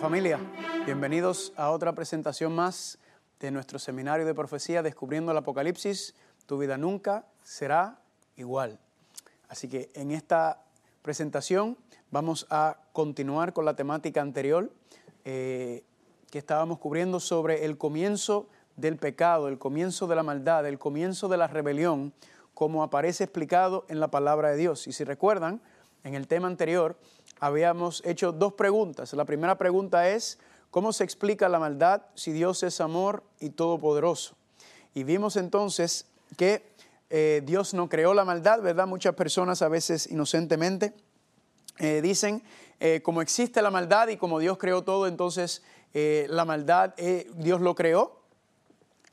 Familia, 0.00 0.38
bienvenidos 0.86 1.52
a 1.56 1.72
otra 1.72 1.92
presentación 1.92 2.54
más 2.54 2.98
de 3.40 3.50
nuestro 3.50 3.80
seminario 3.80 4.24
de 4.24 4.32
profecía 4.32 4.80
Descubriendo 4.80 5.32
el 5.32 5.38
Apocalipsis, 5.38 6.14
tu 6.46 6.56
vida 6.56 6.78
nunca 6.78 7.26
será 7.42 7.98
igual. 8.36 8.78
Así 9.48 9.68
que 9.68 9.90
en 9.94 10.12
esta 10.12 10.62
presentación 11.02 11.76
vamos 12.12 12.46
a 12.48 12.78
continuar 12.92 13.52
con 13.52 13.64
la 13.64 13.74
temática 13.74 14.20
anterior 14.20 14.70
eh, 15.24 15.82
que 16.30 16.38
estábamos 16.38 16.78
cubriendo 16.78 17.18
sobre 17.18 17.64
el 17.64 17.76
comienzo 17.76 18.48
del 18.76 18.98
pecado, 18.98 19.48
el 19.48 19.58
comienzo 19.58 20.06
de 20.06 20.14
la 20.14 20.22
maldad, 20.22 20.64
el 20.68 20.78
comienzo 20.78 21.26
de 21.26 21.38
la 21.38 21.48
rebelión, 21.48 22.12
como 22.54 22.84
aparece 22.84 23.24
explicado 23.24 23.84
en 23.88 23.98
la 23.98 24.12
palabra 24.12 24.50
de 24.50 24.58
Dios. 24.58 24.86
Y 24.86 24.92
si 24.92 25.02
recuerdan, 25.02 25.60
en 26.04 26.14
el 26.14 26.26
tema 26.26 26.48
anterior 26.48 26.96
habíamos 27.40 28.02
hecho 28.04 28.32
dos 28.32 28.54
preguntas. 28.54 29.12
La 29.12 29.24
primera 29.24 29.58
pregunta 29.58 30.08
es, 30.08 30.38
¿cómo 30.70 30.92
se 30.92 31.04
explica 31.04 31.48
la 31.48 31.58
maldad 31.58 32.02
si 32.14 32.32
Dios 32.32 32.62
es 32.62 32.80
amor 32.80 33.22
y 33.40 33.50
todopoderoso? 33.50 34.34
Y 34.94 35.04
vimos 35.04 35.36
entonces 35.36 36.06
que 36.36 36.66
eh, 37.10 37.42
Dios 37.44 37.74
no 37.74 37.88
creó 37.88 38.14
la 38.14 38.24
maldad, 38.24 38.60
¿verdad? 38.60 38.86
Muchas 38.86 39.14
personas 39.14 39.62
a 39.62 39.68
veces 39.68 40.10
inocentemente 40.10 40.94
eh, 41.78 42.00
dicen, 42.02 42.42
eh, 42.80 43.00
como 43.02 43.22
existe 43.22 43.62
la 43.62 43.70
maldad 43.70 44.08
y 44.08 44.16
como 44.16 44.38
Dios 44.38 44.58
creó 44.58 44.82
todo, 44.82 45.06
entonces 45.06 45.62
la 45.94 46.44
maldad 46.44 46.94
Dios 47.34 47.60
lo 47.60 47.74
creó. 47.74 48.20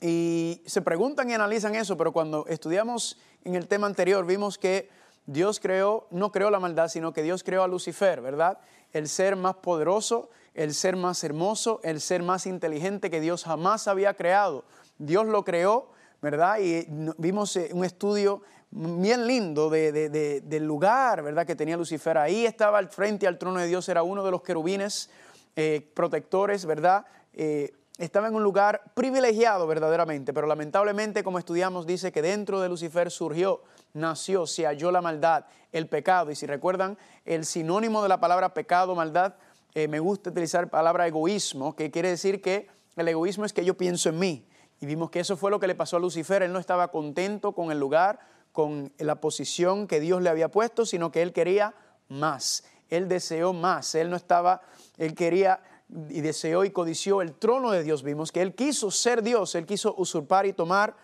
Y 0.01 0.61
se 0.67 0.83
preguntan 0.83 1.31
y 1.31 1.33
analizan 1.33 1.73
eso, 1.73 1.97
pero 1.97 2.11
cuando 2.11 2.45
estudiamos 2.47 3.17
en 3.43 3.55
el 3.55 3.67
tema 3.67 3.87
anterior 3.87 4.23
vimos 4.25 4.59
que 4.59 4.89
Dios 5.25 5.59
creó, 5.59 6.07
no 6.11 6.31
creó 6.31 6.49
la 6.49 6.59
maldad, 6.59 6.87
sino 6.87 7.13
que 7.13 7.23
Dios 7.23 7.43
creó 7.43 7.63
a 7.63 7.67
Lucifer, 7.67 8.21
¿verdad? 8.21 8.59
El 8.93 9.09
ser 9.09 9.35
más 9.35 9.55
poderoso, 9.55 10.29
el 10.53 10.73
ser 10.73 10.95
más 10.95 11.23
hermoso, 11.23 11.79
el 11.83 11.99
ser 11.99 12.23
más 12.23 12.45
inteligente 12.45 13.09
que 13.09 13.19
Dios 13.19 13.43
jamás 13.43 13.87
había 13.87 14.13
creado. 14.13 14.63
Dios 14.97 15.25
lo 15.25 15.43
creó, 15.43 15.89
¿verdad? 16.21 16.59
Y 16.59 16.85
vimos 17.17 17.55
eh, 17.55 17.69
un 17.73 17.83
estudio 17.83 18.41
bien 18.71 19.25
lindo 19.25 19.69
del 19.69 20.65
lugar, 20.65 21.23
¿verdad? 21.23 21.45
Que 21.45 21.55
tenía 21.55 21.77
Lucifer. 21.77 22.17
Ahí 22.17 22.45
estaba 22.45 22.77
al 22.77 22.89
frente 22.89 23.27
al 23.27 23.37
trono 23.37 23.59
de 23.59 23.67
Dios, 23.67 23.87
era 23.89 24.03
uno 24.03 24.23
de 24.23 24.31
los 24.31 24.41
querubines 24.41 25.09
eh, 25.55 25.89
protectores, 25.93 26.65
¿verdad? 26.65 27.05
Eh, 27.33 27.73
estaba 27.97 28.27
en 28.27 28.35
un 28.35 28.43
lugar 28.43 28.81
privilegiado 28.93 29.65
verdaderamente, 29.67 30.33
pero 30.33 30.47
lamentablemente, 30.47 31.23
como 31.23 31.39
estudiamos, 31.39 31.87
dice 31.87 32.11
que 32.11 32.21
dentro 32.21 32.59
de 32.59 32.67
Lucifer 32.67 33.09
surgió 33.09 33.61
nació, 33.95 34.45
se 34.45 34.65
halló 34.65 34.91
la 34.91 35.01
maldad, 35.01 35.45
el 35.71 35.87
pecado. 35.87 36.29
Y 36.29 36.35
si 36.35 36.45
recuerdan, 36.45 36.97
el 37.25 37.45
sinónimo 37.45 38.03
de 38.03 38.09
la 38.09 38.19
palabra 38.19 38.53
pecado, 38.53 38.93
maldad, 38.93 39.35
eh, 39.73 39.87
me 39.87 39.99
gusta 39.99 40.29
utilizar 40.29 40.65
la 40.65 40.69
palabra 40.69 41.07
egoísmo, 41.07 41.75
que 41.75 41.89
quiere 41.89 42.09
decir 42.09 42.41
que 42.41 42.67
el 42.95 43.07
egoísmo 43.07 43.45
es 43.45 43.53
que 43.53 43.65
yo 43.65 43.75
pienso 43.75 44.09
en 44.09 44.19
mí. 44.19 44.47
Y 44.79 44.85
vimos 44.85 45.09
que 45.09 45.21
eso 45.21 45.37
fue 45.37 45.51
lo 45.51 45.59
que 45.59 45.67
le 45.67 45.75
pasó 45.75 45.97
a 45.97 45.99
Lucifer. 45.99 46.43
Él 46.43 46.53
no 46.53 46.59
estaba 46.59 46.91
contento 46.91 47.53
con 47.53 47.71
el 47.71 47.79
lugar, 47.79 48.19
con 48.51 48.93
la 48.97 49.15
posición 49.15 49.87
que 49.87 49.99
Dios 49.99 50.21
le 50.21 50.29
había 50.29 50.49
puesto, 50.49 50.85
sino 50.85 51.11
que 51.11 51.21
él 51.21 51.33
quería 51.33 51.73
más. 52.07 52.63
Él 52.89 53.07
deseó 53.07 53.53
más. 53.53 53.95
Él 53.95 54.09
no 54.09 54.15
estaba, 54.15 54.61
él 54.97 55.15
quería 55.15 55.61
y 56.09 56.21
deseó 56.21 56.65
y 56.65 56.71
codició 56.71 57.21
el 57.21 57.33
trono 57.33 57.71
de 57.71 57.83
Dios. 57.83 58.03
Vimos 58.03 58.31
que 58.31 58.41
él 58.41 58.55
quiso 58.55 58.91
ser 58.91 59.21
Dios, 59.21 59.55
él 59.55 59.65
quiso 59.65 59.93
usurpar 59.97 60.45
y 60.45 60.53
tomar 60.53 60.95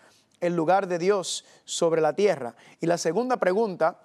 el 0.42 0.54
lugar 0.54 0.88
de 0.88 0.98
Dios 0.98 1.46
sobre 1.64 2.02
la 2.02 2.14
tierra. 2.14 2.54
Y 2.80 2.86
la 2.86 2.98
segunda 2.98 3.38
pregunta, 3.38 4.00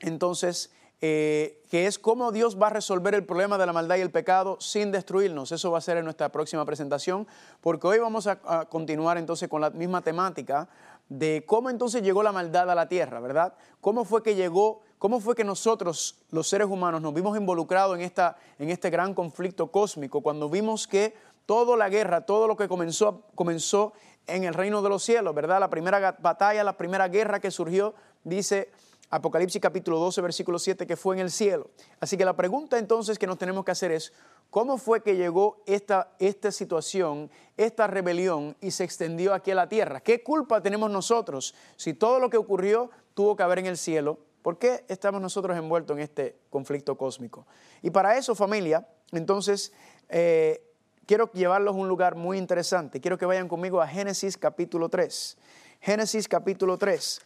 entonces, 0.00 0.72
eh, 1.00 1.62
que 1.70 1.86
es 1.86 1.98
cómo 1.98 2.32
Dios 2.32 2.60
va 2.60 2.66
a 2.66 2.70
resolver 2.70 3.14
el 3.14 3.24
problema 3.24 3.56
de 3.56 3.64
la 3.64 3.72
maldad 3.72 3.96
y 3.96 4.00
el 4.00 4.10
pecado 4.10 4.58
sin 4.60 4.90
destruirnos. 4.90 5.52
Eso 5.52 5.70
va 5.70 5.78
a 5.78 5.80
ser 5.80 5.96
en 5.96 6.04
nuestra 6.04 6.30
próxima 6.30 6.66
presentación, 6.66 7.26
porque 7.60 7.86
hoy 7.86 7.98
vamos 7.98 8.26
a, 8.26 8.40
a, 8.44 8.66
continuar 8.66 9.16
entonces 9.16 9.48
con 9.48 9.60
la 9.60 9.70
misma 9.70 10.02
temática 10.02 10.68
de 11.08 11.44
cómo 11.46 11.70
entonces 11.70 12.02
llegó 12.02 12.22
la 12.22 12.32
maldad 12.32 12.68
a 12.68 12.74
la 12.74 12.88
tierra, 12.88 13.20
¿verdad? 13.20 13.54
¿Cómo 13.80 14.04
fue 14.04 14.22
que 14.22 14.34
llegó, 14.34 14.82
cómo 14.98 15.20
fue 15.20 15.34
que 15.34 15.44
nosotros, 15.44 16.16
los 16.30 16.48
seres 16.48 16.68
humanos, 16.68 17.00
nos 17.00 17.14
vimos 17.14 17.36
involucrados 17.36 17.96
en, 17.96 18.02
esta, 18.02 18.36
en 18.58 18.70
este 18.70 18.90
gran 18.90 19.14
conflicto 19.14 19.68
cósmico, 19.68 20.20
cuando 20.20 20.48
vimos 20.48 20.86
que 20.86 21.14
toda 21.50 21.76
la 21.76 21.88
guerra, 21.88 22.20
todo 22.20 22.46
lo 22.46 22.56
que 22.56 22.68
comenzó, 22.68 23.24
comenzó 23.34 23.92
en 24.28 24.44
el 24.44 24.54
reino 24.54 24.82
de 24.82 24.88
los 24.88 25.02
cielos, 25.02 25.34
¿verdad? 25.34 25.58
La 25.58 25.68
primera 25.68 26.16
batalla, 26.20 26.62
la 26.62 26.76
primera 26.76 27.08
guerra 27.08 27.40
que 27.40 27.50
surgió, 27.50 27.92
dice 28.22 28.70
Apocalipsis 29.10 29.60
capítulo 29.60 29.98
12, 29.98 30.20
versículo 30.20 30.60
7, 30.60 30.86
que 30.86 30.96
fue 30.96 31.16
en 31.16 31.22
el 31.22 31.32
cielo. 31.32 31.68
Así 31.98 32.16
que 32.16 32.24
la 32.24 32.36
pregunta 32.36 32.78
entonces 32.78 33.18
que 33.18 33.26
nos 33.26 33.36
tenemos 33.36 33.64
que 33.64 33.72
hacer 33.72 33.90
es, 33.90 34.12
¿cómo 34.48 34.78
fue 34.78 35.02
que 35.02 35.16
llegó 35.16 35.60
esta, 35.66 36.12
esta 36.20 36.52
situación, 36.52 37.28
esta 37.56 37.88
rebelión 37.88 38.56
y 38.60 38.70
se 38.70 38.84
extendió 38.84 39.34
aquí 39.34 39.50
a 39.50 39.56
la 39.56 39.68
tierra? 39.68 39.98
¿Qué 39.98 40.22
culpa 40.22 40.62
tenemos 40.62 40.88
nosotros 40.88 41.56
si 41.74 41.94
todo 41.94 42.20
lo 42.20 42.30
que 42.30 42.36
ocurrió 42.36 42.90
tuvo 43.14 43.34
que 43.34 43.42
haber 43.42 43.58
en 43.58 43.66
el 43.66 43.76
cielo? 43.76 44.20
¿Por 44.42 44.56
qué 44.56 44.84
estamos 44.86 45.20
nosotros 45.20 45.58
envueltos 45.58 45.96
en 45.96 46.04
este 46.04 46.36
conflicto 46.48 46.96
cósmico? 46.96 47.44
Y 47.82 47.90
para 47.90 48.16
eso, 48.16 48.36
familia, 48.36 48.86
entonces, 49.10 49.72
eh, 50.08 50.69
quiero 51.10 51.28
llevarlos 51.32 51.74
a 51.74 51.76
un 51.76 51.88
lugar 51.88 52.14
muy 52.14 52.38
interesante. 52.38 53.00
Quiero 53.00 53.18
que 53.18 53.26
vayan 53.26 53.48
conmigo 53.48 53.82
a 53.82 53.88
Génesis 53.88 54.36
capítulo 54.36 54.88
3. 54.88 55.36
Génesis 55.80 56.28
capítulo 56.28 56.78
3. 56.78 57.20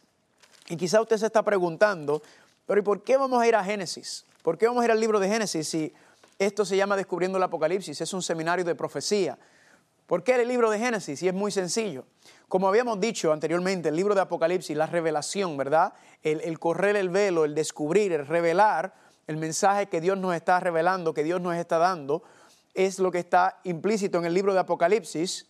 Y 0.71 0.77
quizá 0.78 1.03
usted 1.03 1.19
se 1.19 1.27
está 1.27 1.43
preguntando, 1.43 2.23
pero 2.65 2.81
¿y 2.81 2.83
por 2.83 3.03
qué 3.03 3.19
vamos 3.19 3.43
a 3.43 3.47
ir 3.47 3.55
a 3.55 3.62
Génesis? 3.62 4.25
¿Por 4.43 4.56
qué 4.56 4.69
vamos 4.69 4.81
a 4.81 4.87
ir 4.87 4.91
al 4.91 4.99
libro 4.99 5.21
de 5.21 5.28
Génesis 5.28 5.69
si 5.69 5.93
esto 6.39 6.65
se 6.65 6.78
llama 6.78 6.97
Descubriendo 6.97 7.37
el 7.37 7.44
Apocalipsis? 7.44 8.00
Es 8.00 8.15
un 8.15 8.23
seminario 8.23 8.65
de 8.65 8.75
profecía. 8.75 9.37
¿Por 10.06 10.25
qué 10.25 10.37
el 10.37 10.49
libro 10.49 10.71
de 10.71 10.78
Génesis? 10.78 11.23
Y 11.23 11.28
es 11.28 11.34
muy 11.34 11.50
sencillo. 11.50 12.06
Como 12.49 12.67
habíamos 12.69 12.99
dicho 13.00 13.34
anteriormente, 13.34 13.91
el 13.91 13.97
libro 13.97 14.15
de 14.15 14.23
Apocalipsis, 14.23 14.75
la 14.75 14.87
revelación, 14.87 15.59
¿verdad? 15.59 15.93
El, 16.23 16.41
el, 16.41 16.59
correr 16.59 16.97
el 16.97 17.11
velo, 17.11 17.44
el 17.44 17.55
descubrir, 17.55 18.12
el 18.12 18.27
revelar 18.27 18.94
el 19.27 19.37
mensaje 19.37 19.87
que 19.87 20.00
Dios 20.00 20.19
nos 20.19 20.34
está 20.34 20.61
revelando, 20.61 21.15
que 21.15 21.25
Dios 21.25 21.41
nos 21.41 21.56
está 21.56 21.78
dando, 21.78 22.23
es 22.75 22.99
lo 22.99 23.11
que 23.11 23.19
está 23.19 23.61
implícito 23.65 24.19
en 24.19 24.25
el 24.27 24.35
libro 24.35 24.53
de 24.53 24.61
Apocalipsis. 24.61 25.47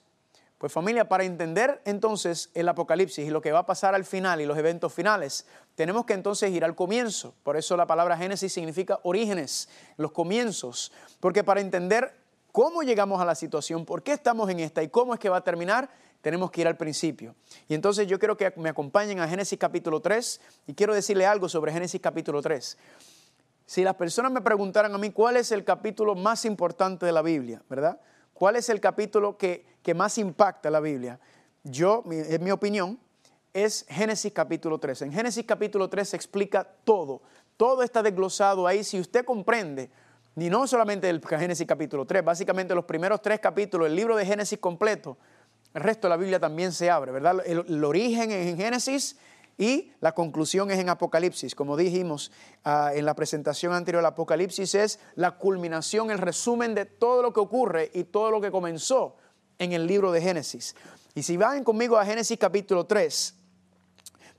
Pues 0.59 0.73
familia, 0.73 1.09
para 1.09 1.25
entender 1.25 1.83
entonces 1.85 2.51
el 2.55 2.69
Apocalipsis 2.69 3.27
y 3.27 3.31
lo 3.31 3.43
que 3.43 3.53
va 3.53 3.61
a 3.61 3.67
pasar 3.67 3.95
al 3.95 4.05
final 4.05 4.41
y 4.41 4.47
los 4.47 4.57
eventos 4.57 4.93
finales, 4.93 5.47
tenemos 5.75 6.07
que 6.07 6.15
entonces 6.15 6.51
ir 6.53 6.65
al 6.65 6.75
comienzo. 6.75 7.35
Por 7.43 7.57
eso 7.57 7.77
la 7.77 7.87
palabra 7.87 8.17
Génesis 8.17 8.53
significa 8.53 9.01
orígenes, 9.03 9.69
los 9.97 10.13
comienzos. 10.13 10.93
Porque 11.21 11.45
para 11.45 11.61
entender 11.61 12.15
cómo 12.53 12.83
llegamos 12.83 13.21
a 13.21 13.25
la 13.25 13.35
situación, 13.35 13.85
por 13.85 14.03
qué 14.03 14.13
estamos 14.13 14.49
en 14.49 14.61
esta 14.61 14.83
y 14.83 14.89
cómo 14.89 15.13
es 15.13 15.21
que 15.21 15.29
va 15.29 15.39
a 15.39 15.45
terminar, 15.45 15.91
tenemos 16.21 16.51
que 16.51 16.63
ir 16.63 16.69
al 16.69 16.77
principio. 16.77 17.35
Y 17.69 17.75
entonces 17.75 18.07
yo 18.07 18.19
quiero 18.19 18.37
que 18.37 18.53
me 18.57 18.71
acompañen 18.71 19.21
a 19.21 19.29
Génesis 19.29 19.59
capítulo 19.59 20.01
3 20.01 20.41
y 20.69 20.75
quiero 20.75 20.95
decirle 20.95 21.27
algo 21.27 21.49
sobre 21.49 21.73
Génesis 21.73 22.01
capítulo 22.01 22.41
3. 22.41 22.79
Si 23.67 23.83
las 23.83 23.95
personas 23.95 24.31
me 24.31 24.41
preguntaran 24.41 24.95
a 24.95 24.99
mí 24.99 25.11
cuál 25.11 25.37
es 25.37 25.51
el 25.53 25.65
capítulo 25.65 26.15
más 26.15 26.45
importante 26.45 27.07
de 27.07 27.13
la 27.13 27.23
Biblia, 27.23 27.63
¿verdad? 27.69 28.01
¿Cuál 28.35 28.57
es 28.57 28.69
el 28.69 28.81
capítulo 28.81 29.39
que, 29.39 29.65
más 29.95 30.19
impacta 30.19 30.71
la 30.71 30.81
Biblia? 30.81 31.19
Yo, 31.63 32.03
en 32.11 32.45
mi 32.45 32.51
opinión, 32.51 32.99
es 33.55 33.87
Génesis 33.89 34.33
capítulo 34.33 34.79
3. 34.79 35.03
En 35.03 35.13
Génesis 35.13 35.45
capítulo 35.47 35.89
3 35.89 36.09
se 36.09 36.17
explica 36.17 36.65
todo. 36.85 37.23
Todo 37.57 37.83
está 37.83 38.03
desglosado 38.03 38.67
ahí. 38.67 38.83
Si 38.83 38.99
usted 38.99 39.25
comprende, 39.25 39.91
ni 40.35 40.51
no 40.51 40.67
solamente 40.67 41.09
el 41.09 41.23
Génesis 41.25 41.67
capítulo 41.67 42.05
3, 42.05 42.25
básicamente 42.25 42.75
los 42.75 42.85
primeros 42.85 43.23
tres 43.23 43.39
capítulos, 43.39 43.87
el 43.87 43.95
libro 43.95 44.17
de 44.17 44.27
Génesis 44.27 44.59
completo, 44.59 45.17
el 45.73 45.83
resto 45.83 46.09
de 46.09 46.11
la 46.11 46.17
Biblia 46.17 46.41
también 46.41 46.73
se 46.73 46.91
abre, 46.91 47.13
¿verdad? 47.13 47.43
El, 47.47 47.85
origen 47.85 48.31
en 48.33 48.57
Génesis, 48.57 49.17
y 49.57 49.93
la 50.01 50.13
conclusión 50.13 50.71
es 50.71 50.79
en 50.79 50.89
Apocalipsis. 50.89 51.55
Como 51.55 51.77
dijimos 51.77 52.31
uh, 52.65 52.89
en 52.95 53.05
la 53.05 53.15
presentación 53.15 53.73
anterior, 53.73 54.01
el 54.01 54.07
Apocalipsis 54.07 54.75
es 54.75 54.99
la 55.15 55.33
culminación, 55.33 56.11
el 56.11 56.19
resumen 56.19 56.75
de 56.75 56.87
todo 56.87 57.23
lo 57.23 57.33
que 57.33 57.41
ocurre 57.41 57.91
y 57.95 58.05
todo 58.05 58.31
lo 58.31 58.41
que 58.41 58.51
comenzó 58.51 59.17
en 59.59 59.73
el 59.73 59.87
libro 59.87 60.11
de 60.11 60.21
Génesis. 60.21 60.75
Y 61.15 61.23
si 61.23 61.37
van 61.37 61.63
conmigo 61.63 61.97
a 61.97 62.05
Génesis 62.05 62.39
capítulo 62.39 62.87
3, 62.87 63.35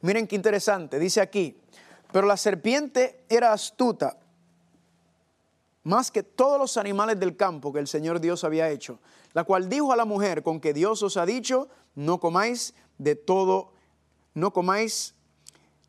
miren 0.01 0.27
qué 0.27 0.35
interesante, 0.35 0.99
dice 0.99 1.21
aquí, 1.21 1.57
pero 2.11 2.27
la 2.27 2.37
serpiente 2.37 3.23
era 3.29 3.53
astuta 3.53 4.17
más 5.83 6.09
que 6.09 6.23
todos 6.23 6.59
los 6.59 6.77
animales 6.77 7.19
del 7.19 7.37
campo 7.37 7.71
que 7.71 7.79
el 7.79 7.87
Señor 7.87 8.19
Dios 8.19 8.43
había 8.43 8.69
hecho, 8.69 8.99
la 9.33 9.43
cual 9.43 9.69
dijo 9.69 9.93
a 9.93 9.95
la 9.95 10.05
mujer, 10.05 10.41
con 10.41 10.59
que 10.59 10.73
Dios 10.73 11.03
os 11.03 11.15
ha 11.15 11.25
dicho, 11.25 11.69
no 11.93 12.19
comáis 12.19 12.73
de 12.97 13.15
todo 13.15 13.74
no 14.35 14.53
comáis, 14.53 15.15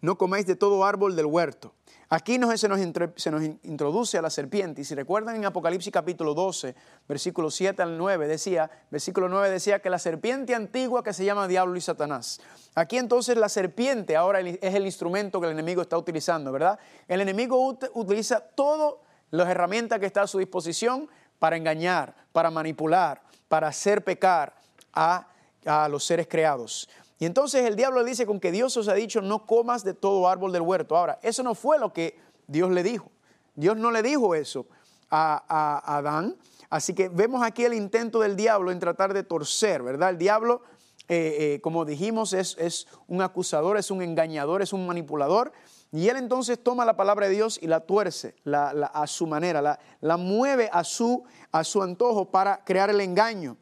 no 0.00 0.16
comáis 0.16 0.46
de 0.46 0.56
todo 0.56 0.84
árbol 0.84 1.14
del 1.14 1.26
huerto. 1.26 1.74
Aquí 2.08 2.38
se, 2.56 2.68
nos, 2.68 2.80
se 3.16 3.30
nos 3.32 3.42
introduce 3.64 4.16
a 4.16 4.22
la 4.22 4.30
serpiente. 4.30 4.80
Y 4.80 4.84
si 4.84 4.94
recuerdan 4.94 5.34
en 5.34 5.44
Apocalipsis 5.44 5.92
capítulo 5.92 6.34
12, 6.34 6.76
versículo 7.08 7.50
7 7.50 7.82
al 7.82 7.98
9, 7.98 8.28
decía, 8.28 8.70
versículo 8.92 9.28
9 9.28 9.50
decía 9.50 9.80
que 9.80 9.90
la 9.90 9.98
serpiente 9.98 10.54
antigua 10.54 11.02
que 11.02 11.12
se 11.12 11.24
llama 11.24 11.48
diablo 11.48 11.76
y 11.76 11.80
Satanás. 11.80 12.40
Aquí 12.76 12.96
entonces 12.96 13.36
la 13.36 13.48
serpiente 13.48 14.14
ahora 14.14 14.38
es 14.40 14.74
el 14.74 14.86
instrumento 14.86 15.40
que 15.40 15.48
el 15.48 15.52
enemigo 15.52 15.82
está 15.82 15.98
utilizando, 15.98 16.52
¿verdad? 16.52 16.78
El 17.08 17.20
enemigo 17.20 17.76
utiliza 17.94 18.38
todas 18.38 18.94
las 19.32 19.48
herramientas 19.48 19.98
que 19.98 20.06
está 20.06 20.22
a 20.22 20.26
su 20.28 20.38
disposición 20.38 21.08
para 21.40 21.56
engañar, 21.56 22.14
para 22.30 22.52
manipular, 22.52 23.20
para 23.48 23.66
hacer 23.66 24.04
pecar 24.04 24.54
a, 24.92 25.26
a 25.64 25.88
los 25.88 26.04
seres 26.04 26.28
creados. 26.28 26.88
Y 27.18 27.24
entonces 27.24 27.64
el 27.64 27.76
diablo 27.76 28.02
le 28.02 28.10
dice 28.10 28.26
con 28.26 28.40
que 28.40 28.52
Dios 28.52 28.76
os 28.76 28.88
ha 28.88 28.94
dicho 28.94 29.22
no 29.22 29.46
comas 29.46 29.84
de 29.84 29.94
todo 29.94 30.28
árbol 30.28 30.52
del 30.52 30.62
huerto. 30.62 30.96
Ahora, 30.96 31.18
eso 31.22 31.42
no 31.42 31.54
fue 31.54 31.78
lo 31.78 31.92
que 31.92 32.18
Dios 32.46 32.70
le 32.70 32.82
dijo. 32.82 33.10
Dios 33.54 33.76
no 33.76 33.90
le 33.90 34.02
dijo 34.02 34.34
eso 34.34 34.66
a, 35.10 35.96
Adán. 35.96 36.36
Así 36.68 36.94
que 36.94 37.08
vemos 37.08 37.42
aquí 37.42 37.64
el 37.64 37.74
intento 37.74 38.20
del 38.20 38.36
diablo 38.36 38.70
en 38.70 38.78
tratar 38.78 39.14
de 39.14 39.22
torcer, 39.22 39.82
¿verdad? 39.82 40.10
El 40.10 40.18
diablo, 40.18 40.62
eh, 41.08 41.54
eh, 41.54 41.60
como 41.62 41.84
dijimos, 41.84 42.32
es, 42.32 42.56
es, 42.58 42.86
un 43.06 43.22
acusador, 43.22 43.78
es 43.78 43.90
un 43.90 44.02
engañador, 44.02 44.60
es 44.60 44.72
un 44.72 44.86
manipulador. 44.86 45.52
Y 45.92 46.08
él 46.08 46.16
entonces 46.16 46.62
toma 46.62 46.84
la 46.84 46.96
palabra 46.96 47.28
de 47.28 47.34
Dios 47.34 47.58
y 47.62 47.68
la 47.68 47.80
tuerce 47.80 48.34
a 48.52 49.06
su 49.06 49.26
manera, 49.26 49.62
la, 49.62 49.78
la 50.00 50.16
mueve 50.16 50.68
a 50.72 50.84
su, 50.84 51.24
a 51.52 51.64
su 51.64 51.82
antojo 51.82 52.26
para 52.30 52.62
crear 52.64 52.90
el 52.90 53.00
engaño. 53.00 53.56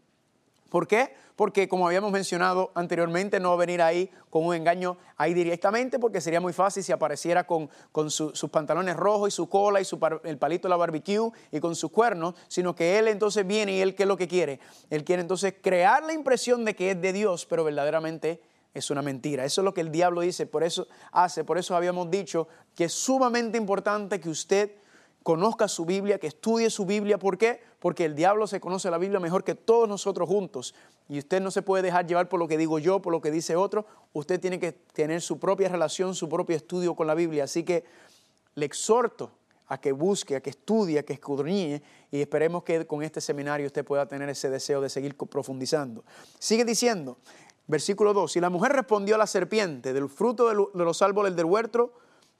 ¿Por 0.74 0.88
qué? 0.88 1.14
porque 1.36 1.68
como 1.68 1.86
habíamos 1.86 2.10
mencionado 2.10 2.72
anteriormente, 2.74 3.38
no 3.38 3.50
va 3.50 3.54
a 3.54 3.58
venir 3.58 3.80
ahí 3.80 4.10
con 4.28 4.44
un 4.44 4.56
engaño 4.56 4.96
ahí 5.16 5.32
directamente, 5.32 6.00
porque 6.00 6.20
sería 6.20 6.40
muy 6.40 6.52
fácil 6.52 6.82
si 6.82 6.90
apareciera 6.90 7.44
con, 7.44 7.70
sus 8.08 8.50
pantalones 8.50 8.96
rojos 8.96 9.28
y 9.28 9.30
su 9.30 9.48
cola 9.48 9.80
y 9.80 9.84
su, 9.84 10.00
el 10.24 10.36
palito 10.36 10.66
de 10.66 10.70
la 10.70 10.76
barbecue 10.76 11.30
y 11.52 11.60
con 11.60 11.76
sus 11.76 11.92
cuernos, 11.92 12.34
sino 12.48 12.74
que 12.74 12.98
él 12.98 13.06
entonces 13.06 13.46
viene 13.46 13.76
y 13.76 13.80
él 13.82 13.94
qué 13.94 14.02
es 14.02 14.08
lo 14.08 14.16
que 14.16 14.26
quiere. 14.26 14.58
Él 14.90 15.04
quiere 15.04 15.22
entonces 15.22 15.54
crear 15.60 16.02
la 16.02 16.12
impresión 16.12 16.64
de 16.64 16.74
que 16.74 16.90
es 16.90 17.00
de 17.00 17.12
Dios, 17.12 17.46
pero 17.46 17.62
verdaderamente 17.62 18.40
es 18.72 18.90
una 18.90 19.02
mentira. 19.02 19.44
Eso 19.44 19.60
es 19.60 19.64
lo 19.64 19.74
que 19.74 19.80
el 19.80 19.92
diablo 19.92 20.22
dice, 20.22 20.46
por 20.46 20.64
eso 20.64 20.88
hace, 21.12 21.44
por 21.44 21.56
eso 21.56 21.76
habíamos 21.76 22.10
dicho 22.10 22.48
que 22.74 22.84
es 22.84 22.92
sumamente 22.92 23.58
importante 23.58 24.20
que 24.20 24.28
usted 24.28 24.72
conozca 25.24 25.68
su 25.68 25.86
Biblia, 25.86 26.18
que 26.18 26.26
estudie 26.28 26.68
su 26.68 26.84
Biblia. 26.84 27.18
¿Por 27.18 27.38
qué? 27.38 27.60
Porque 27.80 28.04
el 28.04 28.14
diablo 28.14 28.46
se 28.46 28.60
conoce 28.60 28.90
la 28.90 28.98
Biblia 28.98 29.18
mejor 29.18 29.42
que 29.42 29.54
todos 29.54 29.88
nosotros 29.88 30.28
juntos. 30.28 30.74
Y 31.08 31.18
usted 31.18 31.40
no 31.40 31.50
se 31.50 31.62
puede 31.62 31.82
dejar 31.82 32.06
llevar 32.06 32.28
por 32.28 32.38
lo 32.38 32.46
que 32.46 32.58
digo 32.58 32.78
yo, 32.78 33.00
por 33.00 33.10
lo 33.10 33.22
que 33.22 33.30
dice 33.30 33.56
otro. 33.56 33.86
Usted 34.12 34.38
tiene 34.38 34.60
que 34.60 34.72
tener 34.72 35.22
su 35.22 35.38
propia 35.38 35.70
relación, 35.70 36.14
su 36.14 36.28
propio 36.28 36.54
estudio 36.54 36.94
con 36.94 37.06
la 37.06 37.14
Biblia. 37.14 37.44
Así 37.44 37.64
que 37.64 37.84
le 38.54 38.66
exhorto 38.66 39.32
a 39.68 39.80
que 39.80 39.92
busque, 39.92 40.36
a 40.36 40.40
que 40.42 40.50
estudie, 40.50 40.98
a 40.98 41.02
que 41.04 41.14
escudriñe 41.14 41.82
y 42.10 42.20
esperemos 42.20 42.62
que 42.62 42.86
con 42.86 43.02
este 43.02 43.22
seminario 43.22 43.66
usted 43.66 43.82
pueda 43.82 44.06
tener 44.06 44.28
ese 44.28 44.50
deseo 44.50 44.82
de 44.82 44.90
seguir 44.90 45.16
profundizando. 45.16 46.04
Sigue 46.38 46.66
diciendo, 46.66 47.16
versículo 47.66 48.12
2, 48.12 48.30
si 48.30 48.40
la 48.40 48.50
mujer 48.50 48.72
respondió 48.72 49.14
a 49.14 49.18
la 49.18 49.26
serpiente, 49.26 49.94
del 49.94 50.10
fruto 50.10 50.48
de 50.48 50.84
los 50.84 51.00
árboles 51.00 51.34
del 51.34 51.46
huerto 51.46 51.94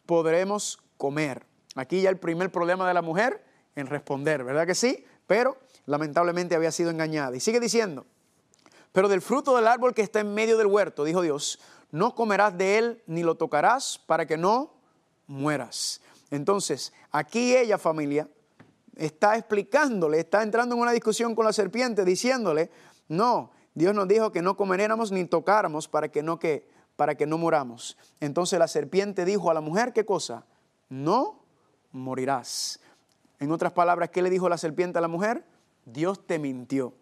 podremos 0.05 0.81
comer. 0.99 1.47
Aquí 1.75 2.03
ya 2.03 2.11
el 2.11 2.19
primer 2.19 2.51
problema 2.51 2.87
de 2.87 2.95
la 2.95 3.03
mujer 3.03 3.45
en 3.75 3.87
responder, 3.87 4.45
¿verdad 4.45 4.67
que 4.67 4.75
sí? 4.75 5.05
Pero 5.27 5.59
lamentablemente 5.87 6.55
había 6.55 6.71
sido 6.71 6.91
engañada. 6.91 7.37
Y 7.37 7.41
sigue 7.41 7.61
diciendo, 7.61 8.07
pero 8.93 9.09
del 9.09 9.23
fruto 9.23 9.57
del 9.57 9.67
árbol 9.67 9.95
que 9.95 10.03
está 10.03 10.21
en 10.21 10.35
medio 10.35 10.57
del 10.57 10.69
huerto, 10.69 11.05
dijo 11.05 11.23
Dios, 11.23 11.59
no 11.91 12.15
comerás 12.15 12.57
de 12.57 12.79
él 12.79 13.03
ni 13.07 13.23
lo 13.23 13.37
tocarás 13.37 14.01
para 14.07 14.27
que 14.27 14.37
no 14.37 14.75
mueras. 15.27 16.01
Entonces, 16.31 16.93
aquí 17.11 17.57
ella, 17.57 17.79
familia, 17.79 18.29
está 18.97 19.37
explicándole, 19.37 20.21
está 20.21 20.43
entrando 20.43 20.75
en 20.75 20.81
una 20.81 20.93
discusión 20.93 21.35
con 21.35 21.45
la 21.45 21.53
serpiente, 21.53 22.05
diciéndole, 22.05 22.71
no, 23.09 23.51
Dios 23.75 23.95
nos 23.95 24.09
dijo 24.09 24.33
que 24.33 24.43
no 24.43 24.57
comeremos 24.57 25.11
ni 25.11 25.25
tocáramos 25.25 25.89
para 25.89 26.09
que 26.09 26.23
no 26.23 26.39
que 26.39 26.73
para 26.97 27.17
que 27.17 27.27
no 27.27 27.39
muramos. 27.39 27.97
Entonces 28.21 28.59
la 28.59 28.69
serpiente 28.69 29.25
dijo 29.25 29.51
a 29.51 29.55
la 29.55 29.61
mujer, 29.61 29.93
¿qué 29.93 30.05
cosa? 30.05 30.47
No 30.89 31.44
morirás. 31.95 32.81
En 33.41 33.51
otras 33.53 33.73
palabras, 33.73 34.11
¿qué 34.11 34.21
le 34.21 34.29
dijo 34.29 34.49
la 34.49 34.59
serpiente 34.59 34.99
a 34.99 35.01
la 35.01 35.09
mujer? 35.09 35.45
Dios 35.87 36.27
te 36.27 36.39
mintió. 36.39 36.93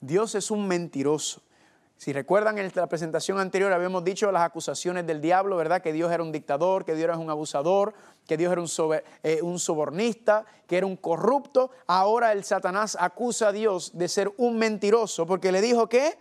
Dios 0.00 0.34
es 0.34 0.50
un 0.50 0.66
mentiroso. 0.66 1.42
Si 1.96 2.14
recuerdan 2.14 2.56
en 2.56 2.72
la 2.74 2.86
presentación 2.88 3.38
anterior 3.38 3.70
habíamos 3.72 4.02
dicho 4.02 4.32
las 4.32 4.42
acusaciones 4.42 5.06
del 5.06 5.20
diablo, 5.20 5.56
¿verdad? 5.56 5.82
Que 5.82 5.92
Dios 5.92 6.10
era 6.10 6.22
un 6.22 6.32
dictador, 6.32 6.86
que 6.86 6.94
Dios 6.94 7.04
era 7.04 7.18
un 7.18 7.28
abusador, 7.28 7.92
que 8.26 8.38
Dios 8.38 8.50
era 8.50 8.62
un, 8.62 9.00
eh, 9.22 9.42
un 9.42 9.58
sobornista, 9.58 10.46
que 10.66 10.78
era 10.78 10.86
un 10.86 10.96
corrupto. 10.96 11.70
Ahora 11.86 12.32
el 12.32 12.42
Satanás 12.42 12.96
acusa 12.98 13.48
a 13.48 13.52
Dios 13.52 13.90
de 13.92 14.08
ser 14.08 14.32
un 14.38 14.58
mentiroso 14.58 15.26
porque 15.26 15.52
le 15.52 15.60
dijo 15.60 15.90
que 15.90 16.16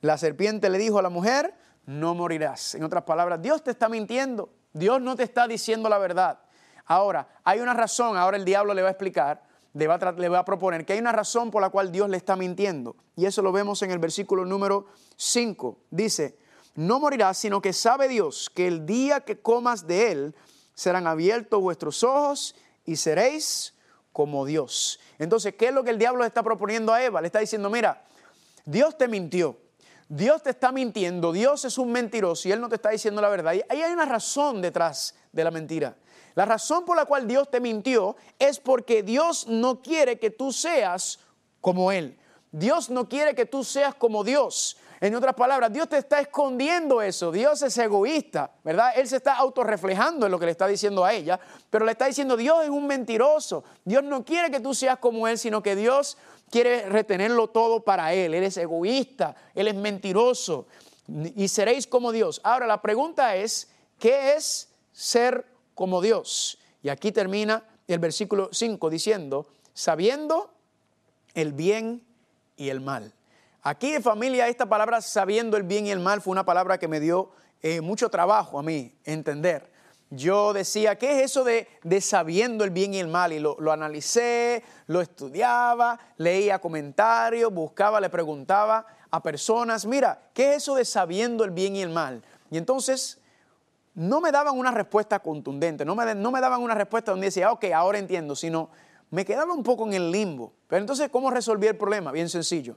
la 0.00 0.16
serpiente 0.16 0.70
le 0.70 0.78
dijo 0.78 0.98
a 0.98 1.02
la 1.02 1.10
mujer, 1.10 1.54
no 1.84 2.14
morirás. 2.14 2.74
En 2.74 2.82
otras 2.82 3.02
palabras, 3.02 3.42
Dios 3.42 3.62
te 3.62 3.70
está 3.70 3.90
mintiendo. 3.90 4.48
Dios 4.72 5.02
no 5.02 5.14
te 5.14 5.24
está 5.24 5.46
diciendo 5.46 5.90
la 5.90 5.98
verdad. 5.98 6.38
Ahora, 6.86 7.28
hay 7.44 7.60
una 7.60 7.74
razón, 7.74 8.16
ahora 8.16 8.36
el 8.36 8.44
diablo 8.44 8.74
le 8.74 8.82
va 8.82 8.88
a 8.88 8.92
explicar, 8.92 9.42
le 9.74 9.86
va 9.86 9.94
a, 10.38 10.44
proponer 10.44 10.84
que 10.84 10.92
hay 10.92 10.98
una 10.98 11.12
razón 11.12 11.50
por 11.50 11.62
la 11.62 11.70
cual 11.70 11.90
Dios 11.90 12.08
le 12.08 12.16
está 12.16 12.36
mintiendo. 12.36 12.96
Y 13.16 13.24
eso 13.26 13.42
lo 13.42 13.52
vemos 13.52 13.82
en 13.82 13.90
el 13.90 13.98
versículo 13.98 14.44
número 14.44 14.86
5. 15.16 15.78
Dice, 15.90 16.36
no 16.74 17.00
morirás, 17.00 17.38
sino 17.38 17.62
que 17.62 17.72
sabe 17.72 18.08
Dios 18.08 18.50
que 18.54 18.66
el 18.66 18.84
día 18.84 19.20
que 19.20 19.40
comas 19.40 19.86
de 19.86 20.12
él 20.12 20.34
serán 20.74 21.06
abiertos 21.06 21.60
vuestros 21.60 22.02
ojos 22.02 22.54
y 22.84 22.96
seréis 22.96 23.74
como 24.12 24.44
Dios. 24.44 25.00
Entonces, 25.18 25.54
¿qué 25.54 25.68
es 25.68 25.74
lo 25.74 25.84
que 25.84 25.90
el 25.90 25.98
diablo 25.98 26.20
le 26.20 26.28
está 26.28 26.42
proponiendo 26.42 26.92
a 26.92 27.02
Eva? 27.02 27.20
Le 27.20 27.28
está 27.28 27.38
diciendo, 27.38 27.70
mira, 27.70 28.04
Dios 28.66 28.96
te 28.98 29.08
mintió. 29.08 29.56
Dios 30.08 30.42
te 30.42 30.50
está 30.50 30.72
mintiendo, 30.72 31.32
Dios 31.32 31.64
es 31.64 31.78
un 31.78 31.90
mentiroso 31.90 32.46
y 32.46 32.52
Él 32.52 32.60
no 32.60 32.68
te 32.68 32.74
está 32.74 32.90
diciendo 32.90 33.22
la 33.22 33.30
verdad. 33.30 33.54
Y 33.54 33.62
ahí 33.70 33.80
hay 33.80 33.92
una 33.94 34.04
razón 34.04 34.60
detrás 34.60 35.14
de 35.32 35.42
la 35.42 35.50
mentira. 35.50 35.96
La 36.34 36.44
razón 36.44 36.84
por 36.84 36.96
la 36.96 37.04
cual 37.04 37.26
Dios 37.26 37.50
te 37.50 37.60
mintió 37.60 38.16
es 38.38 38.58
porque 38.58 39.02
Dios 39.02 39.46
no 39.46 39.82
quiere 39.82 40.18
que 40.18 40.30
tú 40.30 40.52
seas 40.52 41.18
como 41.60 41.92
Él. 41.92 42.18
Dios 42.50 42.90
no 42.90 43.08
quiere 43.08 43.34
que 43.34 43.46
tú 43.46 43.64
seas 43.64 43.94
como 43.94 44.24
Dios. 44.24 44.76
En 45.00 45.14
otras 45.16 45.34
palabras, 45.34 45.72
Dios 45.72 45.88
te 45.88 45.98
está 45.98 46.20
escondiendo 46.20 47.02
eso. 47.02 47.32
Dios 47.32 47.60
es 47.62 47.76
egoísta, 47.76 48.52
¿verdad? 48.62 48.92
Él 48.94 49.08
se 49.08 49.16
está 49.16 49.34
autorreflejando 49.34 50.26
en 50.26 50.32
lo 50.32 50.38
que 50.38 50.44
le 50.44 50.52
está 50.52 50.68
diciendo 50.68 51.04
a 51.04 51.12
ella, 51.12 51.40
pero 51.70 51.84
le 51.84 51.92
está 51.92 52.06
diciendo, 52.06 52.36
Dios 52.36 52.62
es 52.62 52.70
un 52.70 52.86
mentiroso. 52.86 53.64
Dios 53.84 54.04
no 54.04 54.24
quiere 54.24 54.50
que 54.50 54.60
tú 54.60 54.74
seas 54.74 54.98
como 54.98 55.26
Él, 55.26 55.38
sino 55.38 55.62
que 55.62 55.74
Dios 55.74 56.18
quiere 56.50 56.88
retenerlo 56.88 57.48
todo 57.48 57.82
para 57.82 58.12
Él. 58.12 58.34
Él 58.34 58.44
es 58.44 58.56
egoísta, 58.58 59.34
Él 59.54 59.66
es 59.66 59.74
mentiroso 59.74 60.66
y 61.34 61.48
seréis 61.48 61.86
como 61.86 62.12
Dios. 62.12 62.40
Ahora, 62.44 62.66
la 62.66 62.80
pregunta 62.80 63.34
es, 63.34 63.70
¿qué 63.98 64.34
es 64.34 64.68
ser 64.92 65.46
como 65.74 66.00
Dios. 66.00 66.58
Y 66.82 66.88
aquí 66.88 67.12
termina 67.12 67.64
el 67.86 67.98
versículo 67.98 68.48
5 68.52 68.90
diciendo, 68.90 69.46
sabiendo 69.74 70.52
el 71.34 71.52
bien 71.52 72.04
y 72.56 72.68
el 72.68 72.80
mal. 72.80 73.12
Aquí 73.62 73.98
familia, 74.00 74.48
esta 74.48 74.66
palabra 74.66 75.00
sabiendo 75.00 75.56
el 75.56 75.62
bien 75.62 75.86
y 75.86 75.90
el 75.90 76.00
mal 76.00 76.20
fue 76.20 76.32
una 76.32 76.44
palabra 76.44 76.78
que 76.78 76.88
me 76.88 77.00
dio 77.00 77.30
eh, 77.62 77.80
mucho 77.80 78.08
trabajo 78.10 78.58
a 78.58 78.62
mí 78.62 78.92
entender. 79.04 79.70
Yo 80.10 80.52
decía, 80.52 80.98
¿qué 80.98 81.18
es 81.18 81.30
eso 81.30 81.44
de, 81.44 81.68
de 81.84 82.00
sabiendo 82.00 82.64
el 82.64 82.70
bien 82.70 82.92
y 82.92 82.98
el 82.98 83.08
mal? 83.08 83.32
Y 83.32 83.38
lo, 83.38 83.56
lo, 83.60 83.72
analicé, 83.72 84.62
lo 84.86 85.00
estudiaba, 85.00 85.98
leía 86.18 86.58
comentarios, 86.58 87.54
buscaba, 87.54 88.00
le 88.00 88.10
preguntaba 88.10 88.84
a 89.10 89.22
personas, 89.22 89.86
mira, 89.86 90.28
¿qué 90.34 90.50
es 90.50 90.64
eso 90.64 90.74
de 90.74 90.84
sabiendo 90.84 91.44
el 91.44 91.50
bien 91.50 91.76
y 91.76 91.82
el 91.82 91.88
mal? 91.88 92.22
Y 92.50 92.58
entonces 92.58 93.21
no 93.94 94.20
me 94.20 94.32
daban 94.32 94.58
una 94.58 94.70
respuesta 94.70 95.18
contundente, 95.18 95.84
no 95.84 95.94
me, 95.94 96.14
no 96.14 96.30
me 96.30 96.40
daban 96.40 96.62
una 96.62 96.74
respuesta 96.74 97.10
donde 97.10 97.26
decía, 97.26 97.52
ok, 97.52 97.64
ahora 97.74 97.98
entiendo, 97.98 98.34
sino 98.34 98.70
me 99.10 99.24
quedaba 99.24 99.52
un 99.52 99.62
poco 99.62 99.86
en 99.86 99.92
el 99.92 100.10
limbo. 100.10 100.52
Pero 100.68 100.80
entonces, 100.80 101.10
¿cómo 101.10 101.30
resolví 101.30 101.66
el 101.66 101.76
problema? 101.76 102.12
Bien 102.12 102.28
sencillo. 102.28 102.76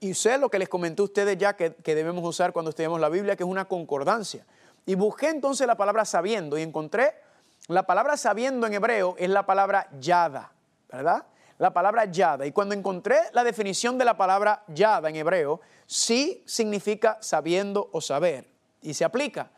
Y, 0.00 0.14
sé 0.14 0.38
lo 0.38 0.50
que 0.50 0.58
les 0.58 0.68
comenté 0.68 1.00
a 1.00 1.04
ustedes 1.04 1.38
ya 1.38 1.56
que, 1.56 1.74
que 1.74 1.94
debemos 1.94 2.22
usar 2.22 2.52
cuando 2.52 2.70
estudiamos 2.70 3.00
la 3.00 3.08
Biblia, 3.08 3.36
que 3.36 3.42
es 3.42 3.48
una 3.48 3.64
concordancia. 3.64 4.44
Y 4.86 4.94
busqué 4.94 5.30
entonces 5.30 5.66
la 5.66 5.76
palabra 5.76 6.04
sabiendo 6.04 6.58
y 6.58 6.62
encontré 6.62 7.14
la 7.66 7.82
palabra 7.82 8.16
sabiendo 8.16 8.66
en 8.66 8.74
hebreo 8.74 9.14
es 9.18 9.28
la 9.28 9.44
palabra 9.44 9.88
yada, 10.00 10.52
¿verdad? 10.90 11.26
La 11.58 11.72
palabra 11.72 12.06
yada. 12.06 12.46
Y 12.46 12.52
cuando 12.52 12.74
encontré 12.74 13.16
la 13.32 13.44
definición 13.44 13.98
de 13.98 14.04
la 14.04 14.16
palabra 14.16 14.62
yada 14.68 15.10
en 15.10 15.16
hebreo, 15.16 15.60
sí 15.86 16.42
significa 16.46 17.18
sabiendo 17.20 17.90
o 17.92 18.00
saber. 18.00 18.48
Y 18.80 18.94
se 18.94 19.04
aplica. 19.04 19.50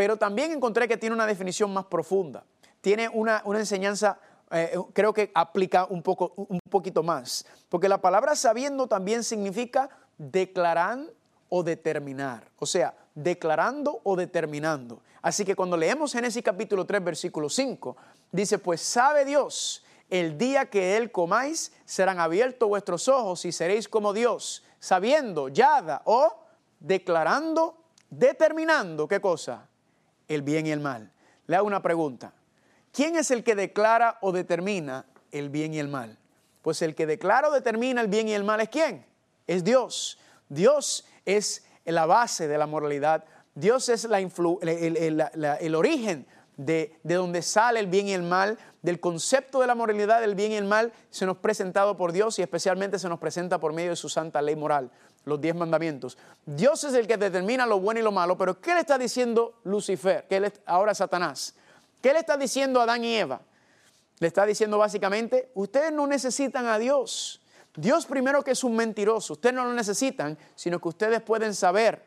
Pero 0.00 0.16
también 0.16 0.50
encontré 0.50 0.88
que 0.88 0.96
tiene 0.96 1.14
una 1.14 1.26
definición 1.26 1.74
más 1.74 1.84
profunda. 1.84 2.42
Tiene 2.80 3.10
una, 3.10 3.42
enseñanza, 3.54 4.18
eh, 4.50 4.74
creo 4.94 5.12
que 5.12 5.30
aplica 5.34 5.84
un, 5.84 6.02
poco, 6.02 6.32
un 6.36 6.58
poquito 6.70 7.02
más. 7.02 7.44
Porque 7.68 7.86
la 7.86 8.00
palabra 8.00 8.34
sabiendo 8.34 8.86
también 8.86 9.22
significa 9.22 9.90
declarar 10.16 11.00
o 11.50 11.62
determinar. 11.62 12.50
O 12.58 12.64
sea, 12.64 12.94
declarando 13.14 14.00
o 14.02 14.16
determinando. 14.16 15.02
Así 15.20 15.44
que 15.44 15.54
cuando 15.54 15.76
leemos 15.76 16.14
Génesis 16.14 16.42
capítulo 16.42 16.86
3, 16.86 17.04
versículo 17.04 17.50
5, 17.50 17.94
dice, 18.32 18.58
pues 18.58 18.80
sabe 18.80 19.26
Dios, 19.26 19.84
el 20.08 20.38
día 20.38 20.70
que 20.70 20.96
Él 20.96 21.12
comáis, 21.12 21.74
serán 21.84 22.20
abiertos 22.20 22.70
vuestros 22.70 23.06
ojos 23.06 23.44
y 23.44 23.52
seréis 23.52 23.86
como 23.86 24.14
Dios, 24.14 24.62
sabiendo, 24.78 25.50
yada 25.50 26.00
o 26.06 26.38
declarando, 26.78 27.76
determinando, 28.08 29.06
¿qué 29.06 29.20
cosa? 29.20 29.66
El 30.30 30.42
bien 30.42 30.66
y 30.66 30.70
el 30.70 30.80
mal. 30.80 31.12
Le 31.46 31.56
hago 31.56 31.66
una 31.66 31.82
pregunta. 31.82 32.32
¿Quién 32.92 33.16
es 33.16 33.30
el 33.30 33.44
que 33.44 33.54
declara 33.54 34.18
o 34.20 34.32
determina 34.32 35.04
el 35.32 35.50
bien 35.50 35.74
y 35.74 35.78
el 35.78 35.88
mal? 35.88 36.18
Pues 36.62 36.82
el 36.82 36.94
que 36.94 37.06
declara 37.06 37.48
o 37.48 37.52
determina 37.52 38.00
el 38.00 38.08
bien 38.08 38.28
y 38.28 38.32
el 38.32 38.44
mal 38.44 38.60
es 38.60 38.68
quién? 38.68 39.04
Es 39.46 39.64
Dios. 39.64 40.18
Dios 40.48 41.04
es 41.24 41.64
la 41.84 42.06
base 42.06 42.46
de 42.48 42.58
la 42.58 42.66
moralidad. 42.66 43.24
Dios 43.54 43.88
es 43.88 44.04
la 44.04 44.20
el, 44.20 45.74
origen 45.74 46.26
de, 46.56 46.96
de, 47.02 47.14
donde 47.14 47.42
sale 47.42 47.80
el 47.80 47.86
bien 47.86 48.06
y 48.06 48.12
el 48.12 48.22
mal, 48.22 48.58
del 48.82 49.00
concepto 49.00 49.60
de 49.60 49.66
la 49.66 49.74
moralidad, 49.74 50.20
del 50.20 50.34
bien 50.34 50.52
y 50.52 50.56
el 50.56 50.64
mal, 50.64 50.92
se 51.10 51.26
nos 51.26 51.38
presentado 51.38 51.96
por 51.96 52.12
Dios 52.12 52.38
y 52.38 52.42
especialmente 52.42 52.98
se 52.98 53.08
nos 53.08 53.18
presenta 53.18 53.58
por 53.58 53.72
medio 53.72 53.90
de 53.90 53.96
su 53.96 54.08
santa 54.08 54.40
ley 54.40 54.56
moral, 54.56 54.90
los 55.24 55.40
diez 55.40 55.54
mandamientos. 55.54 56.16
Dios 56.46 56.84
es 56.84 56.94
el 56.94 57.06
que 57.06 57.16
determina 57.16 57.66
lo 57.66 57.80
bueno 57.80 58.00
y 58.00 58.02
lo 58.02 58.12
malo, 58.12 58.36
pero 58.36 58.60
¿qué 58.60 58.74
le 58.74 58.80
está 58.80 58.98
diciendo 58.98 59.54
Lucifer? 59.64 60.26
¿Qué 60.28 60.40
le, 60.40 60.52
ahora 60.66 60.94
Satanás? 60.94 61.54
¿Qué 62.00 62.12
le 62.12 62.20
está 62.20 62.36
diciendo 62.36 62.80
a 62.80 62.84
Adán 62.84 63.04
y 63.04 63.16
Eva? 63.16 63.40
Le 64.18 64.26
está 64.26 64.44
diciendo 64.46 64.78
básicamente, 64.78 65.50
ustedes 65.54 65.92
no 65.92 66.06
necesitan 66.06 66.66
a 66.66 66.78
Dios. 66.78 67.40
Dios 67.76 68.06
primero 68.06 68.42
que 68.42 68.50
es 68.50 68.64
un 68.64 68.74
mentiroso, 68.74 69.34
ustedes 69.34 69.54
no 69.54 69.64
lo 69.64 69.72
necesitan, 69.72 70.36
sino 70.56 70.80
que 70.80 70.88
ustedes 70.88 71.22
pueden 71.22 71.54
saber, 71.54 72.02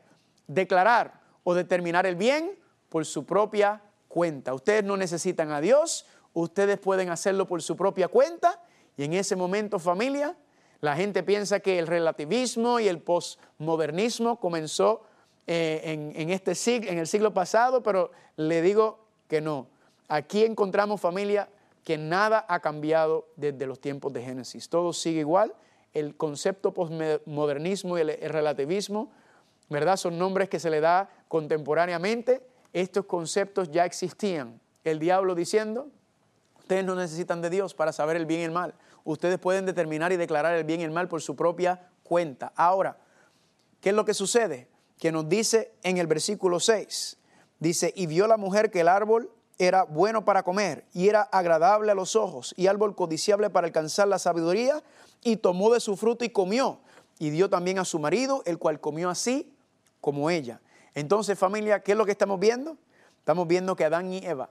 declarar 0.47 1.21
o 1.43 1.53
determinar 1.53 2.05
el 2.05 2.15
bien 2.15 2.57
por 2.89 3.05
su 3.05 3.25
propia 3.25 3.81
cuenta. 4.07 4.53
Ustedes 4.53 4.83
no 4.83 4.97
necesitan 4.97 5.51
a 5.51 5.61
Dios, 5.61 6.05
ustedes 6.33 6.77
pueden 6.79 7.09
hacerlo 7.09 7.47
por 7.47 7.61
su 7.61 7.75
propia 7.75 8.07
cuenta 8.07 8.61
y 8.97 9.05
en 9.05 9.13
ese 9.13 9.35
momento 9.35 9.79
familia, 9.79 10.35
la 10.83 10.97
gente 10.97 11.23
piensa 11.23 11.61
que 11.61 11.79
el 11.79 11.87
relativismo 11.87 12.77
y 12.77 12.89
el 12.89 12.99
postmodernismo 12.99 14.41
comenzó 14.41 15.03
eh, 15.47 16.11
en, 16.13 16.29
este 16.29 16.55
siglo, 16.55 16.91
en 16.91 16.97
el 16.97 17.07
siglo 17.07 17.33
pasado, 17.33 17.81
pero 17.81 18.11
le 18.35 18.61
digo 18.61 18.99
que 19.29 19.39
no. 19.39 19.67
Aquí 20.09 20.43
encontramos 20.43 20.99
familia 20.99 21.47
que 21.85 21.97
nada 21.97 22.45
ha 22.49 22.59
cambiado 22.59 23.29
desde 23.37 23.65
los 23.65 23.79
tiempos 23.79 24.11
de 24.11 24.23
Génesis. 24.23 24.67
Todo 24.67 24.91
sigue 24.91 25.21
igual. 25.21 25.53
El 25.93 26.17
concepto 26.17 26.73
postmodernismo 26.73 27.97
y 27.97 28.01
el, 28.01 28.17
relativismo, 28.29 29.09
¿verdad? 29.69 29.95
Son 29.95 30.19
nombres 30.19 30.49
que 30.49 30.59
se 30.59 30.69
le 30.69 30.81
da 30.81 31.09
contemporáneamente. 31.29 32.45
Estos 32.73 33.05
conceptos 33.05 33.71
ya 33.71 33.85
existían. 33.85 34.59
El 34.83 34.99
diablo 34.99 35.33
diciendo, 35.33 35.87
ustedes 36.59 36.83
no 36.83 36.95
necesitan 36.95 37.41
de 37.41 37.49
Dios 37.49 37.73
para 37.73 37.93
saber 37.93 38.17
el 38.17 38.25
bien 38.25 38.41
y 38.41 38.43
el 38.43 38.51
mal. 38.51 38.75
Ustedes 39.03 39.37
pueden 39.39 39.65
determinar 39.65 40.11
y 40.13 40.17
declarar 40.17 40.55
el 40.55 40.63
bien 40.63 40.81
y 40.81 40.83
el 40.83 40.91
mal 40.91 41.07
por 41.07 41.21
su 41.21 41.35
propia 41.35 41.89
cuenta. 42.03 42.53
Ahora, 42.55 42.97
¿qué 43.81 43.89
es 43.89 43.95
lo 43.95 44.05
que 44.05 44.13
sucede? 44.13 44.69
Que 44.97 45.11
nos 45.11 45.27
dice 45.27 45.73
en 45.83 45.97
el 45.97 46.07
versículo 46.07 46.59
6, 46.59 47.17
dice, 47.59 47.93
y 47.95 48.07
vio 48.07 48.27
la 48.27 48.37
mujer 48.37 48.71
que 48.71 48.81
el 48.81 48.87
árbol 48.87 49.29
era 49.57 49.83
bueno 49.83 50.25
para 50.25 50.43
comer 50.43 50.85
y 50.93 51.09
era 51.09 51.21
agradable 51.21 51.91
a 51.91 51.95
los 51.95 52.15
ojos 52.15 52.53
y 52.57 52.67
árbol 52.67 52.95
codiciable 52.95 53.49
para 53.49 53.67
alcanzar 53.67 54.07
la 54.07 54.19
sabiduría 54.19 54.81
y 55.23 55.37
tomó 55.37 55.71
de 55.73 55.79
su 55.79 55.95
fruto 55.95 56.25
y 56.25 56.29
comió 56.29 56.79
y 57.19 57.29
dio 57.29 57.49
también 57.49 57.79
a 57.79 57.85
su 57.85 57.99
marido, 57.99 58.41
el 58.45 58.57
cual 58.57 58.79
comió 58.79 59.09
así 59.09 59.53
como 60.01 60.29
ella. 60.29 60.61
Entonces 60.95 61.37
familia, 61.37 61.81
¿qué 61.81 61.91
es 61.91 61.97
lo 61.97 62.05
que 62.05 62.11
estamos 62.11 62.39
viendo? 62.39 62.77
Estamos 63.19 63.47
viendo 63.47 63.75
que 63.75 63.85
Adán 63.85 64.11
y 64.11 64.25
Eva 64.25 64.49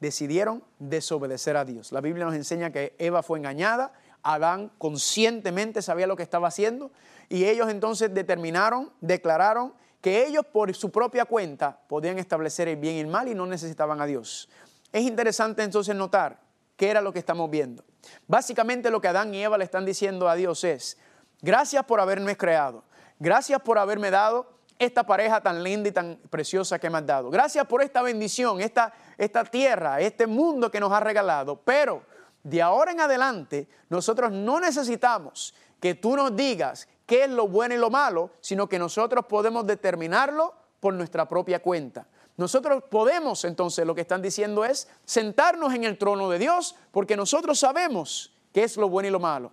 decidieron 0.00 0.62
desobedecer 0.78 1.56
a 1.56 1.64
Dios. 1.64 1.92
La 1.92 2.00
Biblia 2.00 2.24
nos 2.24 2.34
enseña 2.34 2.70
que 2.70 2.94
Eva 2.98 3.22
fue 3.22 3.38
engañada, 3.38 3.92
Adán 4.22 4.70
conscientemente 4.78 5.82
sabía 5.82 6.06
lo 6.06 6.16
que 6.16 6.22
estaba 6.22 6.48
haciendo 6.48 6.90
y 7.28 7.44
ellos 7.44 7.68
entonces 7.70 8.12
determinaron, 8.12 8.92
declararon 9.00 9.74
que 10.00 10.26
ellos 10.26 10.44
por 10.46 10.74
su 10.74 10.90
propia 10.90 11.24
cuenta 11.24 11.80
podían 11.88 12.18
establecer 12.18 12.68
el 12.68 12.76
bien 12.76 12.96
y 12.96 13.00
el 13.00 13.06
mal 13.06 13.28
y 13.28 13.34
no 13.34 13.46
necesitaban 13.46 14.00
a 14.00 14.06
Dios. 14.06 14.48
Es 14.92 15.02
interesante 15.02 15.62
entonces 15.62 15.94
notar 15.94 16.40
qué 16.76 16.90
era 16.90 17.00
lo 17.00 17.12
que 17.12 17.18
estamos 17.18 17.50
viendo. 17.50 17.84
Básicamente 18.26 18.90
lo 18.90 19.00
que 19.00 19.08
Adán 19.08 19.34
y 19.34 19.42
Eva 19.42 19.58
le 19.58 19.64
están 19.64 19.84
diciendo 19.84 20.28
a 20.28 20.34
Dios 20.34 20.64
es, 20.64 20.98
gracias 21.42 21.84
por 21.84 22.00
haberme 22.00 22.36
creado, 22.36 22.84
gracias 23.18 23.60
por 23.60 23.78
haberme 23.78 24.10
dado 24.10 24.57
esta 24.78 25.04
pareja 25.04 25.40
tan 25.40 25.62
linda 25.62 25.88
y 25.88 25.92
tan 25.92 26.18
preciosa 26.30 26.78
que 26.78 26.88
me 26.88 26.98
has 26.98 27.06
dado, 27.06 27.30
gracias 27.30 27.66
por 27.66 27.82
esta 27.82 28.02
bendición, 28.02 28.60
esta, 28.60 28.92
esta 29.16 29.44
tierra, 29.44 30.00
este 30.00 30.26
mundo 30.26 30.70
que 30.70 30.80
nos 30.80 30.92
ha 30.92 31.00
regalado, 31.00 31.60
pero 31.60 32.02
de 32.42 32.62
ahora 32.62 32.92
en 32.92 33.00
adelante 33.00 33.68
nosotros 33.88 34.30
no 34.30 34.60
necesitamos 34.60 35.54
que 35.80 35.94
tú 35.94 36.16
nos 36.16 36.34
digas 36.34 36.88
qué 37.06 37.24
es 37.24 37.30
lo 37.30 37.48
bueno 37.48 37.74
y 37.74 37.78
lo 37.78 37.90
malo, 37.90 38.30
sino 38.40 38.68
que 38.68 38.78
nosotros 38.78 39.26
podemos 39.26 39.66
determinarlo 39.66 40.54
por 40.80 40.94
nuestra 40.94 41.28
propia 41.28 41.60
cuenta. 41.60 42.06
Nosotros 42.36 42.84
podemos, 42.88 43.44
entonces, 43.44 43.84
lo 43.84 43.96
que 43.96 44.02
están 44.02 44.22
diciendo 44.22 44.64
es 44.64 44.88
sentarnos 45.04 45.74
en 45.74 45.82
el 45.82 45.98
trono 45.98 46.30
de 46.30 46.38
Dios, 46.38 46.76
porque 46.92 47.16
nosotros 47.16 47.58
sabemos 47.58 48.32
qué 48.52 48.62
es 48.62 48.76
lo 48.76 48.88
bueno 48.88 49.08
y 49.08 49.10
lo 49.10 49.18
malo. 49.18 49.52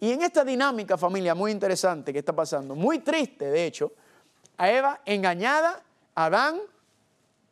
Y 0.00 0.12
en 0.12 0.22
esta 0.22 0.42
dinámica, 0.42 0.96
familia, 0.96 1.34
muy 1.34 1.50
interesante 1.50 2.12
que 2.12 2.20
está 2.20 2.34
pasando, 2.34 2.74
muy 2.74 3.00
triste, 3.00 3.50
de 3.50 3.66
hecho, 3.66 3.92
a 4.58 4.70
Eva 4.70 5.00
engañada, 5.04 5.82
Adán 6.14 6.60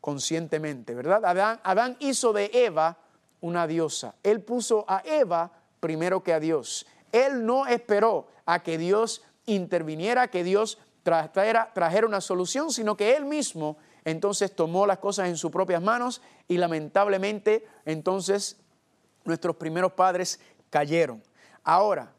conscientemente, 0.00 0.94
¿verdad? 0.94 1.24
Adán, 1.24 1.60
Adán 1.62 1.96
hizo 2.00 2.32
de 2.32 2.50
Eva 2.52 2.98
una 3.40 3.66
diosa. 3.66 4.14
Él 4.22 4.40
puso 4.42 4.84
a 4.88 5.02
Eva 5.04 5.50
primero 5.80 6.22
que 6.22 6.32
a 6.32 6.40
Dios. 6.40 6.86
Él 7.12 7.44
no 7.44 7.66
esperó 7.66 8.28
a 8.46 8.62
que 8.62 8.78
Dios 8.78 9.22
interviniera, 9.46 10.28
que 10.28 10.44
Dios 10.44 10.78
trajera, 11.02 11.70
trajera 11.74 12.06
una 12.06 12.20
solución, 12.20 12.70
sino 12.70 12.96
que 12.96 13.16
Él 13.16 13.24
mismo 13.24 13.76
entonces 14.04 14.54
tomó 14.54 14.86
las 14.86 14.98
cosas 14.98 15.28
en 15.28 15.36
sus 15.36 15.50
propias 15.50 15.82
manos 15.82 16.20
y 16.48 16.58
lamentablemente 16.58 17.66
entonces 17.84 18.56
nuestros 19.24 19.56
primeros 19.56 19.92
padres 19.92 20.40
cayeron. 20.70 21.22
Ahora, 21.62 22.12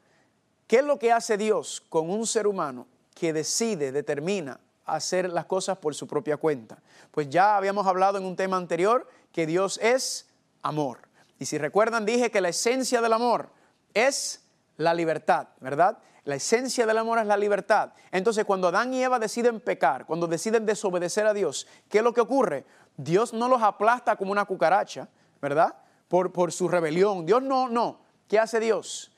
¿qué 0.68 0.78
es 0.78 0.84
lo 0.84 0.98
que 0.98 1.12
hace 1.12 1.38
Dios 1.38 1.84
con 1.90 2.10
un 2.10 2.26
ser 2.26 2.48
humano 2.48 2.88
que 3.14 3.32
decide, 3.32 3.92
determina 3.92 4.60
hacer 4.86 5.30
las 5.32 5.46
cosas 5.46 5.78
por 5.78 5.96
su 5.96 6.08
propia 6.08 6.38
cuenta? 6.38 6.78
Pues 7.12 7.30
ya 7.30 7.58
habíamos 7.58 7.88
hablado 7.88 8.18
en 8.18 8.26
un 8.26 8.36
tema 8.36 8.58
anterior 8.58 9.08
que 9.32 9.46
Dios 9.46 9.80
es 9.82 10.28
amor. 10.62 11.00
Y 11.40 11.46
si 11.46 11.58
recuerdan, 11.58 12.06
dije 12.06 12.32
que 12.32 12.42
la 12.42 12.50
esencia 12.50 13.02
del 13.02 13.14
amor 13.14 13.50
es 13.94 14.42
la 14.78 14.94
libertad, 14.94 15.48
¿verdad? 15.60 15.98
La 16.24 16.36
esencia 16.36 16.86
del 16.86 16.98
amor 16.98 17.20
es 17.20 17.28
la 17.28 17.38
libertad. 17.38 17.94
Entonces, 18.12 18.46
cuando 18.46 18.70
Adán 18.70 18.94
y 18.94 19.04
Eva 19.04 19.20
deciden 19.20 19.60
pecar, 19.60 20.06
cuando 20.06 20.28
deciden 20.28 20.66
desobedecer 20.66 21.28
a 21.28 21.34
Dios, 21.34 21.68
¿qué 21.88 22.00
es 22.00 22.04
lo 22.04 22.14
que 22.14 22.22
ocurre? 22.22 22.66
Dios 22.98 23.34
no 23.34 23.48
los 23.48 23.62
aplasta 23.62 24.16
como 24.16 24.32
una 24.32 24.46
cucaracha, 24.46 25.08
¿verdad? 25.42 25.76
Por, 26.08 26.32
por 26.32 26.52
su 26.52 26.68
rebelión. 26.68 27.26
Dios 27.26 27.44
no, 27.44 27.70
no. 27.70 28.00
¿Qué 28.28 28.40
hace 28.40 28.60
Dios? 28.60 29.12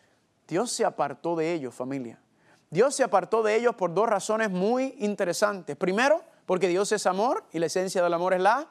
Dios 0.48 0.72
se 0.72 0.84
apartó 0.84 1.36
de 1.36 1.54
ellos, 1.54 1.74
familia. 1.74 2.20
Dios 2.70 2.96
se 2.96 3.04
apartó 3.04 3.44
de 3.44 3.56
ellos 3.56 3.76
por 3.76 3.94
dos 3.94 4.08
razones 4.08 4.52
muy 4.52 4.96
interesantes. 5.00 5.76
Primero, 5.76 6.22
porque 6.46 6.68
Dios 6.68 6.92
es 6.92 7.06
amor 7.06 7.44
y 7.52 7.60
la 7.60 7.68
esencia 7.68 8.04
del 8.04 8.14
amor 8.14 8.34
es 8.34 8.42
la 8.42 8.68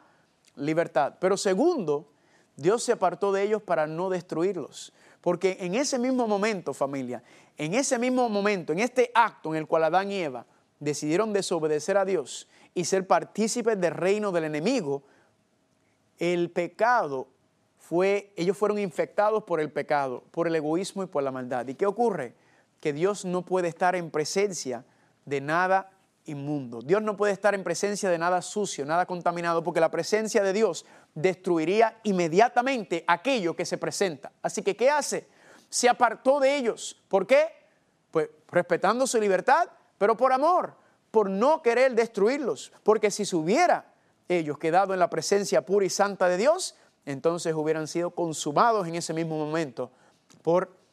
libertad. 0.57 1.15
Pero 1.19 1.37
segundo, 1.37 2.09
Dios 2.57 2.83
se 2.83 2.93
apartó 2.93 3.33
de 3.33 3.43
ellos 3.43 3.63
para 3.63 3.87
no 3.87 4.11
destruirlos. 4.11 4.93
Porque 5.21 5.57
en 5.61 5.75
ese 5.75 5.99
mismo 5.99 6.29
momento, 6.29 6.73
familia, 6.73 7.23
en 7.57 7.75
ese 7.75 7.99
mismo 7.99 8.29
momento, 8.29 8.73
en 8.73 8.81
este 8.81 9.11
acto 9.15 9.55
en 9.55 9.59
el 9.59 9.67
cual 9.67 9.85
Adán 9.85 10.11
y 10.11 10.21
Eva 10.21 10.47
decidieron 10.79 11.33
desobedecer 11.33 11.97
a 11.97 12.05
Dios 12.05 12.49
y 12.75 12.85
ser 12.85 13.07
partícipes 13.07 13.81
del 13.81 13.95
reino 13.95 14.31
del 14.31 14.45
enemigo, 14.45 15.03
el 16.19 16.51
pecado 16.51 17.29
fue, 17.79 18.33
ellos 18.37 18.57
fueron 18.57 18.79
infectados 18.79 19.45
por 19.45 19.61
el 19.61 19.71
pecado, 19.71 20.23
por 20.31 20.47
el 20.47 20.57
egoísmo 20.57 21.03
y 21.03 21.07
por 21.07 21.23
la 21.23 21.31
maldad. 21.31 21.67
¿Y 21.69 21.75
qué 21.75 21.87
ocurre? 21.87 22.35
Que 22.87 22.93
Dios 22.93 23.25
no 23.25 23.43
puede 23.43 23.67
estar 23.67 23.97
en 23.97 24.13
presencia 24.13 24.85
de 25.25 25.41
nada 25.41 25.91
inmundo. 26.25 26.83
Dios 26.83 27.03
no 27.03 27.17
puede 27.17 27.33
estar 27.33 27.53
en 27.53 27.65
presencia 27.65 28.09
de 28.09 28.17
nada 28.17 28.41
sucio, 28.41 28.87
nada 28.87 29.07
contaminado, 29.07 29.65
porque 29.65 29.81
la 29.81 29.91
presencia 29.91 30.41
de 30.41 30.53
Dios 30.53 30.87
destruiría 31.13 31.99
inmediatamente 32.05 33.03
aquello 33.09 33.57
que 33.57 33.67
se 33.67 33.77
presenta. 33.77 34.31
Así 34.41 34.63
que, 34.63 34.77
¿qué 34.77 34.89
hace? 34.89 35.27
Se 35.69 35.89
apartó 35.89 36.39
de 36.39 36.55
ellos. 36.55 37.03
¿Por 37.09 37.27
qué? 37.27 37.49
Pues 38.13 38.29
respetando 38.53 39.05
su 39.09 39.21
libertad, 39.21 39.69
pero 39.99 40.17
por 40.17 40.33
amor, 40.33 40.77
por 41.11 41.29
no 41.29 41.63
querer 41.63 41.93
destruirlos. 41.93 42.73
Porque 42.85 43.11
si 43.11 43.25
se 43.25 43.35
hubiera 43.35 43.95
ellos 44.29 44.61
quedado 44.61 44.93
en 44.93 45.01
la 45.01 45.11
presencia 45.11 45.67
pura 45.67 45.87
y 45.87 45.91
santa 45.91 46.29
de 46.29 46.37
Dios, 46.37 46.77
entonces 47.05 47.53
hubieran 47.53 47.89
sido 47.89 48.13
consumados 48.13 48.87
en 48.87 48.95
ese 48.95 49.13
mismo 49.13 49.37
momento 49.37 49.91
por 50.43 50.86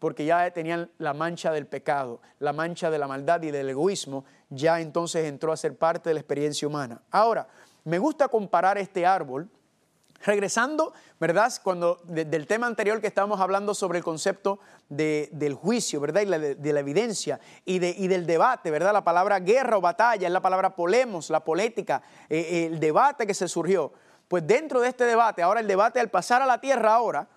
porque 0.00 0.24
ya 0.24 0.50
tenían 0.50 0.90
la 0.98 1.14
mancha 1.14 1.52
del 1.52 1.66
pecado, 1.66 2.20
la 2.40 2.52
mancha 2.52 2.90
de 2.90 2.98
la 2.98 3.06
maldad 3.06 3.42
y 3.42 3.52
del 3.52 3.68
egoísmo, 3.68 4.24
ya 4.48 4.80
entonces 4.80 5.26
entró 5.26 5.52
a 5.52 5.56
ser 5.56 5.76
parte 5.76 6.10
de 6.10 6.14
la 6.14 6.20
experiencia 6.20 6.66
humana. 6.66 7.02
Ahora, 7.12 7.46
me 7.84 7.98
gusta 7.98 8.26
comparar 8.26 8.78
este 8.78 9.06
árbol, 9.06 9.48
regresando, 10.24 10.92
¿verdad? 11.18 11.52
Cuando 11.62 12.00
del 12.04 12.46
tema 12.46 12.66
anterior 12.66 13.00
que 13.00 13.06
estábamos 13.06 13.40
hablando 13.40 13.74
sobre 13.74 13.98
el 13.98 14.04
concepto 14.04 14.58
del 14.88 15.54
juicio, 15.54 16.00
¿verdad? 16.00 16.22
Y 16.22 16.26
de, 16.26 16.72
la 16.72 16.80
evidencia 16.80 17.38
y, 17.64 17.78
del 17.78 18.26
debate, 18.26 18.70
¿verdad? 18.70 18.92
La 18.92 19.04
palabra 19.04 19.38
guerra 19.38 19.76
o 19.76 19.80
batalla 19.80 20.26
es 20.26 20.32
la 20.32 20.40
palabra 20.40 20.74
polemos, 20.74 21.30
la 21.30 21.44
polética, 21.44 22.02
eh, 22.28 22.68
el 22.70 22.80
debate 22.80 23.26
que 23.26 23.34
se 23.34 23.48
surgió. 23.48 23.92
Pues 24.28 24.46
dentro 24.46 24.80
de 24.80 24.88
este 24.88 25.04
debate, 25.04 25.42
ahora 25.42 25.60
el 25.60 25.66
debate 25.66 26.00
al 26.00 26.08
pasar 26.08 26.40
a 26.40 26.46
la 26.46 26.60
tierra 26.60 26.94
ahora, 26.94 27.28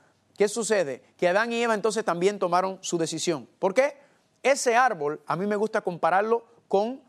¿Qué 0.44 0.50
¿qué 0.50 0.54
sucede? 0.54 1.02
Que 1.16 1.30
Adán 1.30 1.54
y 1.54 1.64
Eva 1.64 1.74
entonces 1.74 2.04
también 2.04 2.38
tomaron 2.38 2.78
su 2.82 2.98
decisión. 2.98 3.48
¿Por 3.60 3.74
qué? 3.74 3.96
Ese 4.42 4.76
árbol, 4.76 5.22
a 5.26 5.38
mí 5.38 5.48
me 5.48 5.56
gusta 5.56 5.80
compararlo 5.80 6.44
con 6.68 7.00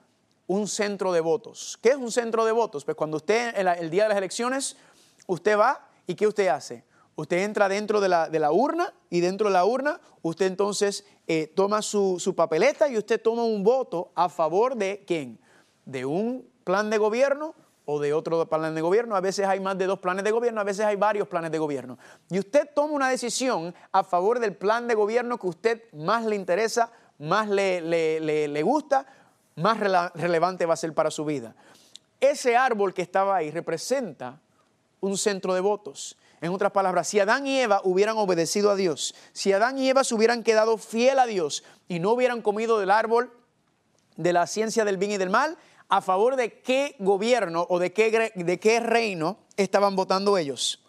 un 0.47 0.69
centro 0.69 1.13
de 1.13 1.21
votos. 1.21 1.77
¿Qué 1.83 1.89
es 1.89 1.97
un 1.97 2.13
centro 2.13 2.45
de 2.45 2.53
votos? 2.53 2.85
Pues 2.85 2.97
cuando 2.97 3.17
usted, 3.17 3.53
el, 3.57 3.91
día 3.91 4.05
de 4.05 4.11
las 4.11 4.19
elecciones, 4.19 4.77
usted 5.27 5.59
va 5.59 5.89
y 6.07 6.15
¿qué 6.15 6.29
usted 6.29 6.47
hace? 6.47 6.85
Usted 7.17 7.39
entra 7.39 7.69
dentro 7.69 8.01
de 8.01 8.09
la, 8.09 8.53
urna 8.53 8.95
y 9.11 9.19
dentro 9.19 9.49
de 9.49 9.55
la 9.55 9.65
urna 9.65 10.01
usted 10.23 10.47
entonces 10.47 11.05
eh, 11.27 11.53
toma 11.57 11.83
su, 11.83 12.21
su 12.21 12.37
papeleta 12.37 12.89
y 12.89 12.97
usted 12.97 13.21
toma 13.21 13.43
un 13.43 13.65
voto 13.65 14.13
a 14.15 14.29
favor 14.29 14.77
de 14.77 15.03
quién? 15.09 15.41
De 15.85 16.05
un 16.05 16.49
plan 16.63 16.89
de 16.89 16.99
gobierno 16.99 17.57
o 17.87 18.01
de 18.01 18.15
otro 18.15 18.49
plan 18.49 18.75
de 18.75 18.81
gobierno. 18.81 19.17
A 19.17 19.21
veces 19.21 19.47
hay 19.47 19.61
más 19.61 19.77
de 19.77 19.87
dos 19.87 19.99
planes 19.99 20.25
de 20.25 20.31
gobierno, 20.31 20.61
a 20.61 20.65
veces 20.65 20.85
hay 20.87 20.97
varios 20.97 21.29
planes 21.29 21.51
de 21.51 21.59
gobierno. 21.59 21.99
Y 22.31 22.39
usted 22.39 22.69
toma 22.75 22.95
una 22.95 23.09
decisión 23.09 23.75
a 23.93 24.05
favor 24.05 24.39
del 24.39 24.55
plan 24.55 24.89
de 24.89 24.95
gobierno 24.95 25.39
que 25.39 25.47
usted 25.47 25.83
más 25.93 26.25
le 26.25 26.37
interesa, 26.37 26.91
más 27.19 27.49
le, 27.49 27.81
le, 27.81 28.63
gusta, 28.63 29.07
más 29.57 29.79
relevante 30.15 30.67
va 30.67 30.75
a 30.75 30.79
ser 30.79 30.95
para 30.95 31.11
su 31.11 31.25
vida. 31.25 31.55
Ese 32.21 32.57
árbol 32.57 32.95
que 32.95 33.03
estaba 33.03 33.37
ahí 33.37 33.51
representa 33.51 34.41
un 35.01 35.19
centro 35.19 35.55
de 35.55 35.61
votos. 35.61 36.17
En 36.41 36.53
otras 36.53 36.73
palabras, 36.73 37.09
si 37.09 37.21
Adán 37.21 37.47
y 37.47 37.59
Eva 37.61 37.81
hubieran 37.85 38.17
obedecido 38.17 38.71
a 38.71 38.77
Dios, 38.77 39.15
si 39.33 39.53
Adán 39.53 39.79
y 39.79 39.89
Eva 39.89 40.05
se 40.05 40.15
hubieran 40.15 40.43
quedado 40.43 40.77
fiel 40.79 41.19
a 41.19 41.27
Dios 41.27 41.65
y 41.89 42.01
no 42.01 42.13
hubieran 42.13 42.43
comido 42.43 42.79
del 42.79 42.91
árbol 42.91 43.31
de 44.17 44.33
la 44.33 44.47
ciencia 44.47 44.85
del 44.85 44.97
bien 44.97 45.13
y 45.13 45.17
del 45.17 45.31
mal, 45.31 45.57
a 45.95 46.01
favor 46.01 46.35
de 46.35 46.61
qué 46.61 46.97
gobierno 46.99 47.67
o 47.71 47.79
de 47.79 47.93
qué, 47.93 48.33
de 48.35 48.59
qué 48.59 48.81
reino 48.81 49.39
estaban 49.57 49.95
votando 49.95 50.37
ellos. 50.37 50.83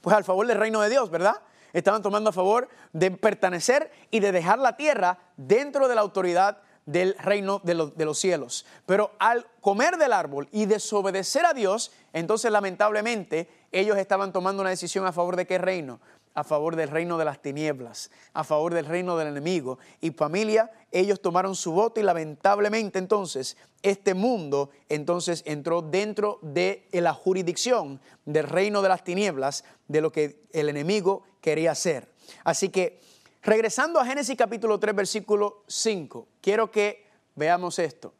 Pues 0.00 0.14
al 0.14 0.22
favor 0.22 0.46
del 0.46 0.58
reino 0.58 0.80
de 0.80 0.90
Dios, 0.90 1.10
¿verdad? 1.10 1.34
Estaban 1.72 2.02
tomando 2.02 2.30
a 2.30 2.32
favor 2.32 2.68
de 2.92 3.10
pertenecer 3.10 3.90
y 4.12 4.20
de 4.20 4.30
dejar 4.30 4.60
la 4.60 4.76
tierra 4.76 5.18
dentro 5.36 5.88
de 5.88 5.96
la 5.96 6.02
autoridad 6.02 6.58
del 6.86 7.16
reino 7.18 7.60
de, 7.64 7.90
de, 7.96 8.04
los 8.04 8.16
cielos. 8.16 8.64
Pero 8.86 9.10
al 9.18 9.44
comer 9.60 9.96
del 9.96 10.12
árbol 10.12 10.48
y 10.52 10.66
desobedecer 10.66 11.44
a 11.44 11.52
Dios, 11.52 11.90
entonces 12.12 12.52
lamentablemente 12.52 13.48
ellos 13.72 13.98
estaban 13.98 14.32
tomando 14.32 14.60
una 14.60 14.70
decisión 14.70 15.04
a 15.04 15.10
favor 15.10 15.34
de 15.34 15.48
qué 15.48 15.58
reino? 15.58 15.98
A 16.34 16.44
favor 16.44 16.76
del 16.76 16.88
reino 16.88 17.18
de 17.18 17.24
las 17.24 17.42
tinieblas, 17.42 18.10
a 18.32 18.44
favor 18.44 18.72
del 18.74 18.86
reino 18.86 19.16
del 19.16 19.28
enemigo. 19.28 19.78
Y 20.00 20.10
familia, 20.10 20.70
ellos 20.90 21.20
tomaron 21.20 21.54
su 21.54 21.72
voto 21.72 22.00
y 22.00 22.02
lamentablemente 22.02 22.98
entonces 22.98 23.56
este 23.82 24.14
mundo 24.14 24.70
entonces 24.88 25.42
entró 25.46 25.82
dentro 25.82 26.38
de 26.42 26.86
la 26.92 27.12
jurisdicción 27.12 28.00
del 28.24 28.44
reino 28.44 28.80
de 28.82 28.88
las 28.88 29.04
tinieblas, 29.04 29.64
de 29.88 30.00
lo 30.00 30.12
que 30.12 30.44
el 30.52 30.68
enemigo 30.68 31.24
quería 31.40 31.72
hacer. 31.72 32.08
Así 32.44 32.68
que 32.68 33.00
regresando 33.42 34.00
a 34.00 34.06
Génesis 34.06 34.36
capítulo 34.36 34.78
3 34.78 34.94
versículo 34.94 35.64
5, 35.66 36.28
quiero 36.40 36.70
que 36.70 37.06
veamos 37.34 37.78
esto. 37.78 38.14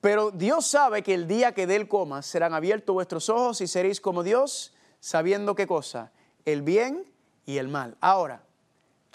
Pero 0.00 0.30
Dios 0.30 0.66
sabe 0.66 1.02
que 1.02 1.14
el 1.14 1.26
día 1.26 1.52
que 1.52 1.66
de 1.66 1.76
él 1.76 1.88
coma 1.88 2.22
serán 2.22 2.54
abiertos 2.54 2.94
vuestros 2.94 3.28
ojos 3.28 3.60
y 3.60 3.66
seréis 3.66 4.00
como 4.00 4.22
Dios, 4.22 4.74
sabiendo 5.00 5.54
qué 5.54 5.66
cosa, 5.66 6.12
el 6.44 6.62
bien 6.62 7.04
y 7.46 7.58
el 7.58 7.68
mal. 7.68 7.96
Ahora, 8.00 8.42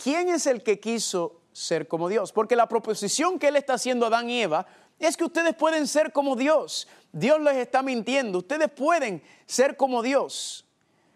¿quién 0.01 0.29
es 0.29 0.47
el 0.47 0.63
que 0.63 0.79
quiso 0.79 1.41
ser 1.51 1.88
como 1.88 2.09
Dios? 2.09 2.31
Porque 2.31 2.55
la 2.55 2.67
proposición 2.67 3.38
que 3.38 3.50
él 3.50 3.57
está 3.57 3.73
haciendo 3.73 4.05
a 4.05 4.07
Adán 4.07 4.29
y 4.29 4.41
Eva 4.41 4.65
es 4.97 5.17
que 5.17 5.25
ustedes 5.25 5.53
pueden 5.56 5.88
ser 5.88 6.12
como 6.12 6.36
Dios. 6.36 6.88
Dios 7.12 7.41
les 7.41 7.58
está 7.58 7.84
mintiendo. 7.84 8.39
Ustedes 8.39 8.69
pueden 8.69 9.21
ser 9.45 9.75
como 9.75 10.01
Dios. 10.01 10.65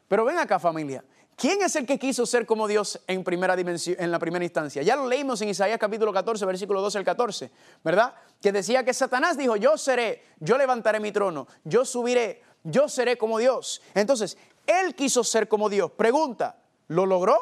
Pero 0.07 0.25
ven 0.25 0.37
acá 0.37 0.59
familia. 0.59 1.03
¿Quién 1.35 1.61
es 1.61 1.75
el 1.75 1.85
que 1.85 1.99
quiso 1.99 2.25
ser 2.25 2.45
como 2.45 2.67
Dios 2.67 2.99
en, 3.07 3.23
primera 3.23 3.55
dimensión, 3.55 3.97
en 3.99 4.09
la 4.09 4.19
primera 4.19 4.43
instancia? 4.43 4.81
Ya 4.81 4.95
lo 4.95 5.07
leímos 5.07 5.41
en 5.41 5.49
Isaías 5.49 5.77
capítulo 5.77 6.13
14, 6.13 6.45
versículo 6.45 6.81
12 6.81 6.99
al 6.99 7.03
14, 7.03 7.51
¿verdad? 7.83 8.13
Que 8.41 8.53
decía 8.53 8.85
que 8.85 8.93
Satanás 8.93 9.37
dijo, 9.37 9.57
yo 9.57 9.77
seré, 9.77 10.23
yo 10.39 10.57
levantaré 10.57 11.01
mi 11.01 11.11
trono, 11.11 11.45
yo 11.65 11.83
subiré, 11.83 12.41
yo 12.63 12.87
seré 12.87 13.17
como 13.17 13.37
Dios. 13.37 13.81
Entonces, 13.93 14.37
él 14.65 14.95
quiso 14.95 15.25
ser 15.25 15.49
como 15.49 15.69
Dios. 15.69 15.91
Pregunta, 15.91 16.57
¿Lo 16.87 17.05
logró? 17.05 17.37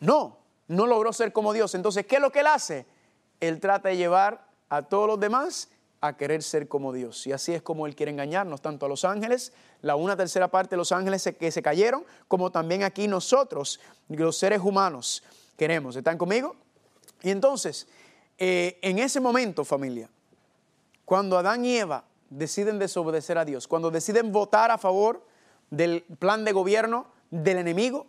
No, 0.00 0.38
no 0.68 0.86
logró 0.86 1.12
ser 1.12 1.32
como 1.32 1.52
Dios. 1.52 1.74
Entonces, 1.74 2.06
¿qué 2.06 2.16
es 2.16 2.20
lo 2.20 2.30
que 2.30 2.40
él 2.40 2.46
hace? 2.46 2.86
Él 3.40 3.60
trata 3.60 3.88
de 3.88 3.96
llevar 3.96 4.46
a 4.68 4.82
todos 4.82 5.06
los 5.06 5.20
demás 5.20 5.68
a 6.00 6.16
querer 6.18 6.42
ser 6.42 6.68
como 6.68 6.92
Dios. 6.92 7.26
Y 7.26 7.32
así 7.32 7.54
es 7.54 7.62
como 7.62 7.86
Él 7.86 7.96
quiere 7.96 8.12
engañarnos, 8.12 8.60
tanto 8.60 8.84
a 8.84 8.88
los 8.90 9.06
ángeles, 9.06 9.54
la 9.80 9.96
una 9.96 10.16
tercera 10.16 10.48
parte 10.48 10.70
de 10.70 10.76
los 10.76 10.92
ángeles 10.92 11.26
que 11.38 11.50
se 11.50 11.62
cayeron, 11.62 12.04
como 12.28 12.50
también 12.52 12.82
aquí 12.82 13.08
nosotros, 13.08 13.80
los 14.08 14.36
seres 14.36 14.60
humanos, 14.60 15.22
queremos. 15.56 15.96
¿Están 15.96 16.18
conmigo? 16.18 16.56
Y 17.22 17.30
entonces, 17.30 17.88
eh, 18.36 18.78
en 18.82 18.98
ese 18.98 19.18
momento, 19.18 19.64
familia, 19.64 20.10
cuando 21.06 21.38
Adán 21.38 21.64
y 21.64 21.78
Eva 21.78 22.04
deciden 22.28 22.78
desobedecer 22.78 23.38
a 23.38 23.46
Dios, 23.46 23.66
cuando 23.66 23.90
deciden 23.90 24.30
votar 24.30 24.70
a 24.70 24.76
favor 24.76 25.26
del 25.70 26.02
plan 26.18 26.44
de 26.44 26.52
gobierno 26.52 27.06
del 27.30 27.58
enemigo, 27.58 28.06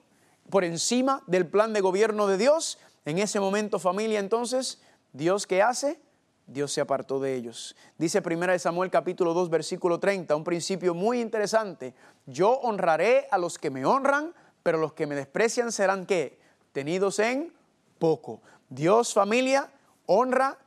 por 0.50 0.64
encima 0.64 1.24
del 1.28 1.48
plan 1.48 1.74
de 1.74 1.82
gobierno 1.82 2.28
de 2.28 2.38
Dios. 2.38 2.78
En 3.06 3.20
ese 3.20 3.40
momento, 3.40 3.80
familia, 3.80 4.20
entonces, 4.20 4.82
¿Dios 5.14 5.48
qué 5.48 5.62
hace? 5.62 6.00
Dios 6.48 6.72
se 6.72 6.82
apartó 6.82 7.20
de 7.20 7.36
ellos. 7.36 7.76
Dice 7.98 8.22
1 8.24 8.60
Samuel 8.60 8.92
capítulo 8.92 9.34
2 9.34 9.50
versículo 9.50 10.00
30, 10.00 10.36
un 10.36 10.44
principio 10.44 10.94
muy 10.94 11.20
interesante. 11.20 11.96
Yo 12.26 12.52
honraré 12.52 13.28
a 13.32 13.38
los 13.38 13.58
que 13.58 13.72
me 13.72 13.86
honran, 13.86 14.34
pero 14.62 14.78
los 14.78 14.94
que 14.94 15.08
me 15.08 15.16
desprecian 15.16 15.72
serán 15.72 16.06
qué? 16.06 16.40
Tenidos 16.72 17.20
en 17.20 17.52
poco. 17.98 18.42
Dios 18.70 19.14
familia 19.14 19.72
honra 20.06 20.58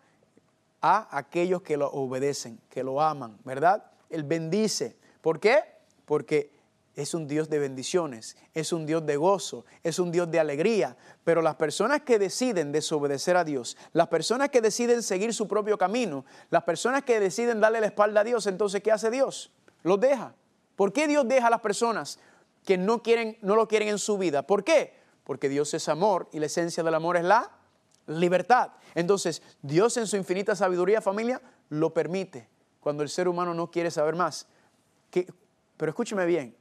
a 0.80 1.16
aquellos 1.16 1.62
que 1.62 1.76
lo 1.76 1.90
obedecen, 1.90 2.60
que 2.68 2.82
lo 2.82 3.00
aman, 3.00 3.38
¿verdad? 3.44 3.84
Él 4.10 4.24
bendice. 4.24 4.96
¿Por 5.20 5.38
qué? 5.38 5.62
Porque 6.04 6.50
es 6.98 7.14
un 7.14 7.28
Dios 7.28 7.48
de 7.48 7.60
bendiciones, 7.60 8.36
es 8.54 8.72
un 8.72 8.84
Dios 8.84 9.06
de 9.06 9.16
gozo, 9.16 9.64
es 9.84 10.00
un 10.00 10.10
Dios 10.10 10.28
de 10.32 10.40
alegría. 10.40 10.96
Pero 11.22 11.42
las 11.42 11.54
personas 11.54 12.02
que 12.02 12.18
deciden 12.18 12.72
desobedecer 12.72 13.36
a 13.36 13.44
Dios, 13.44 13.76
las 13.92 14.08
personas 14.08 14.48
que 14.48 14.60
deciden 14.60 15.04
seguir 15.04 15.32
su 15.32 15.46
propio 15.46 15.78
camino, 15.78 16.24
las 16.50 16.64
personas 16.64 17.04
que 17.04 17.20
deciden 17.20 17.60
darle 17.60 17.80
la 17.80 17.86
espalda 17.86 18.22
a 18.22 18.24
Dios, 18.24 18.48
entonces 18.48 18.82
¿qué 18.82 18.90
hace 18.90 19.12
Dios? 19.12 19.52
Los 19.84 20.00
deja. 20.00 20.34
¿Por 20.74 20.92
qué 20.92 21.06
Dios 21.06 21.28
deja 21.28 21.46
a 21.46 21.50
las 21.50 21.60
personas 21.60 22.18
que 22.64 22.76
no, 22.76 23.00
quieren, 23.00 23.38
no 23.42 23.54
lo 23.54 23.68
quieren 23.68 23.90
en 23.90 23.98
su 24.00 24.18
vida? 24.18 24.42
¿Por 24.44 24.64
qué? 24.64 24.98
Porque 25.22 25.48
Dios 25.48 25.72
es 25.74 25.88
amor 25.88 26.28
y 26.32 26.40
la 26.40 26.46
esencia 26.46 26.82
del 26.82 26.94
amor 26.94 27.16
es 27.16 27.22
la 27.22 27.48
libertad. 28.08 28.70
Entonces, 28.96 29.40
Dios 29.62 29.96
en 29.98 30.08
su 30.08 30.16
infinita 30.16 30.56
sabiduría, 30.56 31.00
familia, 31.00 31.40
lo 31.68 31.94
permite 31.94 32.48
cuando 32.80 33.04
el 33.04 33.08
ser 33.08 33.28
humano 33.28 33.54
no 33.54 33.70
quiere 33.70 33.92
saber 33.92 34.16
más. 34.16 34.48
pero 35.12 35.90
escúcheme 35.90 36.26
bien, 36.26 36.57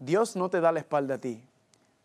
Dios 0.00 0.34
no 0.34 0.48
te 0.48 0.60
da 0.60 0.72
la 0.72 0.80
espalda 0.80 1.16
a 1.16 1.18
ti, 1.18 1.44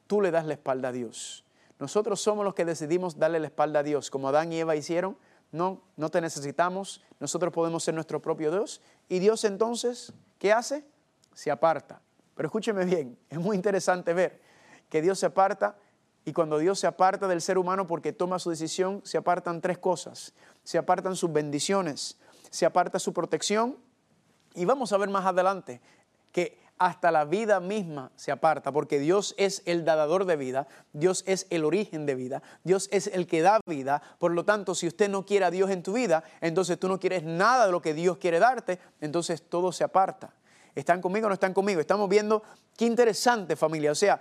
tú 0.06 0.22
le 0.22 0.30
das 0.30 0.46
la 0.46 0.54
espalda 0.54 0.90
a 0.90 0.92
Dios. 0.92 1.46
Nosotros 1.80 2.22
somos 2.22 2.46
los 2.46 2.54
que 2.54 2.66
decidimos 2.66 3.18
darle 3.18 3.40
la 3.40 3.48
espalda 3.48 3.80
a 3.80 3.84
Dios, 3.84 4.10
como 4.12 4.30
Adán 4.30 4.52
y 4.54 4.60
Eva 4.60 4.76
hicieron. 4.76 5.18
No, 5.52 5.82
no 5.96 6.10
te 6.10 6.22
necesitamos, 6.22 7.02
nosotros 7.20 7.54
podemos 7.54 7.84
ser 7.84 7.94
nuestro 7.94 8.22
propio 8.22 8.52
Dios. 8.52 8.82
Y 9.08 9.20
Dios 9.20 9.44
entonces, 9.46 10.14
¿qué 10.40 10.52
hace? 10.52 10.86
Se 11.34 11.52
aparta. 11.52 12.02
Pero 12.36 12.48
escúcheme 12.48 12.86
bien, 12.86 13.18
es 13.30 13.40
muy 13.40 13.56
interesante 13.56 14.14
ver 14.14 14.42
que 14.90 15.02
Dios 15.02 15.20
se 15.20 15.26
aparta 15.26 15.78
y 16.26 16.34
cuando 16.34 16.58
Dios 16.58 16.80
se 16.80 16.88
aparta 16.88 17.28
del 17.28 17.42
ser 17.42 17.58
humano 17.58 17.88
porque 17.88 18.12
toma 18.12 18.40
su 18.40 18.50
decisión, 18.50 19.02
se 19.06 19.18
apartan 19.18 19.62
tres 19.62 19.78
cosas. 19.78 20.34
Se 20.64 20.78
apartan 20.78 21.16
sus 21.16 21.32
bendiciones, 21.32 22.18
se 22.50 22.66
aparta 22.66 23.00
su 23.00 23.14
protección 23.14 23.78
y 24.56 24.66
vamos 24.66 24.92
a 24.92 24.98
ver 24.98 25.10
más 25.10 25.26
adelante 25.26 25.80
que 26.32 26.65
hasta 26.78 27.12
la 27.12 27.26
vida 27.26 27.60
misma 27.60 28.12
se 28.16 28.32
aparta, 28.32 28.72
porque 28.72 29.00
Dios 29.00 29.34
es 29.38 29.62
el 29.66 29.86
dador 29.86 30.26
de 30.26 30.36
vida, 30.36 30.68
Dios 30.94 31.24
es 31.26 31.48
el 31.50 31.64
origen 31.64 32.06
de 32.06 32.16
vida, 32.16 32.44
Dios 32.64 32.90
es 32.92 33.08
el 33.08 33.28
que 33.28 33.42
da 33.42 33.60
vida. 33.66 34.02
Por 34.20 34.32
lo 34.32 34.44
tanto, 34.44 34.76
si 34.76 34.88
usted 34.88 35.10
no 35.10 35.26
quiere 35.26 35.46
a 35.46 35.52
Dios 35.52 35.70
en 35.70 35.84
tu 35.84 35.94
vida, 35.94 36.24
entonces 36.42 36.80
tú 36.80 36.88
no 36.88 37.00
quieres 37.00 37.24
nada 37.24 37.66
de 37.66 37.72
lo 37.72 37.82
que 37.82 37.94
Dios 37.94 38.18
quiere 38.18 38.40
darte, 38.40 38.80
entonces 39.02 39.42
todo 39.42 39.72
se 39.72 39.84
aparta. 39.84 40.34
¿Están 40.76 41.02
conmigo 41.02 41.28
o 41.28 41.30
no 41.30 41.34
están 41.34 41.54
conmigo? 41.54 41.80
Estamos 41.80 42.10
viendo 42.10 42.44
qué 42.76 42.86
interesante 42.86 43.56
familia. 43.56 43.94
O 43.94 43.96
sea, 43.96 44.20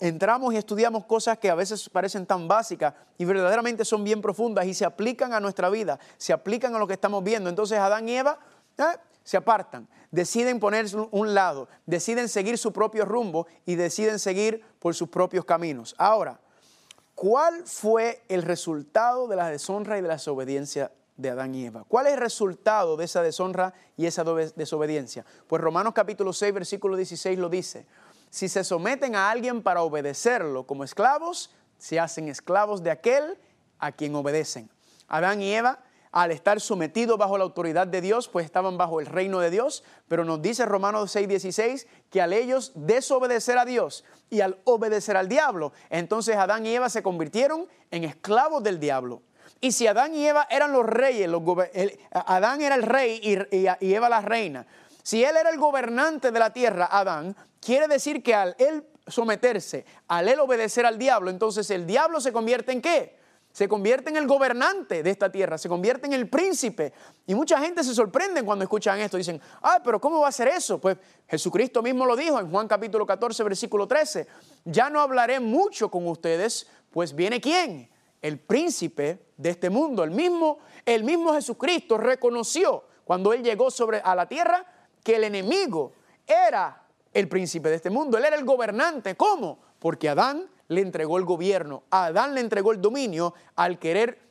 entramos 0.00 0.52
y 0.52 0.58
estudiamos 0.58 1.06
cosas 1.06 1.38
que 1.38 1.48
a 1.48 1.54
veces 1.54 1.88
parecen 1.88 2.26
tan 2.26 2.46
básicas 2.46 2.92
y 3.16 3.24
verdaderamente 3.24 3.86
son 3.86 4.04
bien 4.04 4.20
profundas 4.20 4.66
y 4.66 4.74
se 4.74 4.84
aplican 4.84 5.32
a 5.32 5.40
nuestra 5.40 5.70
vida, 5.70 5.98
se 6.18 6.34
aplican 6.34 6.74
a 6.74 6.78
lo 6.78 6.86
que 6.86 6.92
estamos 6.92 7.24
viendo. 7.24 7.48
Entonces 7.48 7.78
Adán 7.78 8.06
y 8.06 8.18
Eva 8.18 8.38
¿eh? 8.76 8.82
Se 9.28 9.36
apartan 9.36 9.86
deciden 10.10 10.58
ponerse 10.58 10.96
un 10.96 11.34
lado, 11.34 11.68
deciden 11.84 12.30
seguir 12.30 12.56
su 12.56 12.72
propio 12.72 13.04
rumbo 13.04 13.46
y 13.66 13.74
deciden 13.74 14.18
seguir 14.18 14.64
por 14.78 14.94
sus 14.94 15.10
propios 15.10 15.44
caminos. 15.44 15.94
Ahora, 15.98 16.40
¿cuál 17.14 17.66
fue 17.66 18.22
el 18.28 18.40
resultado 18.40 19.28
de 19.28 19.36
la 19.36 19.50
deshonra 19.50 19.98
y 19.98 20.00
de 20.00 20.08
la 20.08 20.14
desobediencia 20.14 20.92
de 21.18 21.28
Adán 21.28 21.54
y 21.54 21.66
Eva? 21.66 21.84
¿Cuál 21.86 22.06
es 22.06 22.14
el 22.14 22.20
resultado 22.20 22.96
de 22.96 23.04
esa 23.04 23.20
deshonra 23.20 23.74
y 23.98 24.06
esa 24.06 24.24
desobediencia? 24.24 25.26
Pues 25.46 25.60
Romanos 25.60 25.92
capítulo 25.94 26.32
6, 26.32 26.54
versículo 26.54 26.96
16 26.96 27.38
lo 27.38 27.50
dice. 27.50 27.86
si 28.30 28.48
se 28.48 28.64
someten 28.64 29.14
a 29.14 29.30
alguien 29.30 29.62
para 29.62 29.82
obedecerlo 29.82 30.66
como 30.66 30.84
esclavos, 30.84 31.50
se 31.76 32.00
hacen 32.00 32.28
esclavos 32.28 32.82
de 32.82 32.92
aquel 32.92 33.36
a 33.78 33.92
quien 33.92 34.14
obedecen. 34.14 34.70
Adán 35.06 35.42
y 35.42 35.52
Eva, 35.52 35.80
al 36.12 36.30
estar 36.30 36.60
sometidos 36.60 37.18
bajo 37.18 37.38
la 37.38 37.44
autoridad 37.44 37.86
de 37.86 38.00
Dios, 38.00 38.28
pues 38.28 38.44
estaban 38.44 38.78
bajo 38.78 39.00
el 39.00 39.06
reino 39.06 39.40
de 39.40 39.50
Dios, 39.50 39.84
pero 40.08 40.24
nos 40.24 40.40
dice 40.42 40.66
Romanos 40.66 41.14
6:16 41.14 41.86
que 42.10 42.20
al 42.20 42.32
ellos 42.32 42.72
desobedecer 42.74 43.58
a 43.58 43.64
Dios 43.64 44.04
y 44.30 44.40
al 44.40 44.58
obedecer 44.64 45.16
al 45.16 45.28
diablo, 45.28 45.72
entonces 45.90 46.36
Adán 46.36 46.66
y 46.66 46.74
Eva 46.74 46.88
se 46.88 47.02
convirtieron 47.02 47.66
en 47.90 48.04
esclavos 48.04 48.62
del 48.62 48.80
diablo. 48.80 49.22
Y 49.60 49.72
si 49.72 49.86
Adán 49.86 50.14
y 50.14 50.26
Eva 50.26 50.46
eran 50.50 50.72
los 50.72 50.86
reyes, 50.86 51.28
Adán 52.12 52.60
era 52.60 52.74
el 52.74 52.82
rey 52.82 53.20
y 53.80 53.92
Eva 53.92 54.08
la 54.08 54.20
reina, 54.20 54.66
si 55.02 55.24
él 55.24 55.36
era 55.38 55.48
el 55.48 55.58
gobernante 55.58 56.30
de 56.30 56.38
la 56.38 56.52
tierra, 56.52 56.86
Adán, 56.90 57.34
quiere 57.60 57.88
decir 57.88 58.22
que 58.22 58.34
al 58.34 58.54
él 58.58 58.84
someterse, 59.06 59.86
al 60.06 60.28
él 60.28 60.38
obedecer 60.38 60.84
al 60.84 60.98
diablo, 60.98 61.30
entonces 61.30 61.70
el 61.70 61.86
diablo 61.86 62.20
se 62.20 62.30
convierte 62.30 62.72
en 62.72 62.82
qué? 62.82 63.17
Se 63.58 63.66
convierte 63.66 64.08
en 64.10 64.16
el 64.16 64.28
gobernante 64.28 65.02
de 65.02 65.10
esta 65.10 65.32
tierra, 65.32 65.58
se 65.58 65.68
convierte 65.68 66.06
en 66.06 66.12
el 66.12 66.28
príncipe. 66.28 66.92
Y 67.26 67.34
mucha 67.34 67.58
gente 67.58 67.82
se 67.82 67.92
sorprende 67.92 68.44
cuando 68.44 68.62
escuchan 68.62 69.00
esto. 69.00 69.16
Dicen, 69.16 69.40
ay, 69.60 69.80
pero 69.82 70.00
¿cómo 70.00 70.20
va 70.20 70.28
a 70.28 70.30
ser 70.30 70.46
eso? 70.46 70.80
Pues 70.80 70.96
Jesucristo 71.26 71.82
mismo 71.82 72.06
lo 72.06 72.14
dijo 72.14 72.38
en 72.38 72.48
Juan 72.52 72.68
capítulo 72.68 73.04
14, 73.04 73.42
versículo 73.42 73.88
13. 73.88 74.28
Ya 74.64 74.88
no 74.90 75.00
hablaré 75.00 75.40
mucho 75.40 75.90
con 75.90 76.06
ustedes, 76.06 76.68
pues 76.92 77.12
viene 77.12 77.40
quién? 77.40 77.90
El 78.22 78.38
príncipe 78.38 79.26
de 79.36 79.50
este 79.50 79.70
mundo. 79.70 80.04
El 80.04 80.12
mismo, 80.12 80.60
el 80.86 81.02
mismo 81.02 81.34
Jesucristo 81.34 81.98
reconoció 81.98 82.84
cuando 83.04 83.32
él 83.32 83.42
llegó 83.42 83.72
sobre 83.72 83.98
a 83.98 84.14
la 84.14 84.28
tierra 84.28 84.64
que 85.02 85.16
el 85.16 85.24
enemigo 85.24 85.94
era 86.24 86.86
el 87.12 87.28
príncipe 87.28 87.70
de 87.70 87.74
este 87.74 87.90
mundo, 87.90 88.18
él 88.18 88.24
era 88.24 88.36
el 88.36 88.44
gobernante. 88.44 89.16
¿Cómo? 89.16 89.58
Porque 89.80 90.08
Adán 90.08 90.48
le 90.68 90.80
entregó 90.80 91.18
el 91.18 91.24
gobierno, 91.24 91.84
Adán 91.90 92.34
le 92.34 92.40
entregó 92.40 92.72
el 92.72 92.80
dominio 92.80 93.34
al 93.56 93.78
querer 93.78 94.28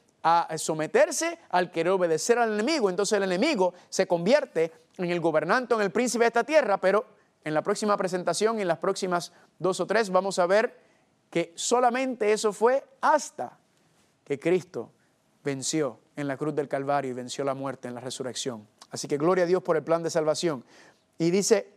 someterse, 0.57 1.39
al 1.49 1.71
querer 1.71 1.93
obedecer 1.93 2.37
al 2.37 2.53
enemigo. 2.53 2.89
Entonces 2.89 3.17
el 3.17 3.23
enemigo 3.23 3.73
se 3.89 4.07
convierte 4.07 4.71
en 4.97 5.09
el 5.09 5.19
gobernante, 5.19 5.73
en 5.73 5.81
el 5.81 5.91
príncipe 5.91 6.23
de 6.23 6.27
esta 6.27 6.43
tierra, 6.43 6.77
pero 6.77 7.05
en 7.43 7.53
la 7.53 7.61
próxima 7.61 7.95
presentación, 7.95 8.59
en 8.59 8.67
las 8.67 8.79
próximas 8.79 9.31
dos 9.57 9.79
o 9.79 9.87
tres, 9.87 10.09
vamos 10.09 10.37
a 10.39 10.45
ver 10.45 10.77
que 11.29 11.53
solamente 11.55 12.31
eso 12.31 12.51
fue 12.51 12.83
hasta 13.01 13.57
que 14.25 14.39
Cristo 14.39 14.91
venció 15.43 15.99
en 16.15 16.27
la 16.27 16.35
cruz 16.35 16.55
del 16.55 16.67
Calvario 16.67 17.11
y 17.11 17.13
venció 17.13 17.45
la 17.45 17.53
muerte 17.53 17.87
en 17.87 17.95
la 17.95 18.01
resurrección. 18.01 18.67
Así 18.89 19.07
que 19.07 19.17
gloria 19.17 19.45
a 19.45 19.47
Dios 19.47 19.63
por 19.63 19.77
el 19.77 19.83
plan 19.83 20.03
de 20.03 20.09
salvación. 20.09 20.65
Y 21.17 21.29
dice 21.31 21.73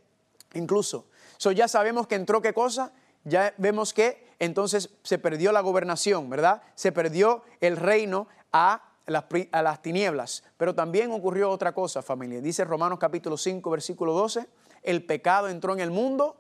incluso, 0.55 1.07
so 1.37 1.53
ya 1.53 1.69
sabemos 1.69 2.07
que 2.07 2.17
entró 2.17 2.43
qué 2.43 2.53
cosa, 2.53 2.93
ya 3.25 3.55
vemos 3.59 3.93
que 3.95 4.30
entonces 4.41 4.91
se 5.03 5.19
perdió 5.19 5.53
la 5.53 5.61
gobernación, 5.61 6.29
¿verdad? 6.29 6.63
Se 6.75 6.91
perdió 6.91 7.45
el 7.61 7.77
reino 7.77 8.27
a 8.53 8.83
las, 9.07 9.83
tinieblas. 9.83 10.43
Pero 10.57 10.75
también 10.75 11.13
ocurrió 11.13 11.51
otra 11.51 11.73
cosa, 11.73 12.03
familia. 12.03 12.41
Dice 12.41 12.65
Romanos 12.65 12.99
capítulo 12.99 13.37
5, 13.37 13.71
versículo 13.71 14.15
12, 14.15 14.49
el 14.83 15.05
pecado 15.05 15.49
entró 15.49 15.75
en 15.75 15.81
el 15.81 15.91
mundo 15.91 16.37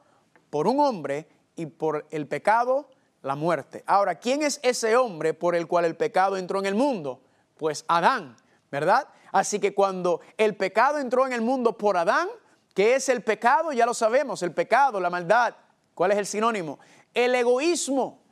por 0.48 0.66
un 0.66 0.80
hombre 0.80 1.28
y 1.56 1.66
por 1.66 2.06
el 2.10 2.26
pecado 2.26 2.88
la 3.22 3.36
muerte. 3.36 3.84
Ahora, 3.86 4.14
¿quién 4.14 4.42
es 4.42 4.60
ese 4.62 4.96
hombre 4.96 5.34
por 5.34 5.54
el 5.54 5.66
cual 5.66 5.84
el 5.84 5.96
pecado 5.96 6.36
entró 6.36 6.58
en 6.58 6.66
el 6.66 6.74
mundo? 6.74 7.20
Pues 7.56 7.84
Adán, 7.86 8.36
¿verdad? 8.70 9.08
Así 9.30 9.58
que 9.58 9.74
cuando 9.74 10.20
el 10.38 10.56
pecado 10.56 10.98
entró 10.98 11.26
en 11.26 11.34
el 11.34 11.42
mundo 11.42 11.76
por 11.76 11.98
Adán, 11.98 12.28
¿qué 12.74 12.94
es 12.94 13.10
el 13.10 13.22
pecado? 13.22 13.72
Ya 13.72 13.84
lo 13.84 13.92
sabemos, 13.92 14.42
el 14.42 14.52
pecado, 14.52 15.00
la 15.00 15.10
maldad. 15.10 15.54
¿Cuál 15.94 16.12
es 16.12 16.18
el 16.18 16.26
sinónimo? 16.26 16.78
El 17.14 17.34
egoísmo. 17.34 18.22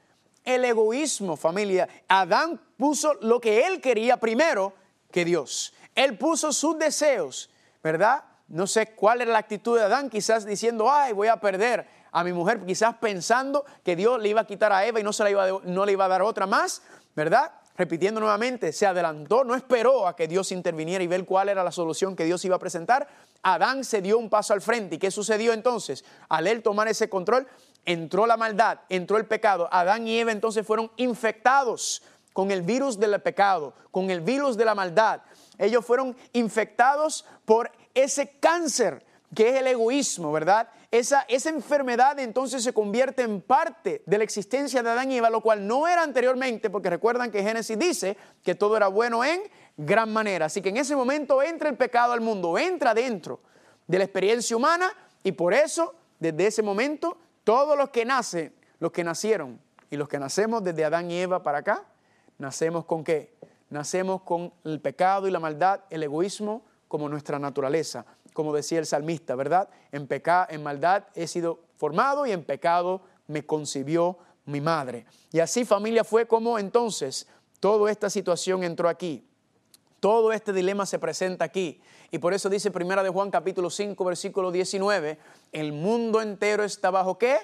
El 0.44 0.64
egoísmo, 0.64 1.36
familia. 1.36 1.88
Adán 2.08 2.60
puso 2.76 3.14
lo 3.20 3.40
que 3.40 3.66
él 3.66 3.80
quería 3.80 4.16
primero 4.18 4.72
que 5.10 5.24
Dios. 5.24 5.74
Él 5.94 6.16
puso 6.16 6.52
sus 6.52 6.78
deseos, 6.78 7.50
¿verdad? 7.82 8.24
No 8.48 8.66
sé 8.66 8.94
cuál 8.94 9.20
era 9.20 9.32
la 9.32 9.38
actitud 9.38 9.76
de 9.76 9.84
Adán, 9.84 10.08
quizás 10.08 10.46
diciendo, 10.46 10.90
ay, 10.90 11.12
voy 11.12 11.28
a 11.28 11.36
perder 11.36 11.86
a 12.10 12.24
mi 12.24 12.32
mujer, 12.32 12.64
quizás 12.64 12.96
pensando 12.96 13.64
que 13.84 13.94
Dios 13.94 14.22
le 14.22 14.30
iba 14.30 14.40
a 14.40 14.46
quitar 14.46 14.72
a 14.72 14.86
Eva 14.86 15.00
y 15.00 15.02
no, 15.02 15.12
se 15.12 15.22
la 15.22 15.30
iba 15.30 15.46
no 15.64 15.84
le 15.84 15.92
iba 15.92 16.06
a 16.06 16.08
dar 16.08 16.22
otra 16.22 16.46
más, 16.46 16.80
¿verdad? 17.14 17.52
repitiendo 17.78 18.18
nuevamente, 18.18 18.72
se 18.72 18.86
adelantó, 18.86 19.44
no 19.44 19.54
esperó 19.54 20.08
a 20.08 20.16
que 20.16 20.26
Dios 20.26 20.50
interviniera 20.50 21.02
y 21.02 21.06
ver 21.06 21.24
cuál 21.24 21.48
era 21.48 21.62
la 21.62 21.70
solución 21.70 22.16
que 22.16 22.24
Dios 22.24 22.44
iba 22.44 22.56
a 22.56 22.58
presentar. 22.58 23.06
Adán 23.40 23.84
se 23.84 24.02
dio 24.02 24.18
un 24.18 24.28
paso 24.28 24.52
al 24.52 24.60
frente. 24.60 24.96
¿Y 24.96 24.98
qué 24.98 25.12
sucedió 25.12 25.52
entonces? 25.52 26.04
Al 26.28 26.48
él 26.48 26.60
tomar 26.60 26.88
ese 26.88 27.08
control, 27.08 27.46
entró 27.88 28.26
la 28.26 28.36
maldad, 28.36 28.80
entró 28.90 29.16
el 29.16 29.26
pecado. 29.26 29.66
Adán 29.72 30.06
y 30.06 30.18
Eva 30.18 30.30
entonces 30.30 30.66
fueron 30.66 30.92
infectados 30.96 32.02
con 32.34 32.50
el 32.50 32.60
virus 32.60 33.00
del 33.00 33.18
pecado, 33.22 33.72
con 33.90 34.10
el 34.10 34.20
virus 34.20 34.58
de 34.58 34.66
la 34.66 34.74
maldad. 34.74 35.22
Ellos 35.56 35.84
fueron 35.86 36.14
infectados 36.34 37.24
por 37.46 37.72
ese 37.94 38.38
cáncer 38.38 39.04
que 39.34 39.48
es 39.48 39.56
el 39.56 39.66
egoísmo, 39.66 40.30
¿verdad? 40.30 40.68
Esa, 40.90 41.24
esa 41.28 41.48
enfermedad 41.48 42.18
entonces 42.18 42.62
se 42.62 42.74
convierte 42.74 43.22
en 43.22 43.40
parte 43.40 44.02
de 44.04 44.18
la 44.18 44.24
existencia 44.24 44.82
de 44.82 44.90
Adán 44.90 45.10
y 45.10 45.16
Eva, 45.16 45.30
lo 45.30 45.40
cual 45.40 45.66
no 45.66 45.88
era 45.88 46.02
anteriormente, 46.02 46.70
porque 46.70 46.90
recuerdan 46.90 47.30
que 47.30 47.42
Génesis 47.42 47.78
dice 47.78 48.16
que 48.42 48.54
todo 48.54 48.76
era 48.76 48.88
bueno 48.88 49.24
en 49.24 49.40
gran 49.78 50.12
manera. 50.12 50.46
Así 50.46 50.60
que 50.60 50.68
en 50.68 50.76
ese 50.76 50.94
momento 50.94 51.42
entra 51.42 51.70
el 51.70 51.76
pecado 51.76 52.12
al 52.12 52.20
mundo, 52.20 52.58
entra 52.58 52.92
dentro 52.92 53.40
de 53.86 53.98
la 53.98 54.04
experiencia 54.04 54.56
humana 54.56 54.92
y 55.24 55.32
por 55.32 55.54
eso, 55.54 55.94
desde 56.18 56.46
ese 56.46 56.62
momento, 56.62 57.18
todos 57.48 57.78
los 57.78 57.88
que 57.88 58.04
nacen, 58.04 58.52
los 58.78 58.92
que 58.92 59.02
nacieron 59.02 59.58
y 59.88 59.96
los 59.96 60.06
que 60.06 60.18
nacemos 60.18 60.62
desde 60.62 60.84
Adán 60.84 61.10
y 61.10 61.18
Eva 61.18 61.42
para 61.42 61.60
acá, 61.60 61.82
nacemos 62.36 62.84
con 62.84 63.02
qué? 63.02 63.32
Nacemos 63.70 64.20
con 64.20 64.52
el 64.64 64.82
pecado 64.82 65.26
y 65.26 65.30
la 65.30 65.40
maldad, 65.40 65.80
el 65.88 66.02
egoísmo 66.02 66.60
como 66.88 67.08
nuestra 67.08 67.38
naturaleza 67.38 68.04
como 68.38 68.54
decía 68.54 68.78
el 68.78 68.86
salmista, 68.86 69.34
¿verdad? 69.34 69.68
En, 69.90 70.06
en 70.48 70.62
maldad 70.62 71.06
he 71.16 71.26
sido 71.26 71.58
formado 71.76 72.24
y 72.24 72.30
en 72.30 72.44
pecado 72.44 73.00
me 73.26 73.44
concibió 73.44 74.16
mi 74.44 74.60
madre. 74.60 75.06
Y 75.32 75.40
así 75.40 75.64
familia 75.64 76.04
fue 76.04 76.26
como 76.26 76.56
entonces 76.56 77.26
toda 77.58 77.90
esta 77.90 78.10
situación 78.10 78.62
entró 78.62 78.88
aquí. 78.88 79.27
Todo 80.00 80.32
este 80.32 80.52
dilema 80.52 80.86
se 80.86 80.98
presenta 80.98 81.44
aquí. 81.44 81.80
Y 82.10 82.18
por 82.18 82.32
eso 82.32 82.48
dice 82.48 82.70
Primera 82.70 83.02
de 83.02 83.10
Juan 83.10 83.30
capítulo 83.30 83.68
5 83.68 84.04
versículo 84.04 84.52
19, 84.52 85.18
el 85.52 85.72
mundo 85.72 86.22
entero 86.22 86.64
está 86.64 86.90
bajo 86.90 87.18
qué? 87.18 87.36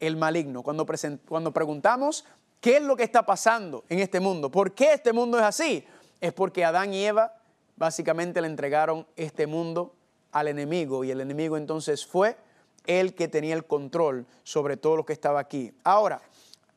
El 0.00 0.16
maligno. 0.16 0.62
Cuando, 0.62 0.86
cuando 1.28 1.52
preguntamos, 1.52 2.24
¿qué 2.60 2.78
es 2.78 2.82
lo 2.82 2.96
que 2.96 3.04
está 3.04 3.26
pasando 3.26 3.84
en 3.88 3.98
este 3.98 4.18
mundo? 4.18 4.50
¿Por 4.50 4.72
qué 4.72 4.94
este 4.94 5.12
mundo 5.12 5.38
es 5.38 5.44
así? 5.44 5.84
Es 6.20 6.32
porque 6.32 6.64
Adán 6.64 6.94
y 6.94 7.04
Eva 7.04 7.34
básicamente 7.76 8.40
le 8.40 8.46
entregaron 8.46 9.06
este 9.16 9.46
mundo 9.46 9.94
al 10.32 10.48
enemigo 10.48 11.04
y 11.04 11.10
el 11.10 11.20
enemigo 11.20 11.56
entonces 11.56 12.06
fue 12.06 12.36
el 12.86 13.14
que 13.14 13.28
tenía 13.28 13.54
el 13.54 13.64
control 13.64 14.26
sobre 14.42 14.76
todo 14.76 14.96
lo 14.96 15.04
que 15.04 15.12
estaba 15.12 15.40
aquí. 15.40 15.72
Ahora, 15.84 16.22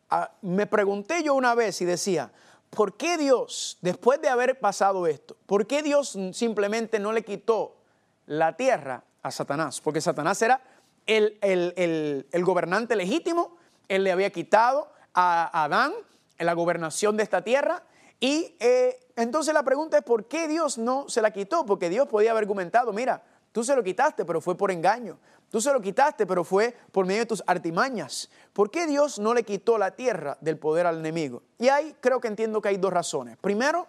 ah, 0.09 0.31
me 0.41 0.67
pregunté 0.67 1.23
yo 1.23 1.33
una 1.33 1.55
vez 1.55 1.81
y 1.81 1.85
decía, 1.85 2.31
¿por 2.73 2.97
qué 2.97 3.17
Dios, 3.17 3.77
después 3.81 4.21
de 4.21 4.29
haber 4.29 4.59
pasado 4.59 5.07
esto, 5.07 5.35
por 5.45 5.67
qué 5.67 5.81
Dios 5.81 6.17
simplemente 6.33 6.99
no 6.99 7.11
le 7.11 7.23
quitó 7.23 7.77
la 8.25 8.55
tierra 8.55 9.03
a 9.21 9.31
Satanás? 9.31 9.81
Porque 9.81 10.01
Satanás 10.01 10.41
era 10.41 10.61
el, 11.05 11.37
el, 11.41 12.45
gobernante 12.45 12.95
legítimo, 12.95 13.57
él 13.87 14.03
le 14.03 14.11
había 14.11 14.31
quitado 14.31 14.91
a 15.13 15.63
Adán 15.63 15.93
la 16.37 16.53
gobernación 16.53 17.17
de 17.17 17.23
esta 17.23 17.43
tierra 17.43 17.83
y 18.19 18.55
eh, 18.59 18.99
entonces 19.15 19.53
la 19.53 19.63
pregunta 19.63 19.97
es, 19.97 20.03
¿por 20.03 20.27
qué 20.27 20.47
Dios 20.47 20.77
no 20.77 21.09
se 21.09 21.21
la 21.21 21.31
quitó? 21.31 21.65
Porque 21.65 21.89
Dios 21.89 22.07
podía 22.07 22.31
haber 22.31 22.43
argumentado, 22.43 22.93
mira, 22.93 23.23
Tú 23.53 23.63
se 23.63 23.75
lo 23.75 23.83
quitaste, 23.83 24.25
pero 24.25 24.41
fue 24.41 24.57
por 24.57 24.71
engaño. 24.71 25.19
Tú 25.51 25.61
se 25.61 25.71
lo 25.71 25.79
quitaste, 25.79 26.25
pero 26.25 26.43
fue 26.43 26.75
por 26.91 27.05
medio 27.05 27.21
de 27.21 27.27
tus 27.27 27.43
artimañas. 27.45 28.29
¿Por 28.51 28.71
qué 28.71 28.87
Dios 28.87 29.19
no 29.19 29.35
le 29.35 29.43
quitó 29.43 29.77
la 29.77 29.91
tierra 29.91 30.35
del 30.41 30.57
poder 30.57 30.87
al 30.87 30.97
enemigo? 30.97 31.43
Y 31.59 31.69
ahí 31.69 31.95
creo 32.01 32.19
que 32.19 32.27
entiendo 32.27 32.59
que 32.59 32.69
hay 32.69 32.77
dos 32.77 32.91
razones. 32.91 33.37
Primero, 33.37 33.85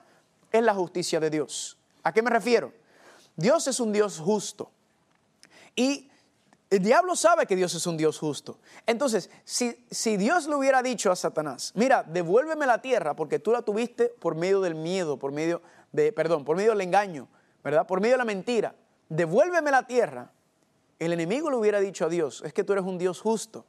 es 0.52 0.62
la 0.62 0.74
justicia 0.74 1.18
de 1.18 1.30
Dios. 1.30 1.78
¿A 2.02 2.12
qué 2.12 2.20
me 2.20 2.28
refiero? 2.28 2.74
Dios 3.36 3.66
es 3.66 3.80
un 3.80 3.90
Dios 3.90 4.20
justo. 4.20 4.70
Y 5.74 6.10
el 6.68 6.80
diablo 6.80 7.16
sabe 7.16 7.46
que 7.46 7.56
Dios 7.56 7.74
es 7.74 7.86
un 7.86 7.96
Dios 7.96 8.18
justo. 8.18 8.58
Entonces, 8.86 9.30
si, 9.44 9.82
si, 9.90 10.18
Dios 10.18 10.46
le 10.46 10.56
hubiera 10.56 10.82
dicho 10.82 11.10
a 11.10 11.16
Satanás, 11.16 11.72
mira, 11.74 12.02
devuélveme 12.02 12.66
la 12.66 12.82
tierra 12.82 13.16
porque 13.16 13.38
tú 13.38 13.50
la 13.50 13.62
tuviste 13.62 14.14
por 14.20 14.34
medio 14.34 14.60
del 14.60 14.74
miedo, 14.74 15.18
por 15.18 15.32
medio 15.32 15.62
de, 15.90 16.12
perdón, 16.12 16.44
por 16.44 16.54
medio 16.54 16.72
del 16.72 16.82
engaño, 16.82 17.28
¿verdad? 17.62 17.86
Por 17.86 18.02
medio 18.02 18.14
de 18.14 18.18
la 18.18 18.24
mentira 18.26 18.74
devuélveme 19.14 19.70
la 19.70 19.86
tierra, 19.86 20.30
el 20.98 21.12
enemigo 21.12 21.50
le 21.50 21.56
hubiera 21.56 21.80
dicho 21.80 22.06
a 22.06 22.08
Dios, 22.08 22.42
es 22.44 22.52
que 22.52 22.64
tú 22.64 22.72
eres 22.72 22.84
un 22.84 22.98
Dios 22.98 23.20
justo. 23.20 23.64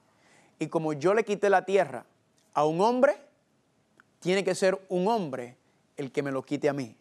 Y 0.60 0.68
como 0.68 0.94
yo 0.94 1.14
le 1.14 1.24
quité 1.24 1.50
la 1.50 1.66
tierra 1.66 2.06
a 2.54 2.66
un 2.66 2.82
hombre, 2.82 3.18
tiene 4.20 4.44
que 4.44 4.56
ser 4.56 4.80
un 4.90 5.08
hombre 5.08 5.58
el 5.98 6.12
que 6.12 6.24
me 6.24 6.32
lo 6.32 6.44
quite 6.44 6.70
a 6.70 6.74
mí. 6.74 6.96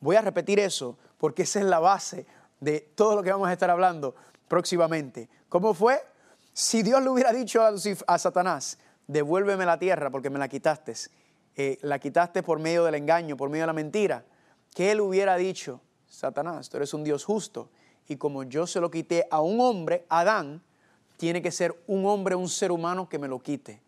Voy 0.00 0.16
a 0.16 0.20
repetir 0.20 0.58
eso 0.58 0.98
porque 1.18 1.42
esa 1.42 1.58
es 1.58 1.66
la 1.66 1.78
base 1.78 2.26
de 2.60 2.80
todo 2.80 3.16
lo 3.16 3.22
que 3.22 3.30
vamos 3.30 3.48
a 3.48 3.52
estar 3.52 3.70
hablando 3.70 4.14
próximamente. 4.48 5.28
¿Cómo 5.48 5.74
fue? 5.74 6.00
Si 6.52 6.82
Dios 6.82 7.02
le 7.02 7.10
hubiera 7.10 7.32
dicho 7.32 7.62
a, 7.62 7.72
a 8.06 8.18
Satanás, 8.18 8.78
devuélveme 9.06 9.66
la 9.66 9.78
tierra 9.78 10.10
porque 10.10 10.30
me 10.30 10.38
la 10.38 10.48
quitaste, 10.48 10.94
eh, 11.56 11.78
la 11.82 11.98
quitaste 11.98 12.42
por 12.42 12.58
medio 12.58 12.84
del 12.84 12.94
engaño, 12.94 13.36
por 13.36 13.50
medio 13.50 13.64
de 13.64 13.68
la 13.68 13.72
mentira, 13.72 14.24
¿qué 14.74 14.92
él 14.92 15.00
hubiera 15.00 15.36
dicho? 15.36 15.80
Satanás, 16.08 16.68
tú 16.68 16.76
eres 16.76 16.94
un 16.94 17.04
Dios 17.04 17.24
justo 17.24 17.70
y 18.08 18.16
como 18.16 18.44
yo 18.44 18.66
se 18.66 18.80
lo 18.80 18.90
quité 18.90 19.26
a 19.30 19.40
un 19.40 19.60
hombre, 19.60 20.06
Adán, 20.08 20.62
tiene 21.16 21.42
que 21.42 21.50
ser 21.50 21.74
un 21.86 22.06
hombre, 22.06 22.34
un 22.34 22.48
ser 22.48 22.70
humano 22.70 23.08
que 23.08 23.18
me 23.18 23.28
lo 23.28 23.40
quite. 23.40 23.80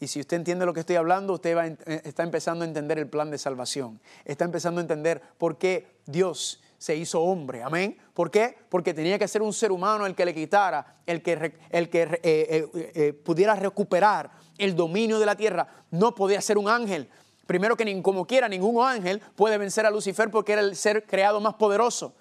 Y 0.00 0.08
si 0.08 0.20
usted 0.20 0.36
entiende 0.36 0.66
lo 0.66 0.74
que 0.74 0.80
estoy 0.80 0.96
hablando, 0.96 1.32
usted 1.32 1.56
va 1.56 1.66
eh, 1.66 1.76
está 1.86 2.24
empezando 2.24 2.64
a 2.64 2.68
entender 2.68 2.98
el 2.98 3.08
plan 3.08 3.30
de 3.30 3.38
salvación. 3.38 4.00
Está 4.24 4.44
empezando 4.44 4.80
a 4.80 4.82
entender 4.82 5.22
por 5.38 5.58
qué 5.58 5.86
Dios 6.06 6.60
se 6.76 6.96
hizo 6.96 7.22
hombre. 7.22 7.62
Amén. 7.62 7.96
¿Por 8.12 8.28
qué? 8.28 8.56
Porque 8.68 8.94
tenía 8.94 9.16
que 9.16 9.28
ser 9.28 9.42
un 9.42 9.52
ser 9.52 9.70
humano 9.70 10.04
el 10.04 10.16
que 10.16 10.24
le 10.24 10.34
quitara, 10.34 10.96
el 11.06 11.22
que, 11.22 11.54
el 11.70 11.88
que 11.88 12.02
eh, 12.24 12.68
eh, 12.74 13.12
pudiera 13.12 13.54
recuperar 13.54 14.32
el 14.58 14.74
dominio 14.74 15.20
de 15.20 15.26
la 15.26 15.36
tierra. 15.36 15.68
No 15.92 16.16
podía 16.16 16.40
ser 16.40 16.58
un 16.58 16.68
ángel. 16.68 17.08
Primero 17.52 17.76
que 17.76 17.84
ni 17.84 18.00
como 18.00 18.26
quiera, 18.26 18.48
ningún 18.48 18.82
ángel 18.82 19.20
puede 19.36 19.58
vencer 19.58 19.84
a 19.84 19.90
Lucifer 19.90 20.30
porque 20.30 20.54
era 20.54 20.62
el 20.62 20.74
ser 20.74 21.04
creado 21.06 21.38
más 21.38 21.52
poderoso. 21.52 22.14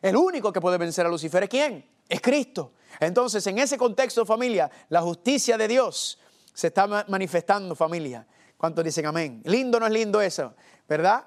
El 0.00 0.16
único 0.16 0.50
que 0.50 0.62
puede 0.62 0.78
vencer 0.78 1.04
a 1.04 1.10
Lucifer 1.10 1.42
es 1.42 1.50
quién? 1.50 1.84
Es 2.08 2.22
Cristo. 2.22 2.72
Entonces, 2.98 3.46
en 3.48 3.58
ese 3.58 3.76
contexto, 3.76 4.24
familia, 4.24 4.70
la 4.88 5.02
justicia 5.02 5.58
de 5.58 5.68
Dios 5.68 6.18
se 6.54 6.68
está 6.68 6.86
ma- 6.86 7.04
manifestando, 7.06 7.74
familia. 7.74 8.26
¿Cuántos 8.56 8.82
dicen 8.82 9.04
amén? 9.04 9.42
Lindo 9.44 9.78
no 9.78 9.84
es 9.84 9.92
lindo 9.92 10.22
eso, 10.22 10.54
¿verdad? 10.88 11.26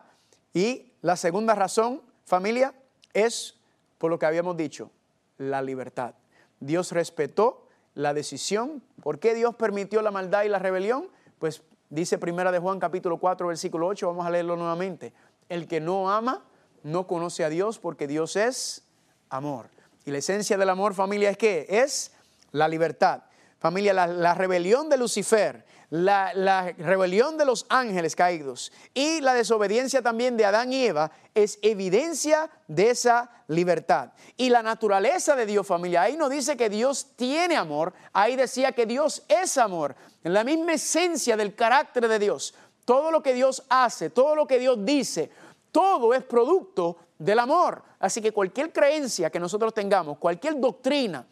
Y 0.55 0.93
la 1.03 1.15
segunda 1.15 1.53
razón, 1.53 2.01
familia, 2.25 2.73
es 3.13 3.59
por 3.99 4.09
lo 4.09 4.17
que 4.17 4.25
habíamos 4.25 4.57
dicho, 4.57 4.89
la 5.37 5.61
libertad. 5.61 6.15
Dios 6.59 6.93
respetó 6.93 7.67
la 7.93 8.15
decisión. 8.15 8.81
¿Por 9.03 9.19
qué 9.19 9.35
Dios 9.35 9.53
permitió 9.53 10.01
la 10.01 10.09
maldad 10.09 10.45
y 10.45 10.49
la 10.49 10.57
rebelión? 10.57 11.09
Pues 11.37 11.61
dice 11.91 12.17
Primera 12.17 12.51
de 12.51 12.57
Juan 12.57 12.79
capítulo 12.79 13.17
4 13.17 13.45
versículo 13.45 13.85
8, 13.87 14.07
vamos 14.07 14.25
a 14.25 14.31
leerlo 14.31 14.55
nuevamente. 14.55 15.13
El 15.49 15.67
que 15.67 15.79
no 15.79 16.09
ama 16.09 16.43
no 16.81 17.05
conoce 17.05 17.43
a 17.43 17.49
Dios 17.49 17.77
porque 17.77 18.07
Dios 18.07 18.35
es 18.35 18.83
amor. 19.29 19.67
Y 20.05 20.11
la 20.11 20.17
esencia 20.17 20.57
del 20.57 20.69
amor, 20.69 20.95
familia, 20.95 21.29
es 21.29 21.37
qué? 21.37 21.67
Es 21.69 22.13
la 22.51 22.67
libertad. 22.67 23.23
Familia, 23.59 23.93
la, 23.93 24.07
la 24.07 24.33
rebelión 24.33 24.89
de 24.89 24.97
Lucifer, 24.97 25.63
la, 25.91 26.73
rebelión 26.77 27.37
de 27.37 27.43
los 27.45 27.65
ángeles 27.67 28.15
caídos 28.15 28.71
y 28.93 29.19
la 29.19 29.33
desobediencia 29.33 30.01
también 30.01 30.37
de 30.37 30.45
Adán 30.45 30.71
y 30.71 30.85
Eva 30.85 31.11
es 31.35 31.59
evidencia 31.61 32.49
de 32.67 32.91
esa 32.91 33.29
libertad. 33.47 34.13
Y 34.37 34.49
la 34.49 34.63
naturaleza 34.63 35.35
de 35.35 35.45
Dios, 35.45 35.67
familia, 35.67 36.03
ahí 36.03 36.15
no 36.15 36.29
dice 36.29 36.55
que 36.55 36.69
Dios 36.69 37.07
tiene 37.17 37.57
amor, 37.57 37.93
ahí 38.13 38.37
decía 38.37 38.71
que 38.71 38.85
Dios 38.85 39.23
es 39.27 39.57
amor. 39.57 39.95
En 40.23 40.33
la 40.33 40.45
misma 40.45 40.73
esencia 40.73 41.35
del 41.35 41.55
carácter 41.55 42.07
de 42.07 42.19
Dios, 42.19 42.55
todo 42.85 43.11
lo 43.11 43.21
que 43.21 43.33
Dios 43.33 43.63
hace, 43.67 44.09
todo 44.09 44.33
lo 44.33 44.47
que 44.47 44.59
Dios 44.59 44.77
dice, 44.85 45.29
todo 45.73 46.13
es 46.13 46.23
producto 46.23 46.97
del 47.19 47.39
amor. 47.39 47.83
Así 47.99 48.21
que 48.21 48.31
cualquier 48.31 48.71
creencia 48.71 49.29
que 49.29 49.41
nosotros 49.41 49.73
tengamos, 49.73 50.17
cualquier 50.17 50.57
doctrina, 50.57 51.27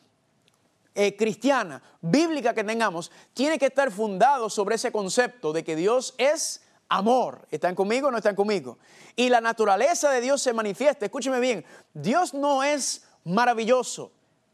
eh, 1.02 1.16
cristiana, 1.16 1.82
bíblica 2.02 2.54
que 2.54 2.62
tengamos, 2.62 3.10
tiene 3.34 3.58
que 3.58 3.68
estar 3.68 3.90
fundado 3.90 4.50
sobre 4.50 4.76
ese 4.76 4.92
concepto 4.92 5.54
de 5.54 5.64
que 5.64 5.78
Dios 5.78 6.14
es 6.18 6.62
amor. 6.90 7.48
¿Están 7.52 7.74
conmigo 7.74 8.10
o 8.10 8.12
no 8.12 8.18
están 8.18 8.36
conmigo? 8.36 8.80
Y 9.16 9.30
la 9.30 9.40
naturaleza 9.40 10.12
de 10.12 10.20
Dios 10.20 10.42
se 10.42 10.52
manifiesta. 10.52 11.06
Escúcheme 11.06 11.40
bien, 11.40 11.64
Dios 11.94 12.34
no 12.34 12.64
es 12.64 13.08
maravilloso 13.24 14.12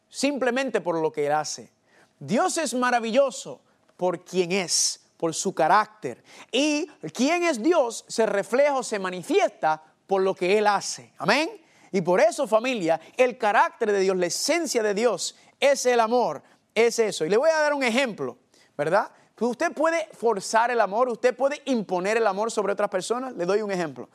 simplemente 0.08 0.81
por 0.81 1.01
lo 1.01 1.12
que 1.12 1.25
Él 1.25 1.31
hace. 1.31 1.71
Dios 2.19 2.60
es 2.60 2.75
maravilloso 2.75 3.62
por 3.97 4.23
quien 4.23 4.51
es, 4.51 5.01
por 5.17 5.34
su 5.34 5.55
carácter. 5.55 6.23
Y 6.51 6.86
quién 7.12 7.41
es 7.41 7.63
Dios 7.63 8.05
se 8.08 8.27
refleja 8.27 8.77
o 8.77 8.84
se 8.84 8.99
manifiesta 8.99 9.81
por 10.05 10.21
lo 10.21 10.36
que 10.36 10.60
Él 10.60 10.67
hace. 10.67 11.12
Amén. 11.17 11.49
Y 11.95 12.01
por 12.01 12.19
eso, 12.19 12.45
familia, 12.45 12.99
el 13.15 13.38
carácter 13.38 13.89
de 13.89 14.01
Dios, 14.01 14.17
la 14.17 14.25
esencia 14.25 14.84
de 14.84 14.93
Dios 14.93 15.34
es 15.59 15.85
el 15.85 15.99
amor, 15.99 16.41
es 16.73 16.99
eso. 16.99 17.25
Y 17.25 17.29
le 17.29 17.37
voy 17.37 17.49
a 17.49 17.59
dar 17.59 17.73
un 17.73 17.83
ejemplo, 17.83 18.37
¿verdad? 18.77 19.09
Pues 19.35 19.51
Usted 19.51 19.73
puede 19.73 20.07
forzar 20.13 20.71
el 20.71 20.79
amor, 20.81 21.09
usted 21.09 21.35
puede 21.35 21.61
imponer 21.65 22.17
el 22.17 22.27
amor 22.27 22.51
sobre 22.51 22.73
otras 22.73 22.89
personas. 22.89 23.33
Le 23.33 23.45
doy 23.45 23.61
un 23.61 23.71
ejemplo. 23.71 24.09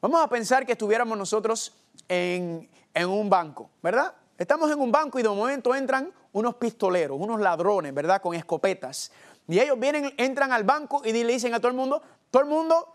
Vamos 0.00 0.22
a 0.22 0.28
pensar 0.28 0.64
que 0.66 0.72
estuviéramos 0.72 1.16
nosotros 1.18 1.74
en, 2.08 2.68
en 2.94 3.08
un 3.08 3.28
banco, 3.28 3.70
¿verdad? 3.82 4.14
Estamos 4.38 4.70
en 4.70 4.78
un 4.80 4.92
banco 4.92 5.18
y 5.18 5.22
de 5.22 5.28
momento 5.28 5.74
entran 5.74 6.12
unos 6.32 6.54
pistoleros, 6.56 7.18
unos 7.18 7.40
ladrones, 7.40 7.92
¿verdad? 7.94 8.20
Con 8.20 8.34
escopetas. 8.34 9.10
Y 9.48 9.58
ellos 9.58 9.78
vienen, 9.78 10.12
entran 10.18 10.52
al 10.52 10.64
banco 10.64 11.00
y 11.04 11.12
le 11.12 11.24
dicen 11.32 11.54
a 11.54 11.58
todo 11.58 11.68
el 11.68 11.74
mundo, 11.74 12.02
todo 12.30 12.42
el 12.42 12.48
mundo, 12.48 12.94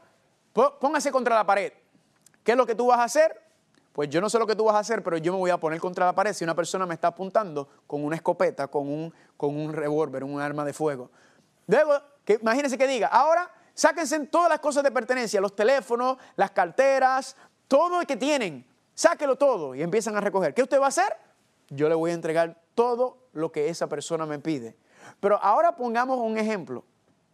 pó- 0.53 0.77
póngase 0.79 1.11
contra 1.11 1.35
la 1.35 1.45
pared. 1.45 1.73
¿Qué 2.43 2.51
es 2.51 2.57
lo 2.57 2.65
que 2.65 2.75
tú 2.75 2.87
vas 2.87 2.99
a 2.99 3.03
hacer? 3.05 3.39
Pues 3.93 4.09
yo 4.09 4.21
no 4.21 4.29
sé 4.29 4.39
lo 4.39 4.47
que 4.47 4.55
tú 4.55 4.63
vas 4.63 4.75
a 4.75 4.79
hacer, 4.79 5.03
pero 5.03 5.17
yo 5.17 5.33
me 5.33 5.39
voy 5.39 5.49
a 5.49 5.59
poner 5.59 5.79
contra 5.79 6.05
la 6.05 6.13
pared 6.13 6.33
si 6.33 6.43
una 6.43 6.55
persona 6.55 6.85
me 6.85 6.93
está 6.93 7.07
apuntando 7.07 7.67
con 7.87 8.03
una 8.03 8.15
escopeta, 8.15 8.67
con 8.67 8.87
un, 8.87 9.13
con 9.35 9.55
un 9.55 9.73
revólver, 9.73 10.23
un 10.23 10.39
arma 10.39 10.63
de 10.63 10.73
fuego. 10.73 11.11
Luego, 11.67 11.93
que, 12.23 12.39
imagínense 12.41 12.77
que 12.77 12.87
diga, 12.87 13.07
ahora 13.07 13.51
sáquense 13.73 14.19
todas 14.27 14.49
las 14.49 14.59
cosas 14.59 14.83
de 14.83 14.91
pertenencia, 14.91 15.41
los 15.41 15.55
teléfonos, 15.55 16.17
las 16.35 16.51
carteras, 16.51 17.35
todo 17.67 17.99
lo 17.99 18.07
que 18.07 18.15
tienen, 18.15 18.65
sáquelo 18.93 19.35
todo 19.35 19.75
y 19.75 19.81
empiezan 19.81 20.15
a 20.15 20.21
recoger. 20.21 20.53
¿Qué 20.53 20.63
usted 20.63 20.79
va 20.79 20.85
a 20.85 20.89
hacer? 20.89 21.15
Yo 21.69 21.89
le 21.89 21.95
voy 21.95 22.11
a 22.11 22.13
entregar 22.13 22.61
todo 22.75 23.17
lo 23.33 23.51
que 23.51 23.69
esa 23.69 23.87
persona 23.87 24.25
me 24.25 24.39
pide. 24.39 24.75
Pero 25.19 25.37
ahora 25.41 25.75
pongamos 25.75 26.17
un 26.19 26.37
ejemplo, 26.37 26.83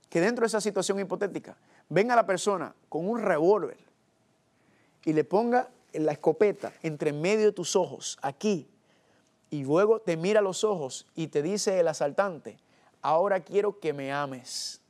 que 0.10 0.22
dentro 0.22 0.44
de 0.44 0.48
esa 0.48 0.62
situación 0.62 1.00
hipotética, 1.00 1.58
venga 1.90 2.16
la 2.16 2.26
persona 2.26 2.74
con 2.90 3.08
un 3.08 3.22
revólver 3.22 3.78
y 5.04 5.14
le 5.14 5.24
ponga 5.24 5.70
la 5.94 6.12
escopeta 6.12 6.74
entre 6.84 7.14
medio 7.14 7.46
de 7.46 7.52
tus 7.52 7.76
ojos, 7.76 8.18
aquí, 8.22 8.68
y 9.50 9.64
luego 9.64 10.00
te 10.00 10.18
mira 10.18 10.40
a 10.40 10.44
los 10.44 10.64
ojos 10.64 11.06
y 11.16 11.28
te 11.28 11.42
dice 11.42 11.80
el 11.80 11.88
asaltante, 11.88 12.58
ahora 13.02 13.40
quiero 13.40 13.80
que 13.80 13.94
me 13.94 14.12
ames. 14.12 14.82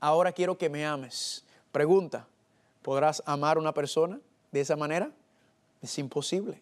Ahora 0.00 0.32
quiero 0.32 0.58
que 0.58 0.68
me 0.68 0.84
ames. 0.84 1.44
Pregunta, 1.72 2.26
¿podrás 2.82 3.22
amar 3.24 3.56
a 3.56 3.60
una 3.60 3.72
persona 3.72 4.20
de 4.52 4.60
esa 4.60 4.76
manera? 4.76 5.10
Es 5.80 5.98
imposible. 5.98 6.60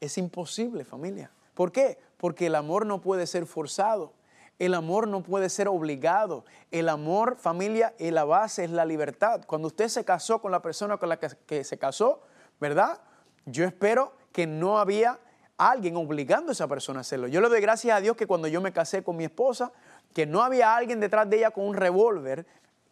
Es 0.00 0.18
imposible, 0.18 0.84
familia. 0.84 1.30
¿Por 1.54 1.72
qué? 1.72 1.98
Porque 2.18 2.46
el 2.46 2.54
amor 2.54 2.86
no 2.86 3.00
puede 3.00 3.26
ser 3.26 3.46
forzado. 3.46 4.12
El 4.58 4.74
amor 4.74 5.06
no 5.06 5.22
puede 5.22 5.48
ser 5.48 5.68
obligado. 5.68 6.44
El 6.70 6.88
amor, 6.88 7.36
familia, 7.36 7.94
y 7.98 8.10
la 8.10 8.24
base 8.24 8.64
es 8.64 8.70
la 8.70 8.84
libertad. 8.84 9.42
Cuando 9.46 9.68
usted 9.68 9.88
se 9.88 10.04
casó 10.04 10.40
con 10.40 10.50
la 10.50 10.62
persona 10.62 10.96
con 10.96 11.08
la 11.08 11.18
que, 11.18 11.28
que 11.46 11.64
se 11.64 11.78
casó, 11.78 12.22
¿verdad? 12.60 13.00
Yo 13.46 13.64
espero 13.64 14.12
que 14.32 14.46
no 14.46 14.78
había 14.78 15.18
alguien 15.56 15.96
obligando 15.96 16.50
a 16.50 16.52
esa 16.52 16.68
persona 16.68 17.00
a 17.00 17.02
hacerlo. 17.02 17.28
Yo 17.28 17.40
le 17.40 17.48
doy 17.48 17.60
gracias 17.60 17.96
a 17.96 18.00
Dios 18.00 18.16
que 18.16 18.26
cuando 18.26 18.48
yo 18.48 18.60
me 18.60 18.72
casé 18.72 19.02
con 19.02 19.16
mi 19.16 19.24
esposa, 19.24 19.72
que 20.14 20.26
no 20.26 20.42
había 20.42 20.74
alguien 20.74 21.00
detrás 21.00 21.28
de 21.28 21.38
ella 21.38 21.50
con 21.50 21.64
un 21.64 21.74
revólver 21.74 22.46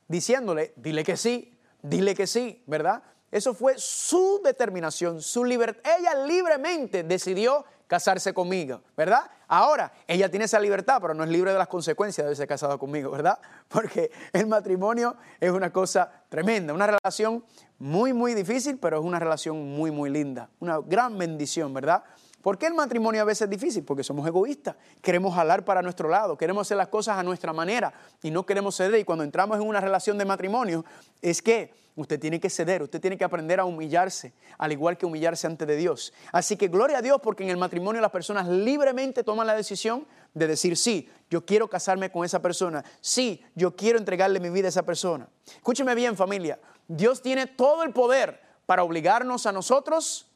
diciéndole, 0.08 0.72
dile 0.76 1.04
que 1.04 1.16
sí, 1.16 1.56
dile 1.82 2.14
que 2.14 2.26
sí, 2.26 2.62
¿verdad? 2.66 3.02
Eso 3.30 3.54
fue 3.54 3.74
su 3.76 4.40
determinación, 4.44 5.20
su 5.20 5.44
libertad. 5.44 5.82
Ella 5.98 6.26
libremente 6.26 7.02
decidió 7.02 7.64
casarse 7.86 8.34
conmigo, 8.34 8.82
¿verdad? 8.96 9.30
Ahora, 9.48 9.92
ella 10.06 10.28
tiene 10.28 10.46
esa 10.46 10.58
libertad, 10.58 10.98
pero 11.00 11.14
no 11.14 11.22
es 11.22 11.30
libre 11.30 11.52
de 11.52 11.58
las 11.58 11.68
consecuencias 11.68 12.24
de 12.24 12.28
haberse 12.28 12.46
casado 12.46 12.78
conmigo, 12.78 13.10
¿verdad? 13.10 13.38
Porque 13.68 14.10
el 14.32 14.46
matrimonio 14.46 15.16
es 15.40 15.50
una 15.50 15.72
cosa 15.72 16.10
tremenda, 16.28 16.74
una 16.74 16.86
relación 16.86 17.44
muy, 17.78 18.12
muy 18.12 18.34
difícil, 18.34 18.78
pero 18.78 18.98
es 18.98 19.04
una 19.04 19.18
relación 19.18 19.56
muy, 19.76 19.90
muy 19.90 20.10
linda, 20.10 20.48
una 20.60 20.78
gran 20.78 21.16
bendición, 21.16 21.72
¿verdad? 21.72 22.02
¿Por 22.42 22.58
qué 22.58 22.66
el 22.66 22.74
matrimonio 22.74 23.22
a 23.22 23.24
veces 23.24 23.42
es 23.42 23.50
difícil? 23.50 23.82
Porque 23.82 24.04
somos 24.04 24.24
egoístas. 24.24 24.76
Queremos 25.02 25.34
jalar 25.34 25.64
para 25.64 25.82
nuestro 25.82 26.08
lado, 26.08 26.36
queremos 26.38 26.64
hacer 26.64 26.76
las 26.76 26.86
cosas 26.86 27.18
a 27.18 27.24
nuestra 27.24 27.52
manera 27.52 27.92
y 28.22 28.30
no 28.30 28.46
queremos 28.46 28.76
ceder. 28.76 29.00
Y 29.00 29.04
cuando 29.04 29.24
entramos 29.24 29.56
en 29.56 29.66
una 29.66 29.80
relación 29.80 30.16
de 30.16 30.24
matrimonio, 30.24 30.84
es 31.22 31.42
que 31.42 31.74
usted 31.96 32.20
tiene 32.20 32.38
que 32.38 32.50
ceder, 32.50 32.82
usted 32.82 33.00
tiene 33.00 33.18
que 33.18 33.24
aprender 33.24 33.58
a 33.58 33.64
humillarse, 33.64 34.34
al 34.58 34.70
igual 34.70 34.96
que 34.96 35.06
humillarse 35.06 35.46
ante 35.46 35.66
de 35.66 35.76
Dios. 35.76 36.12
Así 36.30 36.56
que 36.56 36.68
gloria 36.68 36.98
a 36.98 37.02
Dios 37.02 37.20
porque 37.22 37.42
en 37.42 37.50
el 37.50 37.56
matrimonio 37.56 38.00
las 38.00 38.10
personas 38.10 38.46
libremente 38.46 39.24
toman 39.24 39.46
la 39.46 39.56
decisión 39.56 40.06
de 40.34 40.46
decir, 40.46 40.76
sí, 40.76 41.10
yo 41.30 41.44
quiero 41.44 41.68
casarme 41.68 42.12
con 42.12 42.24
esa 42.24 42.40
persona, 42.40 42.84
sí, 43.00 43.44
yo 43.54 43.74
quiero 43.74 43.98
entregarle 43.98 44.38
mi 44.38 44.50
vida 44.50 44.66
a 44.66 44.68
esa 44.68 44.84
persona. 44.84 45.28
Escúcheme 45.46 45.94
bien 45.94 46.16
familia, 46.16 46.60
Dios 46.86 47.22
tiene 47.22 47.46
todo 47.46 47.82
el 47.82 47.92
poder 47.92 48.40
para 48.66 48.84
obligarnos 48.84 49.46
a 49.46 49.52
nosotros 49.52 50.26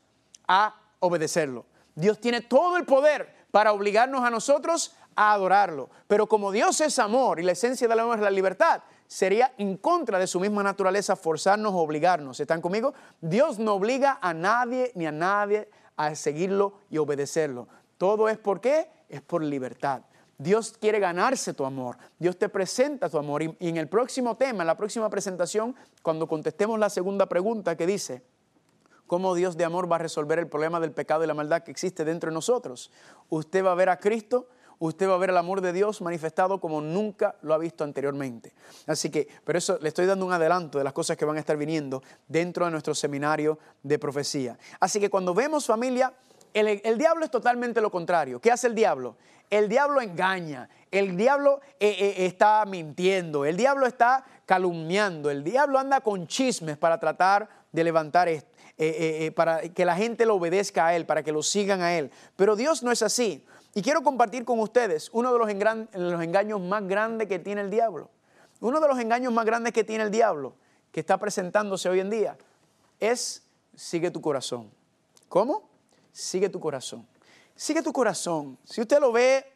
a 0.49 0.75
obedecerlo. 0.99 1.67
Dios 1.95 2.21
tiene 2.21 2.41
todo 2.41 2.77
el 2.79 2.87
poder 2.87 3.35
para 3.51 3.73
obligarnos 3.73 4.25
a 4.25 4.31
nosotros 4.31 4.95
a 5.15 5.33
adorarlo. 5.33 5.91
Pero 6.07 6.27
como 6.27 6.53
Dios 6.53 6.81
es 6.81 6.99
amor 6.99 7.41
y 7.41 7.43
la 7.43 7.53
esencia 7.53 7.87
del 7.87 8.01
amor 8.01 8.17
es 8.17 8.23
la 8.23 8.31
libertad, 8.31 8.83
sería 9.11 9.53
en 9.59 9.77
contra 9.77 10.21
de 10.21 10.29
su 10.29 10.39
misma 10.39 10.63
naturaleza 10.63 11.17
forzarnos 11.17 11.75
o 11.75 11.79
obligarnos. 11.79 12.39
¿Están 12.39 12.61
conmigo? 12.61 12.95
Dios 13.21 13.59
no 13.59 13.75
obliga 13.75 14.21
a 14.23 14.33
nadie 14.33 14.93
ni 14.95 15.05
a 15.05 15.11
nadie 15.11 15.69
a 15.97 16.15
seguirlo 16.15 16.75
y 16.91 16.99
obedecerlo. 16.99 17.67
Todo 17.99 18.29
es 18.29 18.39
por 18.39 18.61
qué? 18.61 18.89
Es 19.09 19.21
por 19.21 19.43
libertad. 19.43 20.03
Dios 20.39 20.77
quiere 20.81 21.01
ganarse 21.01 21.53
tu 21.55 21.65
amor. 21.65 21.99
Dios 22.21 22.39
te 22.39 22.49
presenta 22.49 23.09
tu 23.09 23.19
amor. 23.19 23.43
Y, 23.43 23.57
en 23.59 23.79
el 23.79 23.89
próximo 23.89 24.37
tema, 24.37 24.63
en 24.63 24.69
la 24.69 24.77
próxima 24.77 25.11
presentación, 25.11 25.75
cuando 26.03 26.29
contestemos 26.29 26.79
la 26.79 26.89
segunda 26.89 27.27
pregunta 27.27 27.77
que 27.77 27.89
dice, 27.89 28.23
¿cómo 29.09 29.35
Dios 29.35 29.57
de 29.57 29.65
amor 29.65 29.91
va 29.91 29.97
a 29.97 29.99
resolver 29.99 30.39
el 30.39 30.47
problema 30.47 30.79
del 30.79 30.93
pecado 30.93 31.25
y 31.25 31.27
la 31.27 31.35
maldad 31.35 31.65
que 31.65 31.73
existe 31.73 32.05
dentro 32.05 32.31
de 32.31 32.35
nosotros? 32.35 32.93
Usted 33.29 33.65
va 33.65 33.73
a 33.73 33.75
ver 33.75 33.89
a 33.89 33.99
Cristo 33.99 34.47
usted 34.81 35.09
va 35.09 35.15
a 35.15 35.19
ver 35.19 35.31
el 35.31 35.37
amor 35.37 35.61
de 35.61 35.73
Dios 35.73 36.01
manifestado 36.01 36.59
como 36.59 36.81
nunca 36.81 37.37
lo 37.43 37.55
ha 37.55 37.59
visto 37.59 37.85
anteriormente. 37.85 38.53
Así 38.87 39.11
que, 39.11 39.29
pero 39.45 39.59
eso 39.59 39.79
le 39.81 39.89
estoy 39.89 40.07
dando 40.07 40.27
un 40.27 40.33
adelanto 40.33 40.79
de 40.79 40.85
las 40.85 40.93
cosas 40.93 41.17
que 41.17 41.25
van 41.25 41.37
a 41.37 41.41
estar 41.41 41.57
viniendo 41.57 42.03
dentro 42.27 42.65
de 42.65 42.73
nuestro 42.73 42.95
seminario 42.95 43.59
de 43.83 43.99
profecía. 43.99 44.59
Así 44.81 44.99
que 44.99 45.11
cuando 45.11 45.35
vemos 45.35 45.67
familia, 45.67 46.13
el, 46.55 46.99
diablo 46.99 47.25
es 47.25 47.31
totalmente 47.31 47.81
lo 47.81 47.91
contrario. 47.91 48.41
¿Qué 48.41 48.51
hace 48.51 48.67
el 48.67 48.75
diablo? 48.75 49.17
El 49.51 49.69
diablo 49.69 50.01
engaña, 50.01 50.69
el 50.91 51.17
diablo 51.17 51.61
eh, 51.79 51.97
eh, 51.99 52.27
está 52.27 52.65
mintiendo, 52.65 53.45
el 53.45 53.57
diablo 53.57 53.87
está 53.87 54.25
calumniando, 54.47 55.31
el 55.31 55.45
diablo 55.45 55.79
anda 55.79 56.01
con 56.01 56.27
chismes 56.27 56.79
para 56.79 56.99
tratar 56.99 57.49
de 57.71 57.85
levantar. 57.85 58.29
Eh, 58.83 59.31
para 59.37 59.61
que 59.61 59.85
la 59.85 59.95
gente 59.95 60.25
lo 60.25 60.37
obedezca 60.37 60.87
a 60.87 60.97
Él, 60.97 61.05
para 61.05 61.23
que 61.23 61.33
lo 61.33 61.43
sigan 61.43 61.83
a 61.83 61.99
Él. 61.99 62.11
Pero 62.35 62.57
Dios 62.57 62.83
no 62.83 62.91
es 62.91 63.03
así. 63.03 63.45
Y 63.75 63.83
quiero 63.83 64.03
compartir 64.03 64.45
con 64.45 64.59
ustedes 64.61 65.11
uno 65.13 65.33
de 65.33 65.39
los, 65.39 66.23
engaños 66.23 66.61
más 66.61 66.87
grandes 66.87 67.29
que 67.29 67.39
tiene 67.39 67.61
el 67.61 67.71
diablo. 67.71 68.11
Uno 68.61 68.81
de 68.81 68.89
los 68.89 68.99
engaños 68.99 69.33
más 69.33 69.45
grandes 69.45 69.73
que 69.73 69.85
tiene 69.85 70.05
el 70.05 70.11
diablo, 70.11 70.55
que 70.93 71.01
está 71.01 71.19
presentándose 71.19 71.89
hoy 71.89 72.01
en 72.01 72.11
día, 72.11 72.37
es 72.99 73.45
sigue 73.75 74.11
tu 74.11 74.21
corazón. 74.21 74.71
¿Cómo? 75.29 75.69
Sigue 76.13 76.49
tu 76.49 76.59
corazón. 76.59 77.07
Sigue 77.55 77.83
tu 77.83 77.93
corazón. 77.93 78.59
Si 78.65 78.81
usted 78.81 79.01
lo 79.01 79.13
ve 79.13 79.47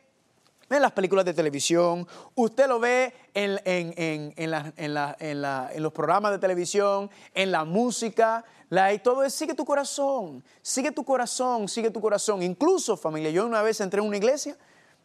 en 0.70 0.82
las 0.82 0.92
películas 0.92 1.24
de 1.24 1.34
televisión, 1.34 2.06
usted 2.34 2.66
lo 2.66 2.80
ve 2.80 3.12
en, 3.34 3.60
en, 3.64 5.82
los 5.82 5.92
programas 5.92 6.32
de 6.32 6.38
televisión, 6.38 7.10
en 7.34 7.52
la 7.52 7.64
música, 7.64 8.44
y 8.92 8.98
todo 8.98 9.22
es 9.22 9.34
sigue 9.34 9.54
tu 9.54 9.64
corazón, 9.64 10.42
sigue 10.62 10.90
tu 10.90 11.04
corazón, 11.04 11.68
sigue 11.68 11.90
tu 11.90 12.00
corazón. 12.00 12.42
Incluso, 12.42 12.96
familia, 12.96 13.30
yo 13.30 13.46
una 13.46 13.62
vez 13.62 13.80
entré 13.80 14.00
en 14.00 14.06
una 14.06 14.16
iglesia 14.16 14.56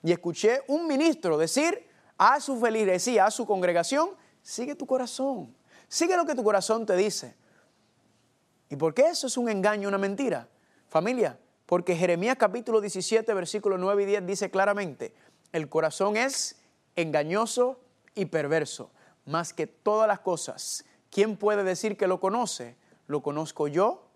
y 0.03 0.11
escuché 0.11 0.61
un 0.67 0.87
ministro 0.87 1.37
decir 1.37 1.87
a 2.17 2.39
su 2.39 2.59
feligresía, 2.59 3.25
a 3.25 3.31
su 3.31 3.45
congregación, 3.45 4.09
sigue 4.41 4.75
tu 4.75 4.85
corazón, 4.85 5.55
sigue 5.87 6.17
lo 6.17 6.25
que 6.25 6.35
tu 6.35 6.43
corazón 6.43 6.85
te 6.85 6.95
dice. 6.95 7.35
¿Y 8.69 8.75
por 8.75 8.93
qué 8.93 9.09
eso 9.09 9.27
es 9.27 9.37
un 9.37 9.49
engaño, 9.49 9.87
una 9.87 9.97
mentira? 9.97 10.47
Familia, 10.87 11.37
porque 11.65 11.95
Jeremías 11.95 12.37
capítulo 12.39 12.81
17, 12.81 13.31
versículos 13.33 13.79
9 13.79 14.03
y 14.03 14.05
10 14.05 14.25
dice 14.25 14.49
claramente, 14.49 15.13
el 15.51 15.69
corazón 15.69 16.17
es 16.17 16.61
engañoso 16.95 17.79
y 18.15 18.25
perverso, 18.25 18.91
más 19.25 19.53
que 19.53 19.67
todas 19.67 20.07
las 20.07 20.19
cosas. 20.19 20.85
¿Quién 21.09 21.37
puede 21.37 21.63
decir 21.63 21.97
que 21.97 22.07
lo 22.07 22.19
conoce? 22.19 22.75
Lo 23.07 23.21
conozco 23.21 23.67
yo, 23.67 24.09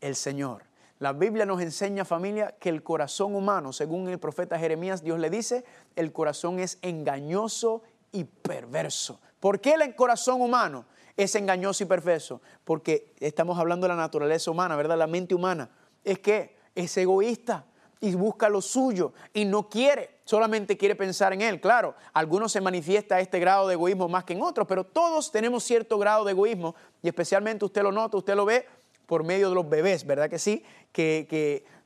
el 0.00 0.16
Señor. 0.16 0.64
La 0.98 1.12
Biblia 1.12 1.46
nos 1.46 1.62
enseña, 1.62 2.04
familia, 2.04 2.56
que 2.60 2.68
el 2.68 2.82
corazón 2.82 3.34
humano, 3.34 3.72
según 3.72 4.08
el 4.08 4.18
profeta 4.18 4.58
Jeremías, 4.58 5.02
Dios 5.02 5.18
le 5.18 5.30
dice, 5.30 5.64
el 5.96 6.12
corazón 6.12 6.58
es 6.58 6.78
engañoso 6.82 7.82
y 8.12 8.24
perverso. 8.24 9.20
¿Por 9.40 9.60
qué 9.60 9.72
el 9.72 9.94
corazón 9.94 10.42
humano 10.42 10.84
es 11.16 11.34
engañoso 11.34 11.84
y 11.84 11.86
perverso? 11.86 12.42
Porque 12.64 13.14
estamos 13.20 13.58
hablando 13.58 13.84
de 13.84 13.94
la 13.94 13.96
naturaleza 13.96 14.50
humana, 14.50 14.76
¿verdad? 14.76 14.98
La 14.98 15.06
mente 15.06 15.34
humana. 15.34 15.70
Es 16.04 16.18
que 16.18 16.56
es 16.74 16.94
egoísta 16.98 17.64
y 18.00 18.14
busca 18.14 18.48
lo 18.48 18.60
suyo 18.60 19.12
y 19.32 19.44
no 19.46 19.68
quiere, 19.68 20.19
solamente 20.30 20.76
quiere 20.76 20.94
pensar 20.94 21.32
en 21.32 21.42
él. 21.42 21.60
Claro, 21.60 21.96
algunos 22.12 22.52
se 22.52 22.60
manifiesta 22.60 23.18
este 23.18 23.40
grado 23.40 23.66
de 23.66 23.74
egoísmo 23.74 24.08
más 24.08 24.22
que 24.22 24.32
en 24.32 24.42
otros, 24.42 24.64
pero 24.68 24.84
todos 24.84 25.32
tenemos 25.32 25.64
cierto 25.64 25.98
grado 25.98 26.24
de 26.24 26.30
egoísmo 26.30 26.76
y 27.02 27.08
especialmente 27.08 27.64
usted 27.64 27.82
lo 27.82 27.90
nota, 27.90 28.16
usted 28.16 28.36
lo 28.36 28.44
ve 28.44 28.64
por 29.06 29.24
medio 29.24 29.48
de 29.48 29.56
los 29.56 29.68
bebés, 29.68 30.06
¿verdad 30.06 30.30
que 30.30 30.38
sí? 30.38 30.62
Que, 30.92 31.26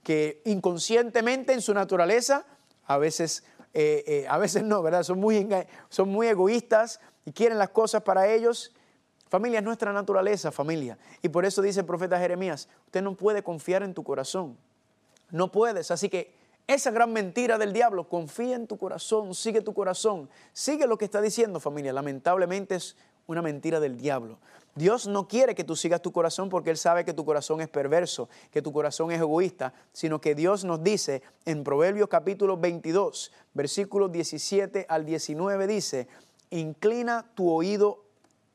que, 0.02 0.42
inconscientemente 0.44 1.54
en 1.54 1.62
su 1.62 1.72
naturaleza, 1.72 2.44
a 2.84 2.98
veces, 2.98 3.44
eh, 3.72 4.04
eh, 4.06 4.26
a 4.28 4.36
veces 4.36 4.62
no, 4.62 4.82
¿verdad? 4.82 5.04
Son 5.04 5.18
muy, 5.18 5.48
son 5.88 6.10
muy 6.10 6.26
egoístas 6.26 7.00
y 7.24 7.32
quieren 7.32 7.56
las 7.56 7.70
cosas 7.70 8.02
para 8.02 8.28
ellos. 8.28 8.74
Familia 9.30 9.60
es 9.60 9.64
nuestra 9.64 9.90
naturaleza, 9.94 10.52
familia. 10.52 10.98
Y 11.22 11.30
por 11.30 11.46
eso 11.46 11.62
dice 11.62 11.80
el 11.80 11.86
profeta 11.86 12.18
Jeremías, 12.18 12.68
usted 12.84 13.00
no 13.00 13.16
puede 13.16 13.42
confiar 13.42 13.82
en 13.82 13.94
tu 13.94 14.04
corazón 14.04 14.58
no 15.34 15.50
puedes. 15.50 15.90
Así 15.90 16.08
que 16.08 16.32
esa 16.66 16.90
gran 16.90 17.12
mentira 17.12 17.58
del 17.58 17.72
diablo, 17.72 18.08
confía 18.08 18.56
en 18.56 18.66
tu 18.66 18.78
corazón, 18.78 19.34
sigue 19.34 19.60
tu 19.60 19.74
corazón, 19.74 20.30
sigue 20.52 20.86
lo 20.86 20.96
que 20.96 21.04
está 21.04 21.20
diciendo 21.20 21.60
familia. 21.60 21.92
Lamentablemente 21.92 22.76
es 22.76 22.96
una 23.26 23.42
mentira 23.42 23.80
del 23.80 23.98
diablo. 23.98 24.38
Dios 24.74 25.06
no 25.06 25.28
quiere 25.28 25.54
que 25.54 25.62
tú 25.62 25.76
sigas 25.76 26.02
tu 26.02 26.10
corazón 26.10 26.48
porque 26.48 26.70
Él 26.70 26.76
sabe 26.76 27.04
que 27.04 27.12
tu 27.12 27.24
corazón 27.24 27.60
es 27.60 27.68
perverso, 27.68 28.28
que 28.50 28.60
tu 28.62 28.72
corazón 28.72 29.12
es 29.12 29.20
egoísta, 29.20 29.72
sino 29.92 30.20
que 30.20 30.34
Dios 30.34 30.64
nos 30.64 30.82
dice 30.82 31.22
en 31.44 31.62
Proverbios 31.62 32.08
capítulo 32.08 32.56
22, 32.56 33.30
versículos 33.52 34.10
17 34.10 34.86
al 34.88 35.04
19, 35.04 35.66
dice, 35.68 36.08
inclina 36.50 37.24
tu 37.34 37.50
oído 37.50 38.02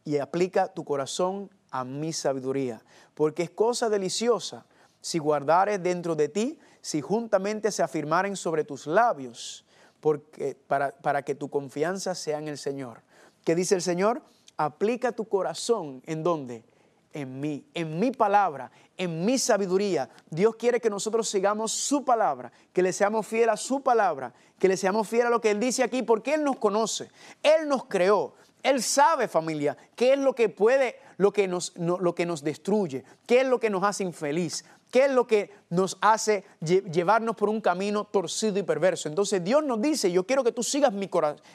y 0.04 0.17
aplica 0.17 0.67
tu 0.67 0.84
corazón 0.84 1.50
a 1.72 1.86
mi 1.86 2.12
sabiduría, 2.12 2.82
porque 3.13 3.43
es 3.43 3.50
cosa 3.50 3.89
deliciosa 3.89 4.65
si 5.02 5.20
guardares 5.20 5.82
dentro 5.82 6.16
de 6.16 6.30
ti 6.30 6.60
si 6.82 7.02
juntamente 7.02 7.72
se 7.72 7.84
afirmaren 7.84 8.36
sobre 8.36 8.64
tus 8.64 8.88
labios, 8.88 9.66
porque, 10.00 10.56
para, 10.68 10.92
para 10.92 11.24
que 11.24 11.36
tu 11.36 11.50
confianza 11.50 12.16
sea 12.16 12.38
en 12.38 12.48
el 12.48 12.58
Señor. 12.58 13.02
¿Qué 13.44 13.56
dice 13.56 13.76
el 13.76 13.82
Señor? 13.82 14.22
Aplica 14.58 15.12
tu 15.12 15.28
corazón 15.28 16.02
en 16.06 16.24
dónde? 16.24 16.64
En 17.12 17.40
mí, 17.40 17.66
en 17.74 18.00
mi 18.00 18.12
palabra, 18.12 18.72
en 18.96 19.26
mi 19.26 19.40
sabiduría. 19.40 20.10
Dios 20.30 20.56
quiere 20.56 20.80
que 20.80 20.92
nosotros 20.92 21.28
sigamos 21.28 21.72
su 21.72 22.06
palabra, 22.06 22.52
que 22.72 22.84
le 22.84 22.94
seamos 22.94 23.26
fieles 23.26 23.50
a 23.50 23.58
su 23.58 23.82
palabra, 23.82 24.34
que 24.60 24.68
le 24.68 24.78
seamos 24.78 25.08
fieles 25.08 25.28
a 25.28 25.32
lo 25.32 25.42
que 25.42 25.52
Él 25.52 25.60
dice 25.60 25.84
aquí, 25.84 26.04
porque 26.04 26.36
Él 26.36 26.44
nos 26.44 26.58
conoce, 26.58 27.10
Él 27.42 27.68
nos 27.68 27.86
creó, 27.86 28.36
Él 28.62 28.84
sabe 28.84 29.28
familia, 29.28 29.76
qué 29.96 30.14
es 30.14 30.20
lo 30.20 30.36
que 30.36 30.50
puede, 30.50 30.98
lo 31.18 31.34
que 31.34 31.48
nos, 31.48 31.76
lo 31.76 32.14
que 32.14 32.28
nos 32.28 32.44
destruye, 32.44 33.04
qué 33.26 33.42
es 33.42 33.48
lo 33.48 33.60
que 33.60 33.72
nos 33.72 33.84
hace 33.84 34.04
infeliz. 34.04 34.64
¿Qué 34.91 35.06
es 35.06 35.12
lo 35.12 35.28
que 35.28 35.52
nos 35.69 35.97
hace 36.02 36.43
llevarnos 36.62 37.36
por 37.36 37.47
un 37.47 37.62
camino 37.62 38.06
torcido 38.06 38.58
y 38.58 38.63
perverso? 38.63 39.08
Entonces 39.08 39.43
Dios 39.43 39.63
nos 39.63 39.80
dice, 39.80 40.12
yo 40.12 40.25
quiero 40.25 40.43
que 40.43 40.52
tú 40.52 40.63
sigas 40.63 40.91
mi 40.91 41.08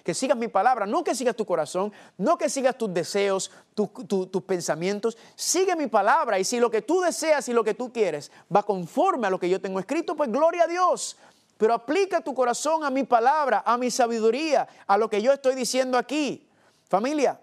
que 0.05 0.15
sigas 0.15 0.39
mi 0.39 0.47
palabra, 0.47 0.87
no 0.87 1.03
que 1.03 1.17
sigas 1.17 1.35
tu 1.35 1.45
corazón, 1.45 1.93
no 2.17 2.39
que 2.39 2.49
sigas 2.49 2.79
tus 2.79 2.95
deseos, 2.95 3.51
tus 3.75 4.43
pensamientos, 4.45 5.19
sigue 5.35 5.75
mi 5.75 5.89
palabra 5.89 6.39
y 6.39 6.45
si 6.45 6.61
lo 6.61 6.71
que 6.71 6.83
tú 6.83 7.01
deseas 7.01 7.49
y 7.49 7.53
lo 7.53 7.65
que 7.65 7.75
tú 7.75 7.93
quieres 7.93 8.31
va 8.55 8.63
conforme 8.63 9.27
a 9.27 9.31
lo 9.31 9.41
que 9.41 9.51
yo 9.51 9.61
tengo 9.61 9.81
escrito, 9.81 10.15
pues 10.15 10.31
gloria 10.31 10.65
a 10.65 10.69
Dios. 10.69 11.17
Pero 11.57 11.75
aplica 11.75 12.21
tu 12.21 12.35
corazón 12.35 12.85
a 12.85 12.91
mi 12.91 13.03
palabra, 13.03 13.65
a 13.67 13.77
mi 13.77 13.91
sabiduría, 13.91 14.69
a 14.87 14.97
lo 14.97 15.11
que 15.11 15.21
yo 15.21 15.33
estoy 15.33 15.57
diciendo 15.57 15.99
aquí. 15.99 16.47
Familia, 16.89 17.41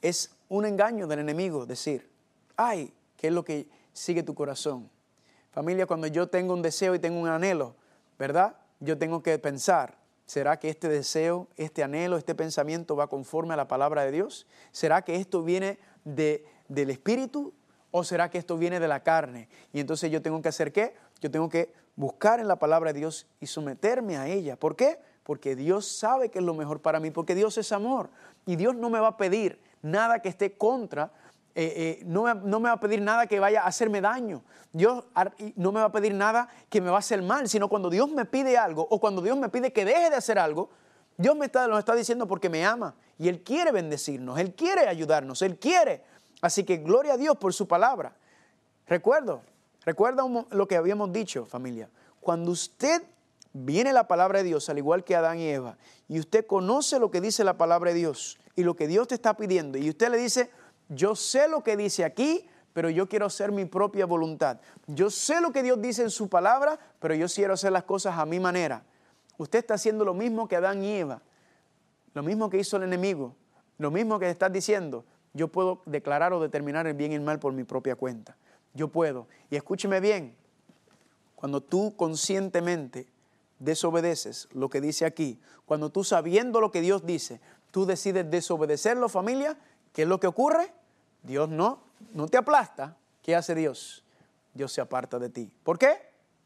es 0.00 0.30
un 0.48 0.64
engaño 0.64 1.06
del 1.06 1.18
enemigo 1.18 1.66
decir, 1.66 2.08
ay, 2.56 2.90
¿qué 3.18 3.28
es 3.28 3.32
lo 3.34 3.44
que 3.44 3.81
sigue 3.92 4.22
tu 4.22 4.34
corazón. 4.34 4.90
Familia, 5.50 5.86
cuando 5.86 6.06
yo 6.06 6.28
tengo 6.28 6.54
un 6.54 6.62
deseo 6.62 6.94
y 6.94 6.98
tengo 6.98 7.20
un 7.20 7.28
anhelo, 7.28 7.76
¿verdad? 8.18 8.56
Yo 8.80 8.96
tengo 8.98 9.22
que 9.22 9.38
pensar, 9.38 9.98
¿será 10.24 10.58
que 10.58 10.70
este 10.70 10.88
deseo, 10.88 11.48
este 11.56 11.82
anhelo, 11.82 12.16
este 12.16 12.34
pensamiento 12.34 12.96
va 12.96 13.08
conforme 13.08 13.54
a 13.54 13.56
la 13.56 13.68
palabra 13.68 14.04
de 14.04 14.12
Dios? 14.12 14.46
¿Será 14.70 15.02
que 15.02 15.16
esto 15.16 15.42
viene 15.42 15.78
de, 16.04 16.46
del 16.68 16.90
Espíritu 16.90 17.52
o 17.90 18.02
será 18.02 18.30
que 18.30 18.38
esto 18.38 18.56
viene 18.56 18.80
de 18.80 18.88
la 18.88 19.02
carne? 19.02 19.48
Y 19.72 19.80
entonces 19.80 20.10
yo 20.10 20.22
tengo 20.22 20.40
que 20.40 20.48
hacer 20.48 20.72
qué? 20.72 20.94
Yo 21.20 21.30
tengo 21.30 21.48
que 21.48 21.72
buscar 21.96 22.40
en 22.40 22.48
la 22.48 22.56
palabra 22.56 22.92
de 22.92 23.00
Dios 23.00 23.26
y 23.40 23.46
someterme 23.46 24.16
a 24.16 24.26
ella. 24.28 24.56
¿Por 24.56 24.74
qué? 24.74 24.98
Porque 25.22 25.54
Dios 25.54 25.86
sabe 25.86 26.30
que 26.30 26.38
es 26.38 26.44
lo 26.44 26.54
mejor 26.54 26.80
para 26.80 26.98
mí, 26.98 27.10
porque 27.10 27.34
Dios 27.34 27.58
es 27.58 27.72
amor. 27.72 28.10
Y 28.46 28.56
Dios 28.56 28.74
no 28.74 28.90
me 28.90 28.98
va 28.98 29.08
a 29.08 29.16
pedir 29.16 29.60
nada 29.82 30.20
que 30.20 30.28
esté 30.28 30.56
contra 30.56 31.12
eh, 31.54 32.00
eh, 32.00 32.02
no, 32.06 32.22
me, 32.24 32.68
va 32.68 32.72
a 32.72 32.80
pedir 32.80 33.02
nada 33.02 33.26
que 33.26 33.38
vaya 33.38 33.62
a 33.62 33.66
hacerme 33.66 34.00
daño. 34.00 34.42
Dios 34.72 35.04
no 35.56 35.70
me 35.70 35.80
va 35.80 35.86
a 35.86 35.92
pedir 35.92 36.14
nada 36.14 36.48
que 36.70 36.80
me 36.80 36.88
va 36.88 36.96
a 36.96 37.00
hacer 37.00 37.20
mal, 37.22 37.48
sino 37.48 37.68
cuando 37.68 37.90
Dios 37.90 38.10
me 38.10 38.24
pide 38.24 38.56
algo 38.56 38.86
o 38.88 38.98
cuando 38.98 39.20
Dios 39.20 39.36
me 39.36 39.50
pide 39.50 39.72
que 39.72 39.84
deje 39.84 40.08
de 40.08 40.16
hacer 40.16 40.38
algo, 40.38 40.70
Dios 41.18 41.36
me 41.36 41.46
está, 41.46 41.78
está 41.78 41.94
diciendo 41.94 42.26
porque 42.26 42.48
me 42.48 42.64
ama 42.64 42.94
y 43.18 43.28
Él 43.28 43.42
quiere 43.42 43.70
bendecirnos, 43.70 44.38
Él 44.38 44.54
quiere 44.54 44.88
ayudarnos, 44.88 45.42
Él 45.42 45.58
quiere. 45.58 46.02
Así 46.40 46.64
que 46.64 46.78
gloria 46.78 47.14
a 47.14 47.16
Dios 47.16 47.36
por 47.36 47.52
su 47.52 47.68
palabra. 47.68 48.16
Recuerdo, 48.86 49.42
recuerda 49.84 50.24
lo 50.50 50.66
que 50.66 50.76
habíamos 50.76 51.12
dicho, 51.12 51.44
familia. 51.44 51.88
Cuando 52.20 52.50
usted 52.50 53.02
viene 53.52 53.92
la 53.92 54.08
palabra 54.08 54.38
de 54.38 54.44
Dios, 54.44 54.68
al 54.68 54.78
igual 54.78 55.04
que 55.04 55.14
Adán 55.14 55.38
y 55.38 55.48
Eva, 55.48 55.76
y 56.08 56.18
usted 56.18 56.46
conoce 56.46 56.98
lo 56.98 57.10
que 57.10 57.20
dice 57.20 57.44
la 57.44 57.58
palabra 57.58 57.90
de 57.92 57.98
Dios 57.98 58.38
y 58.56 58.64
lo 58.64 58.74
que 58.74 58.86
Dios 58.86 59.08
te 59.08 59.14
está 59.14 59.36
pidiendo, 59.36 59.78
y 59.78 59.88
usted 59.88 60.10
le 60.10 60.18
dice, 60.18 60.50
yo 60.94 61.16
sé 61.16 61.48
lo 61.48 61.62
que 61.62 61.76
dice 61.76 62.04
aquí, 62.04 62.46
pero 62.72 62.90
yo 62.90 63.08
quiero 63.08 63.26
hacer 63.26 63.52
mi 63.52 63.64
propia 63.64 64.06
voluntad. 64.06 64.60
Yo 64.86 65.10
sé 65.10 65.40
lo 65.40 65.52
que 65.52 65.62
Dios 65.62 65.80
dice 65.80 66.02
en 66.02 66.10
su 66.10 66.28
palabra, 66.28 66.78
pero 67.00 67.14
yo 67.14 67.26
quiero 67.28 67.54
hacer 67.54 67.72
las 67.72 67.84
cosas 67.84 68.18
a 68.18 68.26
mi 68.26 68.40
manera. 68.40 68.84
Usted 69.38 69.60
está 69.60 69.74
haciendo 69.74 70.04
lo 70.04 70.14
mismo 70.14 70.48
que 70.48 70.56
Adán 70.56 70.82
y 70.82 70.96
Eva, 70.96 71.22
lo 72.14 72.22
mismo 72.22 72.48
que 72.50 72.58
hizo 72.58 72.76
el 72.76 72.84
enemigo, 72.84 73.34
lo 73.78 73.90
mismo 73.90 74.18
que 74.18 74.30
estás 74.30 74.52
diciendo. 74.52 75.04
Yo 75.34 75.48
puedo 75.48 75.82
declarar 75.86 76.32
o 76.32 76.40
determinar 76.40 76.86
el 76.86 76.94
bien 76.94 77.12
y 77.12 77.14
el 77.14 77.22
mal 77.22 77.38
por 77.38 77.52
mi 77.52 77.64
propia 77.64 77.96
cuenta. 77.96 78.36
Yo 78.74 78.88
puedo. 78.88 79.28
Y 79.50 79.56
escúcheme 79.56 80.00
bien, 80.00 80.34
cuando 81.34 81.60
tú 81.60 81.94
conscientemente 81.96 83.06
desobedeces 83.58 84.48
lo 84.52 84.68
que 84.68 84.80
dice 84.80 85.04
aquí, 85.04 85.40
cuando 85.64 85.90
tú 85.90 86.04
sabiendo 86.04 86.60
lo 86.60 86.70
que 86.70 86.80
Dios 86.80 87.04
dice, 87.04 87.40
tú 87.70 87.86
decides 87.86 88.30
desobedecerlo, 88.30 89.08
familia, 89.08 89.58
¿qué 89.92 90.02
es 90.02 90.08
lo 90.08 90.20
que 90.20 90.26
ocurre? 90.26 90.72
Dios 91.22 91.48
no, 91.48 91.82
no 92.12 92.28
te 92.28 92.36
aplasta. 92.36 92.96
¿Qué 93.22 93.36
hace 93.36 93.54
Dios? 93.54 94.04
Dios 94.54 94.72
se 94.72 94.80
aparta 94.80 95.18
de 95.18 95.30
ti. 95.30 95.50
¿Por 95.62 95.78
qué? 95.78 95.96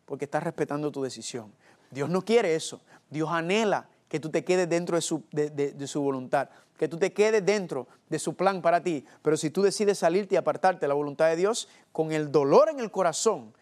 Porque 0.05 0.27
estás 0.27 0.43
respetando 0.43 0.93
tu 0.93 1.03
decisión. 1.03 1.53
Dios 1.91 2.09
no 2.09 2.23
quiere 2.23 2.55
eso. 2.55 2.81
Dios 3.11 3.31
anhela 3.31 3.89
que 4.09 4.21
tú 4.21 4.31
te 4.31 4.45
quedes 4.45 4.69
dentro 4.69 4.97
de 4.97 5.03
su, 5.03 5.25
de, 5.33 5.87
su, 5.87 6.01
voluntad, 6.01 6.49
que 6.77 6.89
tú 6.89 6.97
te 6.97 7.13
quedes 7.13 7.45
dentro 7.45 7.89
de 8.09 8.19
su 8.19 8.35
plan 8.35 8.63
para 8.63 8.83
ti. 8.83 9.05
Pero 9.23 9.37
si 9.37 9.51
tú 9.51 9.63
decides 9.63 9.99
salirte 9.99 10.35
y 10.35 10.39
apartarte 10.39 10.83
de 10.83 10.89
la 10.89 10.95
voluntad 10.95 11.29
de 11.29 11.37
Dios, 11.37 11.69
con 11.93 12.13
el 12.13 12.31
dolor 12.31 12.69
en 12.69 12.79
el 12.79 12.91
corazón, 12.91 13.55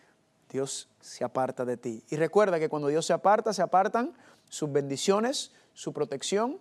Dios 0.50 0.88
se 1.00 1.24
aparta 1.24 1.64
de 1.64 1.76
ti. 1.76 2.04
Y 2.10 2.16
recuerda 2.16 2.58
que 2.58 2.68
cuando 2.68 2.88
Dios 2.88 3.06
se 3.06 3.12
aparta, 3.12 3.52
se 3.52 3.62
apartan 3.62 4.12
sus 4.48 4.70
bendiciones, 4.70 5.52
su 5.72 5.92
protección 5.92 6.58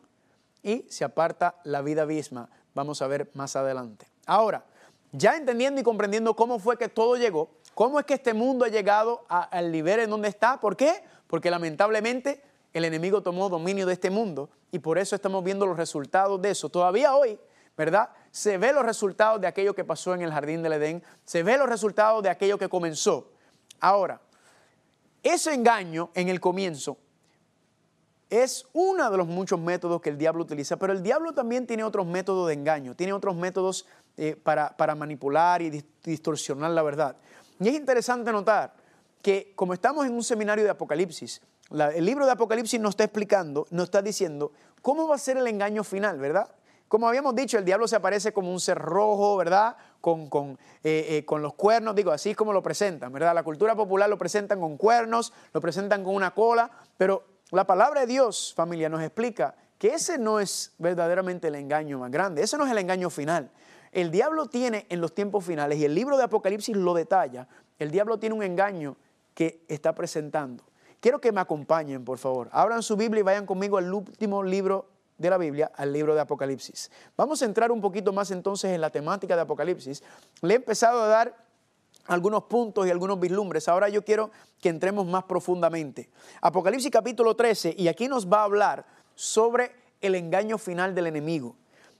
y 0.64 0.86
se 0.89 1.04
aparta 1.04 1.56
la 1.64 1.82
vida 1.82 2.06
misma. 2.06 2.49
Vamos 2.74 3.01
a 3.01 3.08
ver 3.08 3.30
más 3.34 3.56
adelante. 3.56 4.12
Ahora, 4.26 4.66
ya 5.12 5.36
entendiendo 5.36 5.80
y 5.80 5.84
comprendiendo 5.84 6.36
cómo 6.36 6.60
fue 6.60 6.78
que 6.78 6.90
todo 6.90 7.18
llegó, 7.18 7.52
cómo 7.74 8.00
es 8.00 8.06
que 8.06 8.16
este 8.16 8.34
mundo 8.34 8.66
ha 8.66 8.70
llegado 8.70 9.26
al 9.28 9.72
nivel 9.72 10.00
en 10.00 10.10
donde 10.10 10.28
está, 10.28 10.60
¿por 10.60 10.76
qué? 10.76 11.04
Porque 11.28 11.52
lamentablemente 11.52 12.44
el 12.74 12.86
enemigo 12.86 13.22
tomó 13.22 13.50
dominio 13.50 13.86
de 13.86 13.94
este 13.94 14.10
mundo 14.10 14.50
y 14.72 14.80
por 14.80 14.98
eso 14.98 15.16
estamos 15.16 15.44
viendo 15.44 15.66
los 15.66 15.78
resultados 15.78 16.42
de 16.42 16.52
eso. 16.52 16.70
Todavía 16.70 17.16
hoy, 17.16 17.40
¿verdad? 17.78 18.10
Se 18.32 18.58
ve 18.58 18.74
los 18.74 18.84
resultados 18.84 19.40
de 19.40 19.48
aquello 19.48 19.76
que 19.76 19.84
pasó 19.84 20.14
en 20.16 20.22
el 20.22 20.32
jardín 20.32 20.64
del 20.64 20.74
Edén, 20.74 21.04
se 21.26 21.44
ve 21.44 21.58
los 21.58 21.70
resultados 21.70 22.24
de 22.24 22.30
aquello 22.30 22.58
que 22.58 22.70
comenzó. 22.70 23.32
Ahora, 23.80 24.22
ese 25.22 25.54
engaño 25.54 26.10
en 26.16 26.30
el 26.30 26.40
comienzo 26.40 26.98
es 28.30 28.66
uno 28.74 29.12
de 29.12 29.18
los 29.18 29.28
muchos 29.28 29.60
métodos 29.60 30.02
que 30.02 30.10
el 30.10 30.18
diablo 30.18 30.44
utiliza, 30.44 30.78
pero 30.78 30.92
el 30.92 31.04
diablo 31.04 31.34
también 31.34 31.68
tiene 31.68 31.84
otros 31.84 32.08
métodos 32.08 32.48
de 32.48 32.56
engaño, 32.56 32.96
tiene 32.96 33.14
otros 33.14 33.36
métodos 33.36 33.86
eh, 34.18 34.36
para, 34.36 34.95
manipular 34.95 35.61
y 35.61 35.84
distorsionar 36.03 36.72
la 36.72 36.84
verdad. 36.84 37.16
Y 37.59 37.70
es 37.70 37.76
interesante 37.76 38.32
notar 38.32 38.74
que 39.22 39.53
como 39.55 39.74
estamos 39.74 40.05
en 40.05 40.14
un 40.14 40.24
seminario 40.24 40.64
de 40.64 40.70
Apocalipsis, 40.70 41.41
el 41.72 42.05
libro 42.05 42.26
de 42.26 42.32
Apocalipsis 42.32 42.80
nos 42.80 42.91
está 42.91 43.05
explicando, 43.05 43.66
nos 43.72 43.86
está 43.86 44.01
diciendo 44.01 44.51
cómo 44.82 45.07
va 45.07 45.16
a 45.16 45.18
ser 45.18 45.38
el 45.38 45.47
engaño 45.47 45.84
final, 45.84 46.20
¿verdad? 46.20 46.47
Como 46.88 47.07
habíamos 47.07 47.34
dicho, 47.34 47.57
el 47.57 47.66
diablo 47.66 47.88
se 47.88 47.95
aparece 47.95 48.32
como 48.34 48.51
un 48.51 48.59
ser 48.59 48.78
rojo, 48.78 49.36
¿verdad? 49.38 49.76
Con, 49.99 50.30
con, 50.30 50.59
eh, 50.84 51.07
eh, 51.09 51.26
con, 51.26 51.41
los 51.41 51.55
cuernos, 51.55 51.95
digo, 51.95 52.11
así 52.11 52.32
es 52.32 52.38
como 52.38 52.53
lo 52.53 52.61
presentan, 52.61 53.11
¿verdad? 53.11 53.34
La 53.34 53.41
cultura 53.41 53.76
popular 53.76 54.07
lo 54.07 54.20
presentan 54.20 54.59
con 54.59 54.78
cuernos, 54.78 55.34
lo 55.53 55.59
presentan 55.59 56.03
con 56.03 56.14
una 56.14 56.36
cola, 56.36 56.70
pero 56.97 57.24
la 57.49 57.66
palabra 57.66 58.01
de 58.01 58.05
Dios, 58.05 58.53
familia, 58.55 58.89
nos 58.89 59.01
explica 59.01 59.55
que 59.80 59.95
ese 59.95 60.20
no 60.20 60.39
es 60.39 60.74
verdaderamente 60.78 61.47
el 61.47 61.55
engaño 61.55 61.97
más 61.97 62.11
grande, 62.11 62.43
ese 62.43 62.57
no 62.57 62.66
es 62.66 62.72
el 62.72 62.78
engaño 62.78 63.09
final. 63.09 63.49
El 63.94 64.10
diablo 64.10 64.48
tiene 64.48 64.88
en 64.89 65.02
los 65.02 65.14
tiempos 65.14 65.46
finales, 65.46 65.78
y 65.78 65.86
el 65.86 65.94
libro 65.94 66.18
de 66.18 66.24
Apocalipsis 66.24 66.76
lo 66.76 66.96
detalla, 66.96 67.48
el 67.78 67.91
diablo 67.91 68.18
tiene 68.18 68.36
un 68.36 68.44
engaño 68.44 68.98
que 69.36 69.64
está 69.68 69.94
presentando. 69.94 70.64
Quiero 71.00 71.22
que 71.22 71.32
me 71.32 71.41
acompañen, 71.41 72.04
por 72.04 72.18
favor. 72.18 72.50
Abran 72.52 72.82
su 72.82 72.98
Biblia 72.98 73.20
y 73.20 73.24
vayan 73.24 73.46
conmigo 73.46 73.78
al 73.78 73.94
último 73.94 74.41
libro 74.41 74.89
de 75.18 75.30
la 75.30 75.38
Biblia, 75.38 75.72
al 75.76 75.94
libro 75.94 76.16
de 76.16 76.22
Apocalipsis. 76.22 76.89
Vamos 77.16 77.41
a 77.41 77.46
entrar 77.46 77.72
un 77.72 77.82
poquito 77.82 78.12
más 78.12 78.32
entonces 78.32 78.72
en 78.72 78.82
la 78.82 78.89
temática 78.89 79.36
de 79.36 79.41
Apocalipsis. 79.41 80.02
Le 80.41 80.56
he 80.56 80.58
empezado 80.58 81.04
a 81.04 81.08
dar 81.08 81.46
algunos 82.08 82.46
puntos 82.46 82.88
y 82.88 82.89
algunos 82.89 83.20
vislumbres. 83.20 83.68
Ahora 83.68 83.89
yo 83.89 84.04
quiero 84.04 84.32
que 84.60 84.70
entremos 84.70 85.06
más 85.06 85.26
profundamente. 85.26 86.10
Apocalipsis 86.41 86.89
capítulo 86.89 87.36
13, 87.36 87.76
y 87.78 87.89
aquí 87.89 88.08
nos 88.08 88.28
va 88.28 88.39
a 88.39 88.44
hablar 88.46 88.86
sobre 89.14 89.72
el 90.02 90.16
engaño 90.16 90.58
final 90.58 90.96
del 90.96 91.08
enemigo. 91.08 91.56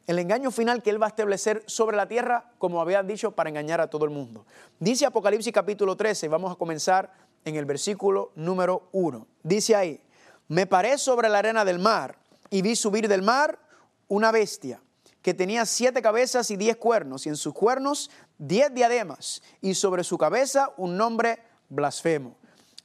El 0.06 0.20
engaño 0.20 0.51
final 0.51 0.84
que 0.84 0.89
él 0.89 1.01
va 1.01 1.08
a 1.08 1.10
establecer 1.10 1.64
sobre 1.66 1.95
la 1.95 2.08
tierra, 2.08 2.51
como 2.58 2.82
había 2.82 3.01
dicho, 3.04 3.32
para 3.32 3.49
engañar 3.49 3.80
a 3.80 3.89
todo 3.89 4.04
el 4.04 4.12
mundo. 4.12 4.45
Dice 4.80 5.06
Apocalipsis 5.06 5.54
capítulo 5.54 5.95
13, 5.95 6.28
vamos 6.28 6.51
a 6.51 6.56
comenzar 6.56 7.12
en 7.45 7.56
el 7.56 7.66
versículo 7.66 8.32
número 8.36 8.89
1. 8.91 9.26
Dice 9.43 9.76
ahí, 9.76 10.01
me 10.49 10.66
paré 10.68 10.97
sobre 10.97 11.30
la 11.30 11.39
arena 11.39 11.64
del 11.64 11.80
mar 11.80 12.18
y 12.49 12.62
vi 12.62 12.76
subir 12.76 13.08
del 13.08 13.22
mar 13.22 13.60
una 14.10 14.32
bestia 14.32 14.82
que 15.22 15.34
tenía 15.34 15.66
siete 15.66 16.01
cabezas 16.01 16.51
y 16.51 16.58
diez 16.58 16.76
cuernos, 16.76 17.26
y 17.26 17.30
en 17.30 17.38
sus 17.38 17.54
cuernos 17.54 18.12
diez 18.38 18.74
diademas, 18.74 19.41
y 19.62 19.74
sobre 19.74 20.04
su 20.04 20.18
cabeza 20.18 20.74
un 20.76 20.97
nombre 20.97 21.39
blasfemo. 21.70 22.36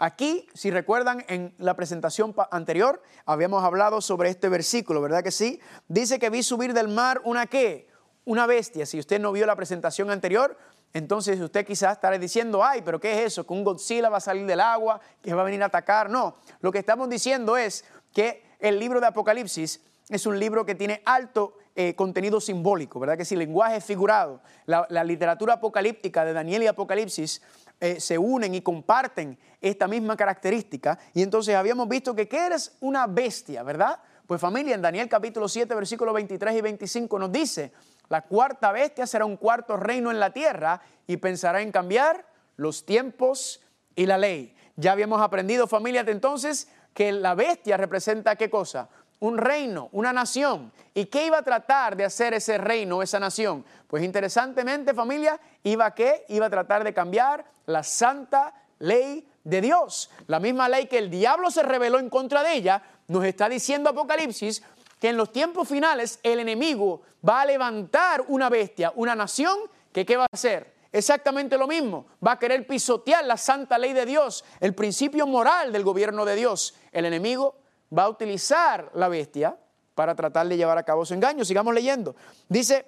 Aquí, 0.01 0.47
si 0.55 0.71
recuerdan, 0.71 1.25
en 1.29 1.53
la 1.59 1.75
presentación 1.75 2.33
anterior 2.53 3.03
habíamos 3.27 3.65
hablado 3.65 4.01
sobre 4.01 4.31
este 4.31 4.49
versículo, 4.49 5.01
¿verdad 5.01 5.25
que 5.25 5.33
sí? 5.33 5.61
Dice 5.89 6.21
que 6.21 6.31
vi 6.31 6.45
subir 6.45 6.73
del 6.73 6.87
mar 6.87 7.21
una 7.25 7.47
qué? 7.47 7.89
Una 8.25 8.47
bestia. 8.47 8.87
Si 8.87 9.01
usted 9.01 9.21
no 9.21 9.33
vio 9.33 9.45
la 9.45 9.57
presentación 9.57 10.11
anterior, 10.11 10.57
entonces 10.93 11.41
usted 11.41 11.67
quizás 11.67 11.95
estará 11.95 12.17
diciendo, 12.17 12.65
ay, 12.65 12.83
pero 12.85 13.01
¿qué 13.01 13.13
es 13.13 13.33
eso? 13.33 13.45
Que 13.45 13.53
un 13.53 13.65
Godzilla 13.65 14.09
va 14.09 14.19
a 14.19 14.21
salir 14.21 14.47
del 14.47 14.61
agua, 14.61 15.01
que 15.21 15.35
va 15.35 15.43
a 15.43 15.45
venir 15.45 15.65
a 15.65 15.67
atacar. 15.67 16.09
No, 16.09 16.37
lo 16.61 16.71
que 16.71 16.79
estamos 16.79 17.09
diciendo 17.09 17.57
es 17.57 17.85
que 18.13 18.45
el 18.61 18.79
libro 18.79 19.01
de 19.01 19.09
Apocalipsis 19.09 19.81
es 20.09 20.27
un 20.27 20.39
libro 20.39 20.65
que 20.65 20.77
tiene 20.77 21.03
alto 21.05 21.55
eh, 21.75 21.95
contenido 21.95 22.41
simbólico, 22.41 22.99
¿verdad? 22.99 23.17
Que 23.17 23.25
si 23.25 23.37
lenguaje 23.37 23.81
figurado, 23.81 24.41
la, 24.67 25.05
literatura 25.05 25.55
apocalíptica 25.55 26.25
de 26.25 26.33
Daniel 26.33 26.65
y 26.65 26.67
Apocalipsis 26.67 27.43
eh, 27.81 28.01
se 28.01 28.19
unen 28.19 28.55
y 28.55 28.61
comparten 28.61 29.39
esta 29.61 29.89
misma 29.89 30.17
característica. 30.17 30.99
Y 31.15 31.23
entonces 31.23 31.55
habíamos 31.55 31.89
visto 31.89 32.15
que 32.15 32.29
¿qué 32.29 32.47
eres 32.47 32.77
una 32.81 33.07
bestia, 33.07 33.63
verdad? 33.63 34.01
Pues 34.27 34.41
familia, 34.41 34.75
en 34.75 34.83
Daniel 34.83 35.09
capítulo 35.09 35.49
7, 35.49 35.75
versículos 35.75 36.15
23 36.15 36.57
y 36.57 36.61
25 36.61 37.19
nos 37.19 37.33
dice 37.33 37.73
la 38.09 38.23
cuarta 38.23 38.73
bestia 38.73 39.07
será 39.07 39.25
un 39.25 39.37
cuarto 39.37 39.77
reino 39.77 40.11
en 40.11 40.19
la 40.19 40.33
tierra 40.33 40.81
y 41.07 41.19
pensará 41.19 41.61
en 41.61 41.73
cambiar 41.73 42.27
los 42.57 42.85
tiempos 42.87 43.61
y 43.95 44.07
la 44.07 44.19
ley. 44.19 44.55
Ya 44.77 44.93
habíamos 44.93 45.21
aprendido, 45.21 45.67
familia, 45.67 46.05
de 46.05 46.13
entonces 46.13 46.69
que 46.95 47.13
la 47.13 47.35
bestia 47.35 47.77
representa 47.77 48.37
qué 48.37 48.49
cosa? 48.49 48.89
Un 49.21 49.39
reino, 49.39 49.89
una 49.93 50.13
nación. 50.13 50.73
¿Y 50.95 51.07
qué 51.07 51.27
iba 51.27 51.39
a 51.39 51.43
tratar 51.43 51.97
de 51.97 52.05
hacer 52.05 52.35
ese 52.35 52.59
reino, 52.59 53.03
esa 53.03 53.19
nación? 53.19 53.65
Pues 53.87 54.05
interesantemente, 54.05 54.95
familia, 54.95 55.41
iba 55.65 55.87
a 55.87 55.95
qué? 55.95 56.25
Iba 56.29 56.47
a 56.47 56.51
tratar 56.51 56.85
de 56.85 56.95
cambiar 56.95 57.45
la 57.67 57.83
santa 57.83 58.55
ley 58.79 59.27
de 59.45 59.61
Dios. 59.61 60.11
La 60.27 60.41
misma 60.41 60.69
ley 60.69 60.87
que 60.87 60.99
el 60.99 61.11
diablo 61.11 61.51
se 61.51 61.63
rebeló 61.63 61.99
en 61.99 62.11
contra 62.11 62.43
de 62.43 62.55
ella, 62.55 62.83
nos 63.09 63.25
está 63.25 63.49
diciendo 63.49 63.91
Apocalipsis, 63.91 64.63
que 65.01 65.09
en 65.09 65.17
los 65.17 65.33
tiempos 65.33 65.69
finales 65.69 66.21
el 66.23 66.41
enemigo 66.41 67.03
va 67.27 67.43
a 67.43 67.47
levantar 67.47 68.25
una 68.29 68.49
bestia, 68.49 68.93
una 68.97 69.15
nación, 69.15 69.59
que 69.93 70.05
¿qué 70.05 70.17
va 70.17 70.25
a 70.25 70.29
hacer? 70.33 70.79
Exactamente 70.93 71.59
lo 71.59 71.67
mismo, 71.67 72.07
va 72.27 72.33
a 72.33 72.39
querer 72.39 72.67
pisotear 72.67 73.25
la 73.25 73.37
santa 73.37 73.79
ley 73.79 73.93
de 73.93 74.07
Dios, 74.07 74.45
el 74.61 74.75
principio 74.75 75.27
moral 75.27 75.73
del 75.73 75.85
gobierno 75.85 76.25
de 76.25 76.35
Dios. 76.35 76.75
El 76.93 77.05
enemigo 77.05 77.57
va 77.97 78.05
a 78.05 78.09
utilizar 78.09 78.91
la 78.95 79.09
bestia 79.09 79.57
para 79.95 80.15
tratar 80.15 80.47
de 80.47 80.57
llevar 80.57 80.79
a 80.79 80.83
cabo 80.83 81.05
su 81.05 81.15
engaño. 81.15 81.45
Sigamos 81.45 81.75
leyendo. 81.75 82.15
Dice, 82.49 82.87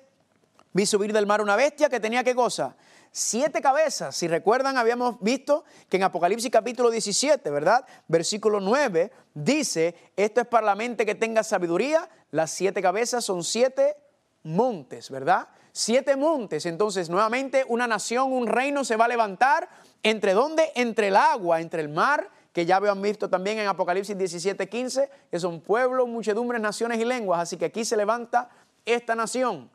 vi 0.73 0.87
subir 0.87 1.13
del 1.13 1.27
mar 1.27 1.41
una 1.41 1.57
bestia 1.57 1.89
que 1.89 2.01
tenía 2.01 2.23
qué 2.23 2.35
cosa? 2.35 2.77
siete 3.13 3.61
cabezas. 3.61 4.15
Si 4.17 4.29
recuerdan, 4.29 4.77
habíamos 4.77 5.21
visto 5.21 5.65
que 5.89 5.97
en 5.97 6.05
Apocalipsis 6.05 6.51
capítulo 6.51 6.91
17, 6.91 7.51
¿verdad? 7.51 7.85
Versículo 8.09 8.61
9 8.61 9.11
dice, 9.35 9.95
esto 10.17 10.41
es 10.41 10.47
para 10.47 10.67
la 10.67 10.75
mente 10.75 11.05
que 11.05 11.15
tenga 11.15 11.43
sabiduría, 11.43 12.09
las 12.31 12.51
siete 12.51 12.81
cabezas 12.81 13.25
son 13.25 13.43
siete 13.43 13.97
montes, 14.43 15.11
¿verdad? 15.11 15.49
Siete 15.73 16.17
montes. 16.17 16.67
Entonces, 16.67 17.11
nuevamente, 17.11 17.65
una 17.69 17.87
nación, 17.87 18.33
un 18.33 18.47
reino 18.47 18.85
se 18.85 18.97
va 18.97 19.05
a 19.07 19.09
levantar. 19.09 19.69
¿Entre 20.03 20.33
dónde? 20.33 20.73
Entre 20.75 21.09
el 21.09 21.17
agua, 21.17 21.61
entre 21.61 21.83
el 21.83 21.89
mar, 21.89 22.29
que 22.53 22.67
ya 22.67 22.77
habían 22.77 23.01
visto 23.01 23.29
también 23.29 23.59
en 23.59 23.69
Apocalipsis 23.69 24.17
17, 24.17 24.69
15, 24.69 25.11
que 25.31 25.41
son 25.41 25.61
pueblos, 25.61 26.09
muchedumbres, 26.09 26.61
naciones 26.61 26.99
y 26.99 27.05
lenguas. 27.05 27.41
Así 27.41 27.57
que 27.57 27.67
aquí 27.67 27.85
se 27.85 27.97
levanta 27.97 28.51
esta 28.85 29.15
nación. 29.15 29.71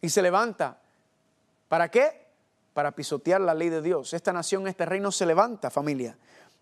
Y 0.00 0.08
se 0.08 0.22
levanta. 0.22 0.78
¿Para 1.68 1.90
qué? 1.90 2.28
para 2.78 2.92
pisotear 2.92 3.40
la 3.40 3.54
ley 3.54 3.70
de 3.70 3.82
Dios. 3.82 4.14
Esta 4.14 4.32
nación, 4.32 4.68
este 4.68 4.86
reino 4.86 5.10
se 5.10 5.26
levanta, 5.26 5.68
familia, 5.68 6.16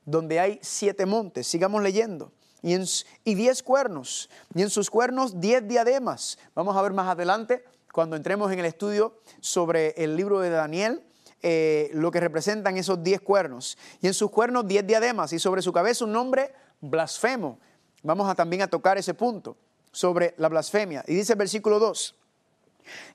donde 0.06 0.40
hay 0.40 0.58
siete 0.62 1.04
montes. 1.04 1.46
Sigamos 1.46 1.82
leyendo. 1.82 2.32
Y, 2.62 2.72
en, 2.72 2.86
y 3.22 3.34
diez 3.34 3.62
cuernos. 3.62 4.30
Y 4.54 4.62
en 4.62 4.70
sus 4.70 4.88
cuernos 4.88 5.42
diez 5.42 5.68
diademas. 5.68 6.38
Vamos 6.54 6.74
a 6.74 6.80
ver 6.80 6.94
más 6.94 7.06
adelante, 7.08 7.66
cuando 7.92 8.16
entremos 8.16 8.50
en 8.50 8.60
el 8.60 8.64
estudio 8.64 9.20
sobre 9.42 9.90
el 10.02 10.16
libro 10.16 10.40
de 10.40 10.48
Daniel, 10.48 11.02
eh, 11.42 11.90
lo 11.92 12.10
que 12.10 12.20
representan 12.20 12.76
esos 12.76 13.02
diez 13.02 13.20
cuernos. 13.20 13.78
Y 14.00 14.06
en 14.06 14.14
sus 14.14 14.30
cuernos 14.30 14.66
diez 14.66 14.86
diademas. 14.86 15.32
Y 15.32 15.38
sobre 15.38 15.62
su 15.62 15.72
cabeza 15.72 16.04
un 16.04 16.12
nombre 16.12 16.52
blasfemo. 16.80 17.58
vamos 18.02 18.28
a 18.28 18.34
también 18.34 18.62
a 18.62 18.68
tocar 18.68 18.98
ese 18.98 19.14
punto 19.14 19.56
sobre 19.92 20.34
la 20.36 20.48
blasfemia. 20.48 21.04
Y 21.06 21.14
dice 21.14 21.32
el 21.32 21.38
versículo 21.38 21.78
2, 21.78 22.14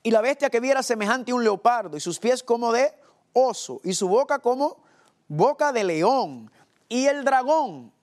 y 0.04 0.12
la 0.12 0.22
bestia 0.22 0.50
que 0.50 0.60
viera 0.60 0.84
semejante 0.84 1.32
a 1.32 1.36
un 1.36 1.44
leopardo, 1.44 1.96
y 1.96 2.00
sus 2.00 2.20
pies 2.20 2.44
como 2.44 2.72
de 2.72 2.92
oso, 3.34 3.80
y 3.84 3.94
su 3.94 4.08
boca 4.08 4.40
como 4.40 4.78
boca 5.28 5.72
de 5.72 5.84
león, 5.84 6.52
y 6.90 7.06
el 7.06 7.24
dragón. 7.24 7.94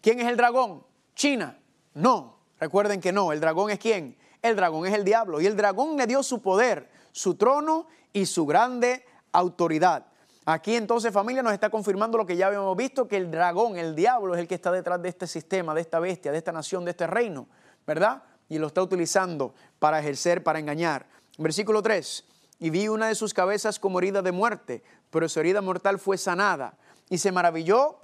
¿Quién 0.00 0.20
es 0.20 0.28
el 0.28 0.36
dragón? 0.36 0.84
China. 1.14 1.58
No, 1.92 2.38
recuerden 2.58 3.00
que 3.00 3.12
no, 3.12 3.32
el 3.32 3.40
dragón 3.40 3.70
es 3.70 3.78
quién? 3.78 4.16
El 4.42 4.56
dragón 4.56 4.86
es 4.86 4.94
el 4.94 5.04
diablo, 5.04 5.40
y 5.40 5.46
el 5.46 5.56
dragón 5.56 5.96
le 5.96 6.06
dio 6.06 6.22
su 6.22 6.40
poder, 6.40 6.88
su 7.12 7.34
trono 7.34 7.86
y 8.12 8.26
su 8.26 8.46
grande 8.46 9.04
autoridad. 9.32 10.06
Aquí 10.46 10.74
entonces 10.74 11.12
familia 11.12 11.42
nos 11.42 11.52
está 11.52 11.70
confirmando 11.70 12.18
lo 12.18 12.26
que 12.26 12.36
ya 12.36 12.46
habíamos 12.46 12.76
visto, 12.76 13.06
que 13.06 13.16
el 13.16 13.30
dragón, 13.30 13.76
el 13.76 13.94
diablo 13.94 14.34
es 14.34 14.40
el 14.40 14.48
que 14.48 14.54
está 14.54 14.72
detrás 14.72 15.00
de 15.00 15.08
este 15.08 15.26
sistema, 15.26 15.74
de 15.74 15.82
esta 15.82 16.00
bestia, 16.00 16.32
de 16.32 16.38
esta 16.38 16.52
nación, 16.52 16.84
de 16.84 16.92
este 16.92 17.06
reino, 17.06 17.46
¿verdad? 17.86 18.22
Y 18.48 18.58
lo 18.58 18.66
está 18.66 18.82
utilizando 18.82 19.54
para 19.78 20.00
ejercer, 20.00 20.42
para 20.42 20.58
engañar. 20.58 21.06
Versículo 21.38 21.82
3, 21.82 22.24
y 22.58 22.70
vi 22.70 22.88
una 22.88 23.08
de 23.08 23.14
sus 23.14 23.32
cabezas 23.32 23.78
como 23.78 23.98
herida 23.98 24.22
de 24.22 24.32
muerte, 24.32 24.82
pero 25.10 25.28
su 25.28 25.40
herida 25.40 25.60
mortal 25.60 25.98
fue 25.98 26.18
sanada. 26.18 26.74
Y 27.08 27.18
se 27.18 27.32
maravilló 27.32 27.98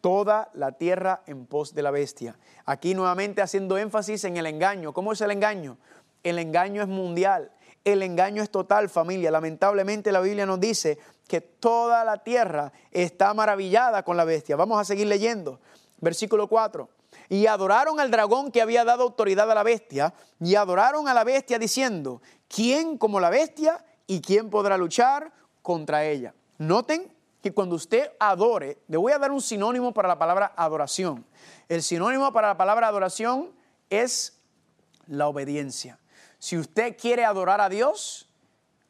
toda 0.00 0.50
la 0.54 0.72
tierra 0.72 1.22
en 1.26 1.46
pos 1.46 1.74
de 1.74 1.82
la 1.82 1.90
bestia. 1.90 2.38
Aquí 2.64 2.94
nuevamente 2.94 3.42
haciendo 3.42 3.76
énfasis 3.76 4.24
en 4.24 4.36
el 4.36 4.46
engaño. 4.46 4.92
¿Cómo 4.92 5.12
es 5.12 5.20
el 5.20 5.30
engaño? 5.30 5.76
El 6.22 6.38
engaño 6.38 6.82
es 6.82 6.88
mundial. 6.88 7.50
El 7.86 8.02
engaño 8.02 8.42
es 8.42 8.50
total, 8.50 8.88
familia. 8.88 9.30
Lamentablemente 9.30 10.10
la 10.10 10.20
Biblia 10.20 10.44
nos 10.44 10.58
dice 10.58 10.98
que 11.28 11.40
toda 11.40 12.04
la 12.04 12.18
tierra 12.18 12.72
está 12.90 13.32
maravillada 13.32 14.02
con 14.02 14.16
la 14.16 14.24
bestia. 14.24 14.56
Vamos 14.56 14.80
a 14.80 14.84
seguir 14.84 15.06
leyendo. 15.06 15.60
Versículo 16.00 16.48
4. 16.48 16.88
Y 17.28 17.46
adoraron 17.46 18.00
al 18.00 18.10
dragón 18.10 18.50
que 18.50 18.60
había 18.60 18.84
dado 18.84 19.04
autoridad 19.04 19.48
a 19.48 19.54
la 19.54 19.62
bestia, 19.62 20.12
y 20.40 20.56
adoraron 20.56 21.06
a 21.06 21.14
la 21.14 21.22
bestia 21.22 21.60
diciendo, 21.60 22.20
¿quién 22.48 22.98
como 22.98 23.20
la 23.20 23.30
bestia 23.30 23.84
y 24.08 24.20
quién 24.20 24.50
podrá 24.50 24.76
luchar 24.76 25.32
contra 25.62 26.04
ella? 26.04 26.34
Noten 26.58 27.14
que 27.40 27.54
cuando 27.54 27.76
usted 27.76 28.10
adore, 28.18 28.78
le 28.88 28.96
voy 28.96 29.12
a 29.12 29.18
dar 29.20 29.30
un 29.30 29.40
sinónimo 29.40 29.94
para 29.94 30.08
la 30.08 30.18
palabra 30.18 30.52
adoración. 30.56 31.24
El 31.68 31.84
sinónimo 31.84 32.32
para 32.32 32.48
la 32.48 32.56
palabra 32.56 32.88
adoración 32.88 33.52
es 33.90 34.40
la 35.06 35.28
obediencia. 35.28 36.00
Si 36.38 36.56
usted 36.56 36.96
quiere 36.96 37.24
adorar 37.24 37.60
a 37.60 37.68
Dios, 37.68 38.28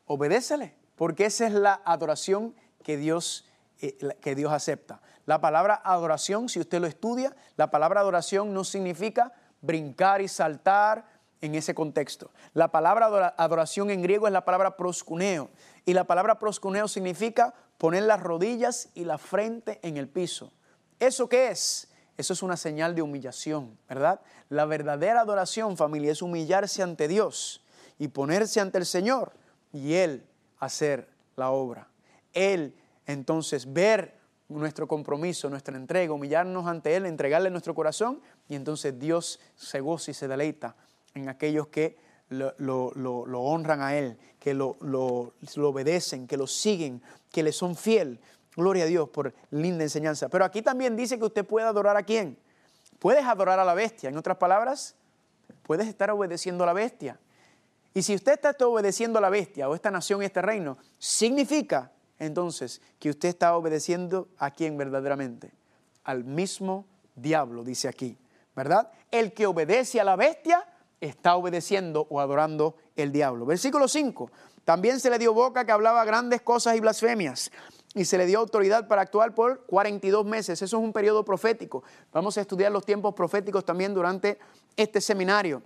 obedécele, 0.07 0.75
porque 0.97 1.27
esa 1.27 1.47
es 1.47 1.53
la 1.53 1.81
adoración 1.85 2.55
que 2.83 2.97
Dios, 2.97 3.49
eh, 3.81 3.97
que 4.21 4.35
Dios 4.35 4.53
acepta. 4.53 5.01
La 5.27 5.41
palabra 5.41 5.81
adoración, 5.85 6.49
si 6.49 6.61
usted 6.61 6.81
lo 6.81 6.87
estudia, 6.87 7.35
la 7.57 7.71
palabra 7.71 8.01
adoración 8.01 8.55
no 8.55 8.65
significa 8.65 9.33
brincar 9.61 10.21
y 10.21 10.29
saltar 10.29 11.05
en 11.41 11.55
ese 11.55 11.75
contexto. 11.75 12.31
La 12.55 12.71
palabra 12.71 13.35
adoración 13.37 13.91
en 13.91 14.03
griego 14.03 14.27
es 14.27 14.33
la 14.33 14.45
palabra 14.45 14.77
proscuneo 14.77 15.51
y 15.85 15.93
la 15.95 16.05
palabra 16.05 16.39
proscuneo 16.39 16.89
significa 16.89 17.55
poner 17.79 18.05
las 18.05 18.23
rodillas 18.23 18.89
y 18.95 19.05
la 19.05 19.19
frente 19.19 19.81
en 19.83 19.97
el 19.97 20.09
piso. 20.09 20.53
¿Eso 20.99 21.29
qué 21.29 21.49
es? 21.49 21.89
Eso 22.17 22.33
es 22.33 22.43
una 22.43 22.57
señal 22.57 22.95
de 22.95 23.03
humillación, 23.03 23.79
¿verdad? 23.89 24.21
La 24.49 24.65
verdadera 24.65 25.21
adoración, 25.21 25.77
familia, 25.77 26.13
es 26.13 26.23
humillarse 26.23 26.83
ante 26.83 27.09
Dios 27.09 27.65
y 27.99 28.09
ponerse 28.09 28.61
ante 28.61 28.79
el 28.79 28.87
Señor 28.87 29.33
y 29.73 29.95
Él 29.95 30.27
hacer 30.59 31.09
la 31.37 31.51
obra. 31.51 31.89
Él 32.33 32.75
entonces 33.07 33.73
ver 33.73 34.17
nuestro 34.49 34.87
compromiso, 34.87 35.51
nuestra 35.51 35.77
entrega, 35.77 36.13
humillarnos 36.13 36.67
ante 36.67 36.97
Él, 36.97 37.07
entregarle 37.07 37.51
nuestro 37.51 37.75
corazón 37.75 38.21
y 38.49 38.55
entonces 38.55 38.99
Dios 38.99 39.41
se 39.57 39.81
goza 39.81 40.11
y 40.11 40.15
se 40.15 40.29
deleita 40.29 40.77
en 41.15 41.29
aquellos 41.29 41.69
que 41.69 41.97
lo, 42.29 42.55
honran 43.41 43.81
a 43.81 43.97
Él, 43.97 44.19
que 44.39 44.55
lo, 44.55 44.77
obedecen, 44.81 46.27
que 46.27 46.37
lo 46.37 46.47
siguen, 46.47 47.03
que 47.33 47.43
le 47.43 47.53
son 47.53 47.77
fiel. 47.77 48.21
Gloria 48.57 48.85
a 48.85 48.87
Dios 48.87 49.09
por 49.11 49.35
linda 49.51 49.85
enseñanza. 49.85 50.29
Pero 50.31 50.45
aquí 50.45 50.63
también 50.63 50.97
dice 50.97 51.19
que 51.19 51.27
usted 51.27 51.45
puede 51.45 51.67
adorar 51.67 51.97
a 51.97 52.03
quién. 52.03 52.39
Puedes 52.99 53.25
adorar 53.25 53.59
a 53.59 53.65
la 53.65 53.75
bestia. 53.75 54.09
En 54.09 54.17
otras 54.17 54.39
palabras, 54.39 54.97
puedes 55.63 55.87
estar 55.87 56.11
obedeciendo 56.11 56.65
a 56.65 56.67
la 56.67 56.73
bestia. 56.73 57.21
Y 57.93 58.03
si 58.03 58.15
usted 58.15 58.33
está 58.33 58.57
obedeciendo 58.67 59.19
a 59.19 59.23
la 59.23 59.29
bestia 59.29 59.69
o 59.69 59.75
esta 59.75 59.91
nación, 59.91 60.23
este 60.23 60.41
reino, 60.41 60.79
significa 60.99 61.93
entonces 62.19 62.81
que 62.99 63.11
usted 63.11 63.29
está 63.29 63.55
obedeciendo 63.57 64.29
a 64.39 64.51
quién 64.51 64.79
verdaderamente. 64.79 65.53
Al 66.05 66.25
mismo 66.25 66.87
diablo, 67.15 67.63
dice 67.63 67.89
aquí. 67.89 68.17
¿Verdad? 68.55 68.91
El 69.11 69.35
que 69.35 69.47
obedece 69.47 70.01
a 70.01 70.05
la 70.05 70.17
bestia 70.17 70.67
está 70.99 71.37
obedeciendo 71.37 72.07
o 72.09 72.21
adorando 72.21 72.77
el 72.97 73.13
diablo. 73.13 73.45
Versículo 73.45 73.87
5. 73.87 74.31
También 74.65 74.99
se 74.99 75.11
le 75.11 75.19
dio 75.19 75.35
boca 75.35 75.67
que 75.67 75.73
hablaba 75.73 76.05
grandes 76.07 76.41
cosas 76.41 76.75
y 76.75 76.81
blasfemias 76.81 77.51
y 77.97 78.05
se 78.05 78.17
le 78.17 78.27
dio 78.27 78.39
autoridad 78.39 78.87
para 78.87 79.03
actuar 79.03 79.35
por 79.35 79.65
42 79.67 80.25
meses. 80.25 80.63
Eso 80.63 80.77
es 80.77 80.83
un 80.85 80.93
periodo 80.93 81.25
profético. 81.25 81.83
Vamos 82.13 82.39
a 82.39 82.43
estudiar 82.43 82.71
los 82.71 82.87
tiempos 82.87 83.15
proféticos 83.15 83.65
también 83.65 83.95
durante 83.95 84.39
este 84.77 85.01
seminario. 85.01 85.63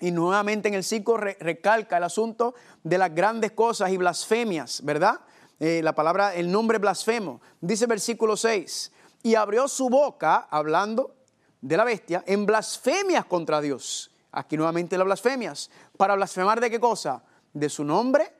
Y 0.00 0.10
nuevamente 0.10 0.66
en 0.66 0.74
el 0.74 0.82
5 0.82 1.16
recalca 1.16 1.98
el 1.98 2.04
asunto 2.04 2.54
de 2.82 2.98
las 2.98 3.14
grandes 3.14 3.52
cosas 3.52 3.90
y 3.90 3.96
blasfemias, 3.96 4.82
¿verdad? 4.82 5.20
Eh, 5.60 5.80
la 5.84 5.94
palabra, 5.94 6.34
el 6.34 6.50
nombre 6.50 6.78
blasfemo. 6.78 7.40
Dice 7.60 7.86
versículo 7.86 8.36
6, 8.36 8.92
y 9.22 9.36
abrió 9.36 9.68
su 9.68 9.88
boca, 9.88 10.48
hablando 10.50 11.14
de 11.60 11.76
la 11.76 11.84
bestia, 11.84 12.24
en 12.26 12.46
blasfemias 12.46 13.26
contra 13.26 13.60
Dios 13.60 14.10
Aquí 14.32 14.56
nuevamente 14.56 14.98
las 14.98 15.06
blasfemias. 15.06 15.70
¿Para 15.96 16.14
blasfemar 16.14 16.60
de 16.60 16.70
qué 16.70 16.78
cosa? 16.78 17.22
De 17.52 17.68
su 17.68 17.84
nombre, 17.84 18.30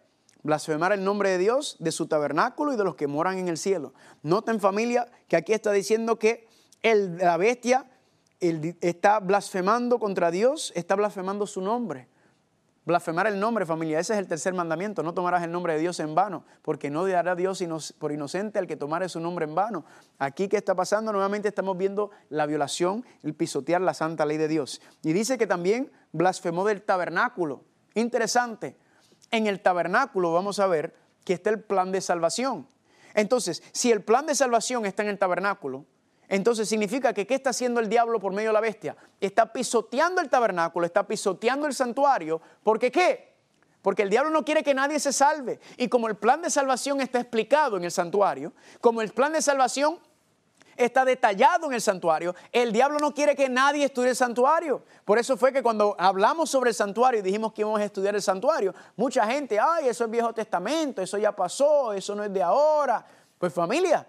blasfemar 0.48 0.92
el 0.92 1.04
nombre 1.04 1.28
de 1.28 1.36
Dios, 1.36 1.76
de 1.78 1.92
su 1.92 2.06
tabernáculo 2.06 2.72
y 2.72 2.76
de 2.78 2.82
los 2.82 2.94
que 2.94 3.06
moran 3.06 3.36
en 3.36 3.48
el 3.48 3.58
cielo. 3.58 3.92
Noten 4.22 4.60
familia 4.60 5.06
que 5.28 5.36
aquí 5.36 5.52
está 5.52 5.72
diciendo 5.72 6.18
que 6.18 6.48
el, 6.80 7.18
la 7.18 7.36
bestia 7.36 7.84
está 8.40 9.20
blasfemando 9.20 9.98
contra 9.98 10.30
Dios, 10.30 10.72
está 10.74 10.94
blasfemando 10.94 11.46
su 11.46 11.60
nombre. 11.60 12.08
Blasfemar 12.86 13.26
el 13.26 13.38
nombre, 13.38 13.66
familia, 13.66 14.00
ese 14.00 14.14
es 14.14 14.18
el 14.20 14.26
tercer 14.26 14.54
mandamiento. 14.54 15.02
No 15.02 15.12
tomarás 15.12 15.42
el 15.42 15.52
nombre 15.52 15.74
de 15.74 15.80
Dios 15.80 16.00
en 16.00 16.14
vano, 16.14 16.46
porque 16.62 16.88
no 16.88 17.06
dará 17.06 17.34
Dios 17.34 17.62
por 17.98 18.10
inocente 18.10 18.58
al 18.58 18.66
que 18.66 18.76
tomare 18.76 19.10
su 19.10 19.20
nombre 19.20 19.44
en 19.44 19.54
vano. 19.54 19.84
Aquí, 20.18 20.48
¿qué 20.48 20.56
está 20.56 20.74
pasando? 20.74 21.12
Nuevamente 21.12 21.48
estamos 21.48 21.76
viendo 21.76 22.10
la 22.30 22.46
violación, 22.46 23.04
el 23.22 23.34
pisotear 23.34 23.82
la 23.82 23.92
santa 23.92 24.24
ley 24.24 24.38
de 24.38 24.48
Dios. 24.48 24.80
Y 25.02 25.12
dice 25.12 25.36
que 25.36 25.46
también 25.46 25.92
blasfemó 26.12 26.64
del 26.64 26.80
tabernáculo. 26.80 27.64
Interesante. 27.92 28.78
En 29.30 29.46
el 29.46 29.60
tabernáculo 29.60 30.32
vamos 30.32 30.58
a 30.58 30.66
ver 30.66 30.94
que 31.24 31.34
está 31.34 31.50
el 31.50 31.60
plan 31.60 31.92
de 31.92 32.00
salvación. 32.00 32.66
Entonces, 33.14 33.62
si 33.72 33.90
el 33.90 34.02
plan 34.02 34.26
de 34.26 34.34
salvación 34.34 34.86
está 34.86 35.02
en 35.02 35.10
el 35.10 35.18
tabernáculo, 35.18 35.84
entonces 36.28 36.68
significa 36.68 37.12
que 37.12 37.26
¿qué 37.26 37.34
está 37.34 37.50
haciendo 37.50 37.80
el 37.80 37.88
diablo 37.88 38.20
por 38.20 38.32
medio 38.32 38.50
de 38.50 38.54
la 38.54 38.60
bestia? 38.60 38.96
Está 39.20 39.52
pisoteando 39.52 40.20
el 40.20 40.28
tabernáculo, 40.28 40.86
está 40.86 41.06
pisoteando 41.06 41.66
el 41.66 41.74
santuario. 41.74 42.40
¿Por 42.62 42.78
qué 42.78 42.90
qué? 42.90 43.34
Porque 43.82 44.02
el 44.02 44.10
diablo 44.10 44.30
no 44.30 44.44
quiere 44.44 44.62
que 44.62 44.74
nadie 44.74 45.00
se 45.00 45.12
salve. 45.12 45.60
Y 45.76 45.88
como 45.88 46.08
el 46.08 46.16
plan 46.16 46.42
de 46.42 46.50
salvación 46.50 47.00
está 47.00 47.20
explicado 47.20 47.76
en 47.76 47.84
el 47.84 47.90
santuario, 47.90 48.52
como 48.80 49.00
el 49.00 49.10
plan 49.10 49.32
de 49.32 49.40
salvación 49.40 49.98
está 50.78 51.04
detallado 51.04 51.66
en 51.66 51.74
el 51.74 51.80
santuario, 51.80 52.34
el 52.52 52.72
diablo 52.72 52.98
no 52.98 53.12
quiere 53.12 53.34
que 53.36 53.48
nadie 53.48 53.84
estudie 53.84 54.10
el 54.10 54.16
santuario. 54.16 54.82
Por 55.04 55.18
eso 55.18 55.36
fue 55.36 55.52
que 55.52 55.62
cuando 55.62 55.94
hablamos 55.98 56.48
sobre 56.48 56.70
el 56.70 56.74
santuario 56.74 57.20
y 57.20 57.22
dijimos 57.22 57.52
que 57.52 57.62
íbamos 57.62 57.80
a 57.80 57.84
estudiar 57.84 58.14
el 58.14 58.22
santuario, 58.22 58.74
mucha 58.96 59.26
gente, 59.26 59.58
ay, 59.60 59.88
eso 59.88 60.04
es 60.04 60.10
Viejo 60.10 60.32
Testamento, 60.32 61.02
eso 61.02 61.18
ya 61.18 61.34
pasó, 61.34 61.92
eso 61.92 62.14
no 62.14 62.24
es 62.24 62.32
de 62.32 62.42
ahora. 62.42 63.04
Pues 63.38 63.52
familia, 63.52 64.06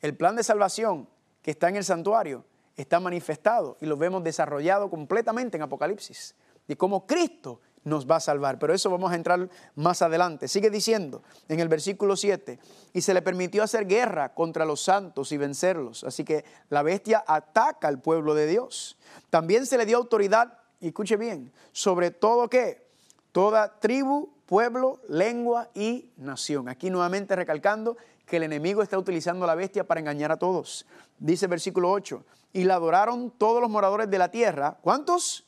el 0.00 0.16
plan 0.16 0.36
de 0.36 0.44
salvación 0.44 1.08
que 1.42 1.50
está 1.50 1.68
en 1.68 1.76
el 1.76 1.84
santuario 1.84 2.44
está 2.76 3.00
manifestado 3.00 3.76
y 3.80 3.86
lo 3.86 3.96
vemos 3.96 4.22
desarrollado 4.22 4.88
completamente 4.88 5.56
en 5.56 5.62
Apocalipsis. 5.62 6.34
Y 6.68 6.76
cómo 6.76 7.06
Cristo 7.06 7.60
nos 7.84 8.08
va 8.08 8.16
a 8.16 8.20
salvar. 8.20 8.58
Pero 8.58 8.74
eso 8.74 8.90
vamos 8.90 9.12
a 9.12 9.14
entrar 9.14 9.48
más 9.74 10.02
adelante. 10.02 10.48
Sigue 10.48 10.70
diciendo 10.70 11.22
en 11.48 11.60
el 11.60 11.68
versículo 11.68 12.16
7, 12.16 12.58
y 12.92 13.00
se 13.00 13.14
le 13.14 13.22
permitió 13.22 13.62
hacer 13.62 13.86
guerra 13.86 14.34
contra 14.34 14.64
los 14.64 14.82
santos 14.82 15.32
y 15.32 15.36
vencerlos. 15.36 16.04
Así 16.04 16.24
que 16.24 16.44
la 16.68 16.82
bestia 16.82 17.24
ataca 17.26 17.88
al 17.88 18.00
pueblo 18.00 18.34
de 18.34 18.46
Dios. 18.46 18.98
También 19.30 19.66
se 19.66 19.78
le 19.78 19.86
dio 19.86 19.96
autoridad, 19.96 20.58
y 20.80 20.88
escuche 20.88 21.16
bien, 21.16 21.52
sobre 21.72 22.10
todo 22.10 22.48
qué? 22.48 22.86
Toda 23.32 23.78
tribu, 23.80 24.30
pueblo, 24.46 25.00
lengua 25.08 25.68
y 25.74 26.10
nación. 26.16 26.68
Aquí 26.68 26.90
nuevamente 26.90 27.36
recalcando 27.36 27.96
que 28.26 28.36
el 28.36 28.44
enemigo 28.44 28.82
está 28.82 28.98
utilizando 28.98 29.44
a 29.44 29.48
la 29.48 29.54
bestia 29.54 29.84
para 29.84 30.00
engañar 30.00 30.30
a 30.30 30.36
todos. 30.36 30.86
Dice 31.18 31.46
el 31.46 31.50
versículo 31.50 31.90
8, 31.90 32.24
y 32.52 32.64
la 32.64 32.74
adoraron 32.74 33.30
todos 33.30 33.60
los 33.60 33.70
moradores 33.70 34.10
de 34.10 34.18
la 34.18 34.30
tierra. 34.30 34.78
¿Cuántos? 34.80 35.47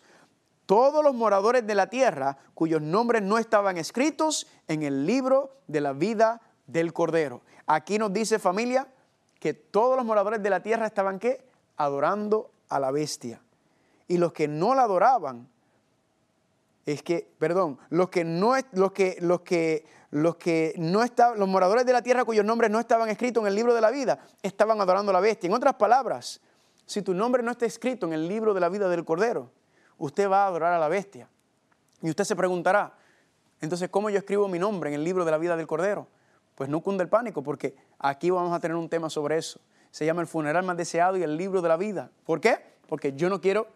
Todos 0.71 1.03
los 1.03 1.17
moradores 1.17 1.67
de 1.67 1.75
la 1.75 1.89
tierra 1.89 2.39
cuyos 2.55 2.81
nombres 2.81 3.23
no 3.23 3.39
estaban 3.39 3.77
escritos 3.77 4.47
en 4.69 4.85
el 4.85 5.05
libro 5.05 5.57
de 5.67 5.81
la 5.81 5.93
vida 5.93 6.41
del 6.69 6.93
Cordero. 6.93 7.43
Aquí 7.67 7.99
nos 7.99 8.13
dice 8.13 8.39
familia 8.39 8.87
que 9.41 9.53
todos 9.53 9.97
los 9.97 10.07
moradores 10.07 10.41
de 10.41 10.49
la 10.49 10.63
tierra 10.63 10.87
estaban 10.87 11.19
qué? 11.19 11.45
Adorando 11.77 12.53
a 12.69 12.79
la 12.79 12.93
bestia. 12.93 13.43
Y 14.07 14.19
los 14.19 14.33
que 14.33 14.47
no 14.47 14.77
la 14.77 14.83
adoraban, 14.83 15.49
es 16.87 17.03
que, 17.03 17.29
perdón, 17.41 17.77
los 17.89 18.09
que 18.09 18.23
no, 18.23 18.55
los 18.71 18.93
que, 18.93 19.17
los 19.21 19.41
que, 19.41 19.85
los 20.13 20.37
que 20.37 20.75
no 20.77 21.03
estaban, 21.03 21.41
los 21.41 21.49
moradores 21.49 21.85
de 21.85 21.95
la 21.95 22.03
tierra 22.03 22.25
cuyos 22.25 22.45
nombres 22.45 22.71
no 22.71 22.79
estaban 22.79 23.09
escritos 23.09 23.41
en 23.41 23.49
el 23.49 23.57
libro 23.57 23.75
de 23.75 23.81
la 23.81 23.91
vida, 23.91 24.21
estaban 24.41 24.81
adorando 24.81 25.11
a 25.11 25.15
la 25.15 25.21
bestia. 25.21 25.49
En 25.49 25.55
otras 25.55 25.75
palabras, 25.75 26.41
si 26.87 27.03
tu 27.03 27.13
nombre 27.13 27.43
no 27.43 27.51
está 27.51 27.67
escrito 27.67 28.07
en 28.07 28.13
el 28.13 28.29
libro 28.29 28.55
de 28.55 28.61
la 28.61 28.69
vida 28.69 28.89
del 28.89 29.05
Cordero, 29.05 29.51
usted 30.01 30.29
va 30.29 30.45
a 30.45 30.47
adorar 30.49 30.73
a 30.73 30.79
la 30.79 30.89
bestia. 30.89 31.29
Y 32.03 32.11
usted 32.11 32.25
se 32.25 32.35
preguntará, 32.35 32.95
entonces, 33.61 33.89
¿cómo 33.91 34.11
yo 34.11 34.19
escribo 34.19 34.49
mi 34.49 34.59
nombre 34.59 34.91
en 34.91 34.95
el 34.95 35.05
libro 35.05 35.25
de 35.25 35.31
la 35.31 35.39
vida 35.39 35.57
del 35.57 35.67
Cordero? 35.67 36.09
Pues 36.55 36.69
no 36.69 36.81
cunde 36.81 37.05
el 37.05 37.11
pánico, 37.11 37.43
porque 37.43 37.77
aquí 37.99 38.31
vamos 38.31 38.53
a 38.53 38.61
tener 38.61 38.77
un 38.77 38.89
tema 38.89 39.11
sobre 39.11 39.37
eso. 39.37 39.61
Se 39.91 40.07
llama 40.07 40.23
el 40.23 40.27
funeral 40.27 40.65
más 40.65 40.77
deseado 40.77 41.17
y 41.17 41.23
el 41.23 41.37
libro 41.37 41.61
de 41.63 41.69
la 41.69 41.77
vida. 41.77 42.11
¿Por 42.25 42.41
qué? 42.41 42.59
Porque 42.89 43.13
yo 43.13 43.29
no 43.29 43.41
quiero 43.41 43.69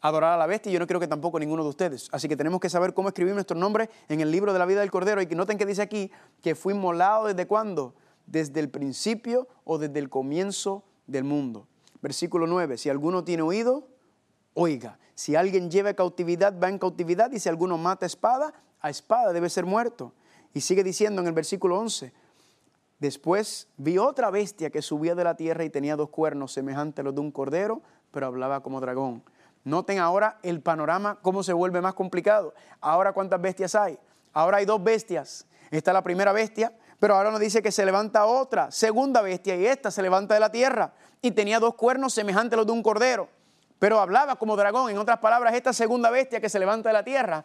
adorar 0.00 0.32
a 0.32 0.36
la 0.36 0.46
bestia 0.46 0.70
y 0.70 0.72
yo 0.72 0.80
no 0.80 0.86
quiero 0.86 0.98
que 0.98 1.06
tampoco 1.06 1.38
ninguno 1.38 1.62
de 1.62 1.68
ustedes. 1.68 2.08
Así 2.10 2.28
que 2.28 2.36
tenemos 2.36 2.60
que 2.60 2.68
saber 2.68 2.92
cómo 2.92 3.08
escribir 3.08 3.34
nuestro 3.34 3.56
nombre 3.56 3.88
en 4.08 4.20
el 4.20 4.30
libro 4.30 4.52
de 4.52 4.58
la 4.58 4.66
vida 4.66 4.80
del 4.80 4.90
Cordero. 4.90 5.22
Y 5.22 5.26
que 5.26 5.36
noten 5.36 5.56
que 5.56 5.66
dice 5.66 5.82
aquí 5.82 6.10
que 6.42 6.56
fue 6.56 6.72
inmolado 6.72 7.26
desde 7.26 7.46
cuándo? 7.46 7.94
Desde 8.26 8.58
el 8.58 8.68
principio 8.68 9.46
o 9.64 9.78
desde 9.78 10.00
el 10.00 10.08
comienzo 10.08 10.84
del 11.06 11.24
mundo. 11.24 11.68
Versículo 12.02 12.46
9. 12.46 12.78
Si 12.78 12.88
alguno 12.88 13.22
tiene 13.22 13.42
oído, 13.42 13.86
oiga. 14.54 14.98
Si 15.20 15.36
alguien 15.36 15.70
lleva 15.70 15.92
cautividad, 15.92 16.58
va 16.58 16.70
en 16.70 16.78
cautividad. 16.78 17.30
Y 17.30 17.38
si 17.38 17.50
alguno 17.50 17.76
mata 17.76 18.06
espada, 18.06 18.54
a 18.80 18.88
espada 18.88 19.34
debe 19.34 19.50
ser 19.50 19.66
muerto. 19.66 20.14
Y 20.54 20.62
sigue 20.62 20.82
diciendo 20.82 21.20
en 21.20 21.26
el 21.26 21.34
versículo 21.34 21.78
11, 21.78 22.14
después 23.00 23.68
vi 23.76 23.98
otra 23.98 24.30
bestia 24.30 24.70
que 24.70 24.80
subía 24.80 25.14
de 25.14 25.22
la 25.22 25.36
tierra 25.36 25.62
y 25.62 25.68
tenía 25.68 25.94
dos 25.94 26.08
cuernos 26.08 26.52
semejantes 26.52 27.00
a 27.00 27.02
los 27.02 27.14
de 27.14 27.20
un 27.20 27.32
cordero, 27.32 27.82
pero 28.12 28.24
hablaba 28.24 28.62
como 28.62 28.80
dragón. 28.80 29.22
Noten 29.62 29.98
ahora 29.98 30.38
el 30.42 30.62
panorama, 30.62 31.18
cómo 31.20 31.42
se 31.42 31.52
vuelve 31.52 31.82
más 31.82 31.92
complicado. 31.92 32.54
Ahora 32.80 33.12
cuántas 33.12 33.42
bestias 33.42 33.74
hay. 33.74 33.98
Ahora 34.32 34.56
hay 34.56 34.64
dos 34.64 34.82
bestias. 34.82 35.46
Está 35.70 35.92
la 35.92 36.02
primera 36.02 36.32
bestia, 36.32 36.72
pero 36.98 37.14
ahora 37.14 37.30
nos 37.30 37.40
dice 37.40 37.60
que 37.60 37.72
se 37.72 37.84
levanta 37.84 38.24
otra, 38.24 38.70
segunda 38.70 39.20
bestia, 39.20 39.54
y 39.54 39.66
esta 39.66 39.90
se 39.90 40.00
levanta 40.00 40.32
de 40.32 40.40
la 40.40 40.50
tierra 40.50 40.94
y 41.20 41.32
tenía 41.32 41.60
dos 41.60 41.74
cuernos 41.74 42.14
semejantes 42.14 42.54
a 42.54 42.56
los 42.56 42.66
de 42.66 42.72
un 42.72 42.82
cordero, 42.82 43.28
pero 43.80 43.98
hablaba 43.98 44.36
como 44.36 44.54
dragón. 44.54 44.90
En 44.90 44.98
otras 44.98 45.18
palabras, 45.18 45.54
esta 45.54 45.72
segunda 45.72 46.10
bestia 46.10 46.40
que 46.40 46.48
se 46.48 46.60
levanta 46.60 46.90
de 46.90 46.92
la 46.92 47.02
tierra 47.02 47.44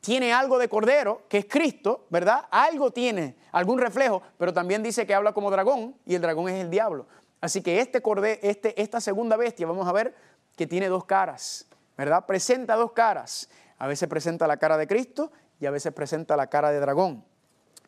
tiene 0.00 0.32
algo 0.32 0.58
de 0.58 0.68
cordero, 0.68 1.22
que 1.28 1.38
es 1.38 1.44
Cristo, 1.44 2.06
¿verdad? 2.08 2.46
Algo 2.50 2.92
tiene, 2.92 3.36
algún 3.50 3.78
reflejo, 3.78 4.22
pero 4.38 4.52
también 4.52 4.82
dice 4.82 5.06
que 5.06 5.14
habla 5.14 5.32
como 5.32 5.50
dragón 5.50 5.96
y 6.06 6.14
el 6.14 6.22
dragón 6.22 6.48
es 6.48 6.60
el 6.60 6.70
diablo. 6.70 7.06
Así 7.40 7.62
que 7.62 7.80
este 7.80 8.00
cordero, 8.00 8.40
este, 8.42 8.80
esta 8.80 9.00
segunda 9.00 9.36
bestia, 9.36 9.66
vamos 9.66 9.86
a 9.86 9.92
ver 9.92 10.14
que 10.56 10.66
tiene 10.66 10.88
dos 10.88 11.04
caras, 11.04 11.66
¿verdad? 11.96 12.26
Presenta 12.26 12.76
dos 12.76 12.92
caras. 12.92 13.48
A 13.78 13.88
veces 13.88 14.08
presenta 14.08 14.46
la 14.46 14.58
cara 14.58 14.76
de 14.76 14.86
Cristo 14.86 15.32
y 15.58 15.66
a 15.66 15.72
veces 15.72 15.92
presenta 15.92 16.36
la 16.36 16.46
cara 16.46 16.70
de 16.70 16.78
dragón. 16.78 17.24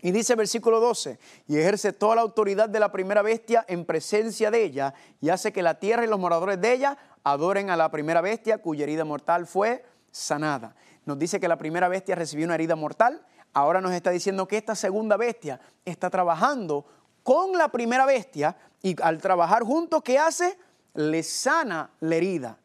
Y 0.02 0.10
dice 0.10 0.34
versículo 0.34 0.80
12, 0.80 1.18
y 1.48 1.56
ejerce 1.56 1.92
toda 1.94 2.16
la 2.16 2.20
autoridad 2.20 2.68
de 2.68 2.78
la 2.78 2.92
primera 2.92 3.22
bestia 3.22 3.64
en 3.68 3.86
presencia 3.86 4.50
de 4.50 4.62
ella 4.62 4.92
y 5.20 5.30
hace 5.30 5.50
que 5.50 5.62
la 5.62 5.78
tierra 5.78 6.04
y 6.04 6.08
los 6.08 6.18
moradores 6.18 6.60
de 6.60 6.74
ella 6.74 6.98
adoren 7.24 7.70
a 7.70 7.76
la 7.76 7.90
primera 7.90 8.20
bestia 8.20 8.58
cuya 8.58 8.84
herida 8.84 9.04
mortal 9.04 9.46
fue 9.46 9.84
sanada 10.10 10.76
nos 11.06 11.18
dice 11.18 11.40
que 11.40 11.48
la 11.48 11.58
primera 11.58 11.88
bestia 11.88 12.14
recibió 12.14 12.46
una 12.46 12.54
herida 12.54 12.76
mortal, 12.76 13.24
ahora 13.52 13.80
nos 13.80 13.92
está 13.92 14.10
diciendo 14.10 14.48
que 14.48 14.56
esta 14.56 14.74
segunda 14.74 15.16
bestia 15.16 15.60
está 15.84 16.10
trabajando 16.10 16.84
con 17.22 17.52
la 17.52 17.68
primera 17.68 18.06
bestia 18.06 18.56
y 18.82 19.00
al 19.02 19.18
trabajar 19.20 19.62
juntos, 19.62 20.02
¿qué 20.02 20.18
hace? 20.18 20.58
Le 20.94 21.22
sana 21.22 21.90
la 22.00 22.16
herida, 22.16 22.58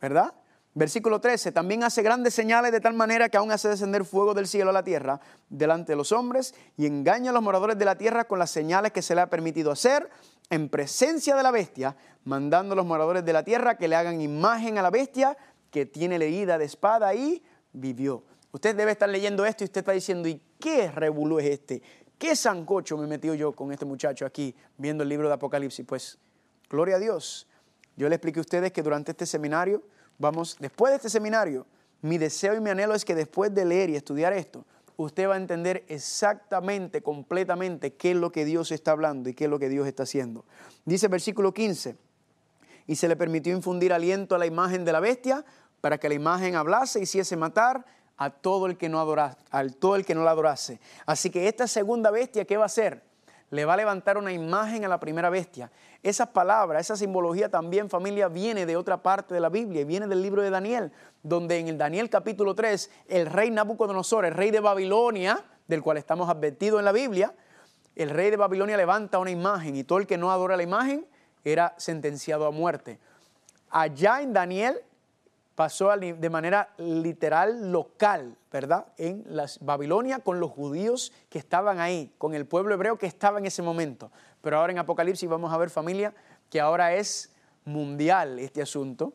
¿verdad? 0.00 0.34
Versículo 0.76 1.20
13, 1.20 1.52
también 1.52 1.84
hace 1.84 2.02
grandes 2.02 2.34
señales 2.34 2.72
de 2.72 2.80
tal 2.80 2.94
manera 2.94 3.28
que 3.28 3.36
aún 3.36 3.52
hace 3.52 3.68
descender 3.68 4.04
fuego 4.04 4.34
del 4.34 4.48
cielo 4.48 4.70
a 4.70 4.72
la 4.72 4.82
tierra 4.82 5.20
delante 5.48 5.92
de 5.92 5.96
los 5.96 6.10
hombres 6.10 6.52
y 6.76 6.86
engaña 6.86 7.30
a 7.30 7.32
los 7.32 7.42
moradores 7.42 7.78
de 7.78 7.84
la 7.84 7.96
tierra 7.96 8.24
con 8.24 8.40
las 8.40 8.50
señales 8.50 8.90
que 8.90 9.02
se 9.02 9.14
le 9.14 9.20
ha 9.20 9.30
permitido 9.30 9.70
hacer 9.70 10.10
en 10.50 10.68
presencia 10.68 11.34
de 11.36 11.42
la 11.42 11.50
bestia, 11.50 11.96
mandando 12.24 12.74
a 12.74 12.76
los 12.76 12.86
moradores 12.86 13.24
de 13.24 13.32
la 13.32 13.44
tierra 13.44 13.76
que 13.76 13.88
le 13.88 13.96
hagan 13.96 14.20
imagen 14.20 14.78
a 14.78 14.82
la 14.82 14.90
bestia 14.90 15.36
que 15.70 15.86
tiene 15.86 16.18
la 16.18 16.24
herida 16.24 16.58
de 16.58 16.64
espada 16.64 17.14
y 17.14 17.42
vivió. 17.72 18.24
Usted 18.52 18.76
debe 18.76 18.92
estar 18.92 19.08
leyendo 19.08 19.44
esto 19.44 19.64
y 19.64 19.66
usted 19.66 19.80
está 19.80 19.92
diciendo, 19.92 20.28
¿y 20.28 20.40
qué 20.60 20.90
revolú 20.90 21.40
es 21.40 21.46
este? 21.46 21.82
¿Qué 22.18 22.36
sancocho 22.36 22.96
me 22.96 23.06
metió 23.06 23.34
yo 23.34 23.52
con 23.52 23.72
este 23.72 23.84
muchacho 23.84 24.24
aquí 24.24 24.54
viendo 24.78 25.02
el 25.02 25.08
libro 25.08 25.26
de 25.28 25.34
Apocalipsis? 25.34 25.84
Pues, 25.84 26.18
gloria 26.70 26.96
a 26.96 26.98
Dios. 27.00 27.48
Yo 27.96 28.08
le 28.08 28.14
expliqué 28.14 28.38
a 28.38 28.42
ustedes 28.42 28.72
que 28.72 28.82
durante 28.82 29.10
este 29.10 29.26
seminario, 29.26 29.82
vamos, 30.18 30.56
después 30.60 30.92
de 30.92 30.96
este 30.96 31.10
seminario, 31.10 31.66
mi 32.00 32.18
deseo 32.18 32.54
y 32.54 32.60
mi 32.60 32.70
anhelo 32.70 32.94
es 32.94 33.04
que 33.04 33.14
después 33.14 33.52
de 33.52 33.64
leer 33.64 33.90
y 33.90 33.96
estudiar 33.96 34.32
esto, 34.32 34.64
usted 34.96 35.28
va 35.28 35.34
a 35.34 35.38
entender 35.38 35.84
exactamente, 35.88 37.02
completamente 37.02 37.94
qué 37.94 38.12
es 38.12 38.16
lo 38.16 38.30
que 38.32 38.44
Dios 38.44 38.72
está 38.72 38.92
hablando 38.92 39.28
y 39.28 39.34
qué 39.34 39.44
es 39.44 39.50
lo 39.50 39.58
que 39.58 39.68
Dios 39.68 39.86
está 39.86 40.04
haciendo. 40.04 40.44
Dice 40.84 41.08
versículo 41.08 41.52
15, 41.52 41.96
y 42.86 42.96
se 42.96 43.08
le 43.08 43.16
permitió 43.16 43.54
infundir 43.54 43.92
aliento 43.92 44.34
a 44.34 44.38
la 44.38 44.46
imagen 44.46 44.84
de 44.84 44.92
la 44.92 45.00
bestia 45.00 45.44
para 45.80 45.98
que 45.98 46.08
la 46.08 46.14
imagen 46.14 46.54
hablase 46.54 47.00
y 47.00 47.02
hiciese 47.02 47.36
matar 47.36 47.84
a 48.16 48.30
todo 48.30 48.66
el 48.66 48.76
que 48.76 48.88
no 48.88 49.00
adorase, 49.00 49.38
al 49.50 49.76
todo 49.76 49.96
el 49.96 50.04
que 50.04 50.14
no 50.14 50.22
la 50.22 50.30
adorase. 50.30 50.80
Así 51.06 51.30
que 51.30 51.48
esta 51.48 51.66
segunda 51.66 52.10
bestia, 52.10 52.44
¿qué 52.44 52.56
va 52.56 52.64
a 52.64 52.66
hacer? 52.66 53.02
Le 53.50 53.64
va 53.64 53.74
a 53.74 53.76
levantar 53.76 54.18
una 54.18 54.32
imagen 54.32 54.84
a 54.84 54.88
la 54.88 54.98
primera 54.98 55.30
bestia. 55.30 55.70
Esa 56.02 56.32
palabra, 56.32 56.80
esa 56.80 56.96
simbología 56.96 57.48
también, 57.48 57.88
familia, 57.88 58.28
viene 58.28 58.66
de 58.66 58.76
otra 58.76 59.02
parte 59.02 59.34
de 59.34 59.40
la 59.40 59.48
Biblia 59.48 59.82
y 59.82 59.84
viene 59.84 60.06
del 60.06 60.22
libro 60.22 60.42
de 60.42 60.50
Daniel, 60.50 60.92
donde 61.22 61.58
en 61.58 61.68
el 61.68 61.78
Daniel 61.78 62.10
capítulo 62.10 62.54
3, 62.54 62.90
el 63.08 63.26
rey 63.26 63.50
Nabucodonosor, 63.50 64.24
el 64.24 64.34
rey 64.34 64.50
de 64.50 64.60
Babilonia, 64.60 65.44
del 65.66 65.82
cual 65.82 65.96
estamos 65.96 66.28
advertidos 66.28 66.78
en 66.78 66.84
la 66.84 66.92
Biblia, 66.92 67.34
el 67.96 68.10
rey 68.10 68.30
de 68.30 68.36
Babilonia 68.36 68.76
levanta 68.76 69.18
una 69.18 69.30
imagen 69.30 69.76
y 69.76 69.84
todo 69.84 69.98
el 69.98 70.06
que 70.06 70.18
no 70.18 70.32
adora 70.32 70.56
la 70.56 70.62
imagen 70.62 71.06
era 71.44 71.74
sentenciado 71.76 72.46
a 72.46 72.50
muerte. 72.50 72.98
Allá 73.70 74.20
en 74.20 74.32
Daniel 74.32 74.80
pasó 75.54 75.96
de 75.96 76.30
manera 76.30 76.74
literal 76.78 77.70
local, 77.70 78.36
¿verdad? 78.50 78.86
En 78.96 79.24
Babilonia 79.60 80.18
con 80.18 80.40
los 80.40 80.50
judíos 80.50 81.12
que 81.28 81.38
estaban 81.38 81.78
ahí, 81.80 82.12
con 82.18 82.34
el 82.34 82.46
pueblo 82.46 82.74
hebreo 82.74 82.98
que 82.98 83.06
estaba 83.06 83.38
en 83.38 83.46
ese 83.46 83.62
momento. 83.62 84.10
Pero 84.40 84.58
ahora 84.58 84.72
en 84.72 84.78
Apocalipsis 84.78 85.28
vamos 85.28 85.52
a 85.52 85.56
ver 85.56 85.70
familia 85.70 86.14
que 86.50 86.60
ahora 86.60 86.94
es 86.94 87.32
mundial 87.64 88.38
este 88.38 88.62
asunto 88.62 89.14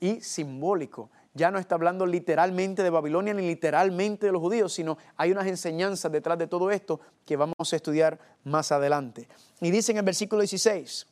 y 0.00 0.20
simbólico. 0.20 1.10
Ya 1.34 1.50
no 1.50 1.58
está 1.58 1.76
hablando 1.76 2.04
literalmente 2.06 2.82
de 2.82 2.90
Babilonia 2.90 3.32
ni 3.32 3.46
literalmente 3.46 4.26
de 4.26 4.32
los 4.32 4.40
judíos, 4.40 4.72
sino 4.72 4.98
hay 5.16 5.30
unas 5.30 5.46
enseñanzas 5.46 6.10
detrás 6.10 6.38
de 6.38 6.48
todo 6.48 6.70
esto 6.70 7.00
que 7.24 7.36
vamos 7.36 7.72
a 7.72 7.76
estudiar 7.76 8.18
más 8.42 8.72
adelante. 8.72 9.28
Y 9.60 9.70
dice 9.70 9.92
en 9.92 9.98
el 9.98 10.04
versículo 10.04 10.40
16, 10.40 11.06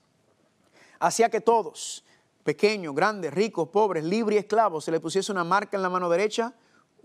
hacía 0.99 1.29
que 1.29 1.41
todos, 1.41 2.05
pequeños, 2.47 2.95
grandes, 2.95 3.35
ricos, 3.35 3.69
pobres, 3.69 4.03
libres 4.05 4.37
y 4.37 4.39
esclavos, 4.39 4.85
se 4.85 4.93
le 4.93 5.01
pusiese 5.01 5.33
una 5.33 5.45
marca 5.45 5.77
en 5.77 5.83
la 5.83 5.91
mano 5.91 6.09
derecha 6.09 6.55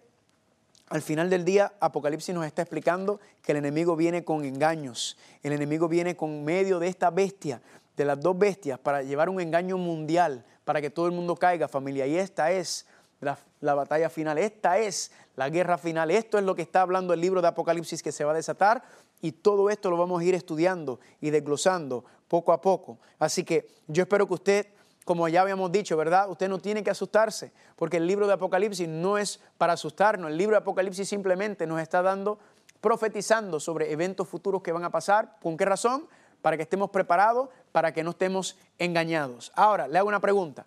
Al 0.90 1.02
final 1.02 1.30
del 1.30 1.46
día, 1.46 1.74
Apocalipsis 1.80 2.36
nos 2.36 2.46
está 2.46 2.62
explicando 2.62 3.20
que 3.42 3.54
el 3.54 3.60
enemigo 3.60 3.96
viene 3.96 4.24
con 4.24 4.46
engaños. 4.46 5.18
El 5.42 5.54
enemigo 5.54 5.88
viene 5.88 6.16
con 6.16 6.44
medio 6.44 6.80
de 6.80 6.88
esta 6.88 7.10
bestia, 7.10 7.62
de 7.96 8.06
las 8.06 8.20
dos 8.20 8.38
bestias, 8.38 8.80
para 8.80 9.02
llevar 9.02 9.30
un 9.30 9.40
engaño 9.40 9.78
mundial, 9.78 10.46
para 10.66 10.82
que 10.82 10.90
todo 10.90 11.08
el 11.08 11.14
mundo 11.14 11.36
caiga, 11.36 11.68
familia. 11.68 12.06
Y 12.06 12.18
esta 12.18 12.52
es 12.52 12.86
la, 13.22 13.38
la, 13.62 13.74
batalla 13.74 14.10
final, 14.10 14.38
esta 14.38 14.78
es 14.78 15.12
la 15.36 15.50
guerra 15.50 15.78
final. 15.78 16.12
Esto 16.12 16.38
es 16.38 16.44
lo 16.44 16.54
que 16.54 16.62
está 16.62 16.82
hablando 16.82 17.14
el 17.14 17.22
libro 17.22 17.42
de 17.42 17.48
Apocalipsis 17.48 18.04
que 18.04 18.12
se 18.12 18.24
va 18.24 18.32
a 18.32 18.36
desatar 18.36 18.84
y 19.24 19.32
todo 19.32 19.70
esto 19.70 19.90
lo 19.90 19.96
vamos 19.96 20.22
a 20.22 20.26
ir 20.26 20.36
estudiando 20.36 21.00
y 21.22 21.30
desglosando 21.30 22.04
poco 22.28 22.52
a 22.52 22.60
poco. 22.60 23.00
Así 23.20 23.46
que 23.46 23.68
yo 23.88 24.04
espero 24.04 24.28
que 24.28 24.34
usted, 24.34 24.68
como 25.06 25.28
ya 25.28 25.41
habíamos 25.41 25.72
dicho, 25.72 25.97
¿verdad? 25.97 26.30
Usted 26.30 26.47
no 26.49 26.60
tiene 26.60 26.84
que 26.84 26.89
asustarse, 26.89 27.51
porque 27.76 27.97
el 27.97 28.08
libro 28.08 28.28
de 28.28 28.34
Apocalipsis 28.34 28.88
no 28.88 29.18
es 29.18 29.39
para 29.58 29.74
asustarnos. 29.74 30.32
El 30.32 30.38
libro 30.38 30.56
de 30.56 30.62
Apocalipsis 30.62 31.08
simplemente 31.08 31.68
nos 31.68 31.82
está 31.82 32.01
dando, 32.01 32.39
profetizando 32.80 33.60
sobre 33.60 33.91
eventos 33.91 34.28
futuros 34.28 34.62
que 34.62 34.72
van 34.72 34.84
a 34.84 34.89
pasar. 34.89 35.38
¿Con 35.41 35.58
qué 35.58 35.66
razón? 35.66 36.08
Para 36.41 36.58
que 36.58 36.64
estemos 36.64 36.89
preparados, 36.89 37.49
para 37.72 37.93
que 37.93 38.04
no 38.04 38.12
estemos 38.12 38.58
engañados. 38.78 39.51
Ahora, 39.56 39.88
le 39.88 39.97
hago 39.97 40.08
una 40.08 40.20
pregunta. 40.20 40.66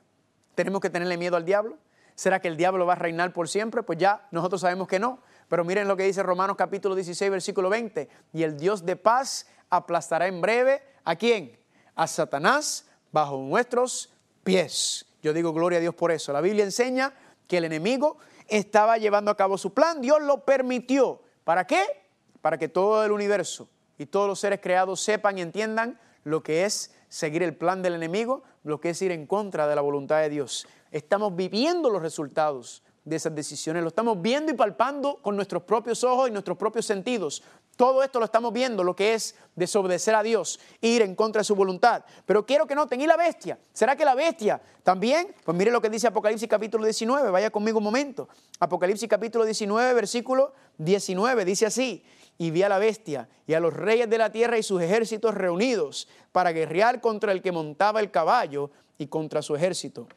¿Tenemos 0.55 0.81
que 0.81 0.91
tenerle 0.91 1.17
miedo 1.17 1.37
al 1.37 1.45
diablo? 1.45 1.77
¿Será 2.15 2.41
que 2.41 2.49
el 2.49 2.57
diablo 2.57 2.87
va 2.87 2.95
a 2.95 2.97
reinar 2.97 3.33
por 3.33 3.49
siempre? 3.49 3.83
Pues 3.83 3.99
ya 3.99 4.27
nosotros 4.31 4.63
sabemos 4.63 4.89
que 4.89 4.99
no. 4.99 5.19
Pero 5.49 5.65
miren 5.65 5.87
lo 5.87 5.97
que 5.97 6.05
dice 6.05 6.23
Romanos 6.23 6.57
capítulo 6.57 6.95
16, 6.95 7.31
versículo 7.31 7.69
20. 7.69 8.09
Y 8.33 8.43
el 8.43 8.57
Dios 8.57 8.85
de 8.87 8.97
paz 8.97 9.47
aplastará 9.69 10.27
en 10.27 10.41
breve 10.41 10.83
a 11.05 11.15
quién? 11.17 11.59
A 11.95 12.07
Satanás 12.07 12.87
bajo 13.13 13.37
nuestros 13.39 14.16
pies. 14.47 15.05
Yo 15.23 15.33
digo 15.33 15.53
gloria 15.53 15.79
a 15.79 15.81
Dios 15.81 15.95
por 15.95 16.13
eso. 16.13 16.33
La 16.33 16.41
Biblia 16.41 16.65
enseña 16.65 17.13
que 17.49 17.59
el 17.59 17.65
enemigo 17.65 18.17
estaba 18.47 18.97
llevando 18.97 19.33
a 19.33 19.37
cabo 19.37 19.59
su 19.59 19.75
plan. 19.75 20.01
Dios 20.01 20.23
lo 20.23 20.45
permitió. 20.45 21.21
¿Para 21.43 21.67
qué? 21.67 21.83
Para 22.41 22.57
que 22.57 22.69
todo 22.69 23.05
el 23.05 23.11
universo 23.11 23.69
y 23.99 24.07
todos 24.07 24.29
los 24.29 24.39
seres 24.39 24.61
creados 24.63 25.01
sepan 25.01 25.37
y 25.37 25.43
entiendan 25.43 25.99
lo 26.23 26.45
que 26.45 26.65
es 26.65 26.95
seguir 27.09 27.43
el 27.43 27.57
plan 27.57 27.83
del 27.83 27.95
enemigo, 27.95 28.45
lo 28.63 28.81
que 28.81 28.91
es 28.91 29.03
ir 29.03 29.11
en 29.11 29.27
contra 29.27 29.67
de 29.67 29.75
la 29.75 29.81
voluntad 29.81 30.21
de 30.21 30.29
Dios. 30.29 30.69
Estamos 30.93 31.35
viviendo 31.35 31.91
los 31.91 32.01
resultados 32.01 32.85
de 33.07 33.17
esas 33.17 33.35
decisiones. 33.35 33.83
Lo 33.83 33.89
estamos 33.89 34.21
viendo 34.21 34.53
y 34.53 34.57
palpando 34.57 35.23
con 35.23 35.37
nuestros 35.37 35.63
propios 35.63 36.03
ojos 36.05 36.29
y 36.29 36.33
nuestros 36.33 36.59
propios 36.59 36.85
sentidos. 36.85 37.43
Todo 37.77 38.03
esto 38.03 38.19
lo 38.19 38.25
estamos 38.25 38.53
viendo, 38.53 38.83
lo 38.83 38.97
que 38.97 39.15
es 39.15 39.37
desobedecer 39.55 40.15
a 40.17 40.25
Dios, 40.25 40.59
ir 40.81 41.03
en 41.03 41.15
contra 41.15 41.41
de 41.41 41.45
su 41.45 41.55
voluntad. 41.55 42.05
Pero 42.27 42.45
quiero 42.45 42.67
que 42.67 42.75
noten, 42.75 43.01
¿y 43.01 43.07
la 43.07 43.17
bestia? 43.17 43.59
¿Será 43.73 43.95
que 43.95 44.05
la 44.05 44.17
bestia 44.17 44.61
también? 44.83 45.35
Pues 45.45 45.57
mire 45.57 45.71
lo 45.71 45.81
que 45.81 45.89
dice 45.89 46.09
Apocalipsis 46.09 46.49
capítulo 46.49 46.85
19, 46.85 47.31
vaya 47.31 47.51
conmigo 47.51 47.79
un 47.79 47.85
momento. 47.85 48.29
Apocalipsis 48.59 49.09
capítulo 49.09 49.45
19, 49.45 49.95
versículo 49.95 50.53
19, 50.79 51.45
dice 51.45 51.67
así, 51.67 52.05
y 52.39 52.51
vi 52.51 52.65
a 52.65 52.69
la 52.69 52.79
bestia 52.79 53.29
y 53.47 53.55
a 53.55 53.61
los 53.61 53.73
reyes 53.73 54.11
de 54.11 54.19
la 54.19 54.33
tierra 54.33 54.59
y 54.59 54.65
sus 54.65 54.83
ejércitos 54.83 55.33
reunidos 55.33 56.09
para 56.33 56.51
guerrear 56.51 57.01
contra 57.01 57.31
el 57.31 57.41
que 57.41 57.53
montaba 57.53 58.01
el 58.01 58.11
caballo 58.11 58.73
y 58.99 59.07
contra 59.07 59.43
su 59.43 59.55
ejército. 59.55 60.09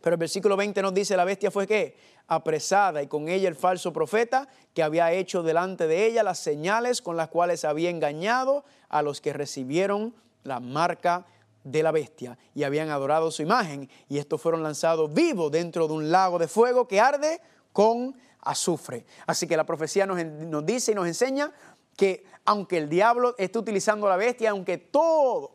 Pero 0.00 0.14
el 0.14 0.20
versículo 0.20 0.56
20 0.56 0.80
nos 0.82 0.94
dice, 0.94 1.16
la 1.16 1.24
bestia 1.24 1.50
fue 1.50 1.66
qué? 1.66 1.96
Apresada 2.26 3.02
y 3.02 3.06
con 3.06 3.28
ella 3.28 3.48
el 3.48 3.56
falso 3.56 3.92
profeta 3.92 4.48
que 4.74 4.82
había 4.82 5.12
hecho 5.12 5.42
delante 5.42 5.86
de 5.86 6.06
ella 6.06 6.22
las 6.22 6.38
señales 6.38 7.02
con 7.02 7.16
las 7.16 7.28
cuales 7.28 7.64
había 7.64 7.90
engañado 7.90 8.64
a 8.88 9.02
los 9.02 9.20
que 9.20 9.32
recibieron 9.32 10.14
la 10.44 10.60
marca 10.60 11.26
de 11.64 11.82
la 11.82 11.90
bestia 11.90 12.38
y 12.54 12.62
habían 12.62 12.90
adorado 12.90 13.30
su 13.30 13.42
imagen. 13.42 13.90
Y 14.08 14.18
estos 14.18 14.40
fueron 14.40 14.62
lanzados 14.62 15.12
vivos 15.12 15.50
dentro 15.50 15.88
de 15.88 15.94
un 15.94 16.10
lago 16.10 16.38
de 16.38 16.48
fuego 16.48 16.86
que 16.86 17.00
arde 17.00 17.40
con 17.72 18.14
azufre. 18.42 19.04
Así 19.26 19.46
que 19.46 19.56
la 19.56 19.64
profecía 19.64 20.06
nos, 20.06 20.24
nos 20.24 20.64
dice 20.64 20.92
y 20.92 20.94
nos 20.94 21.06
enseña 21.06 21.52
que 21.96 22.24
aunque 22.44 22.78
el 22.78 22.88
diablo 22.88 23.34
esté 23.36 23.58
utilizando 23.58 24.08
la 24.08 24.16
bestia, 24.16 24.50
aunque 24.50 24.78
todo, 24.78 25.50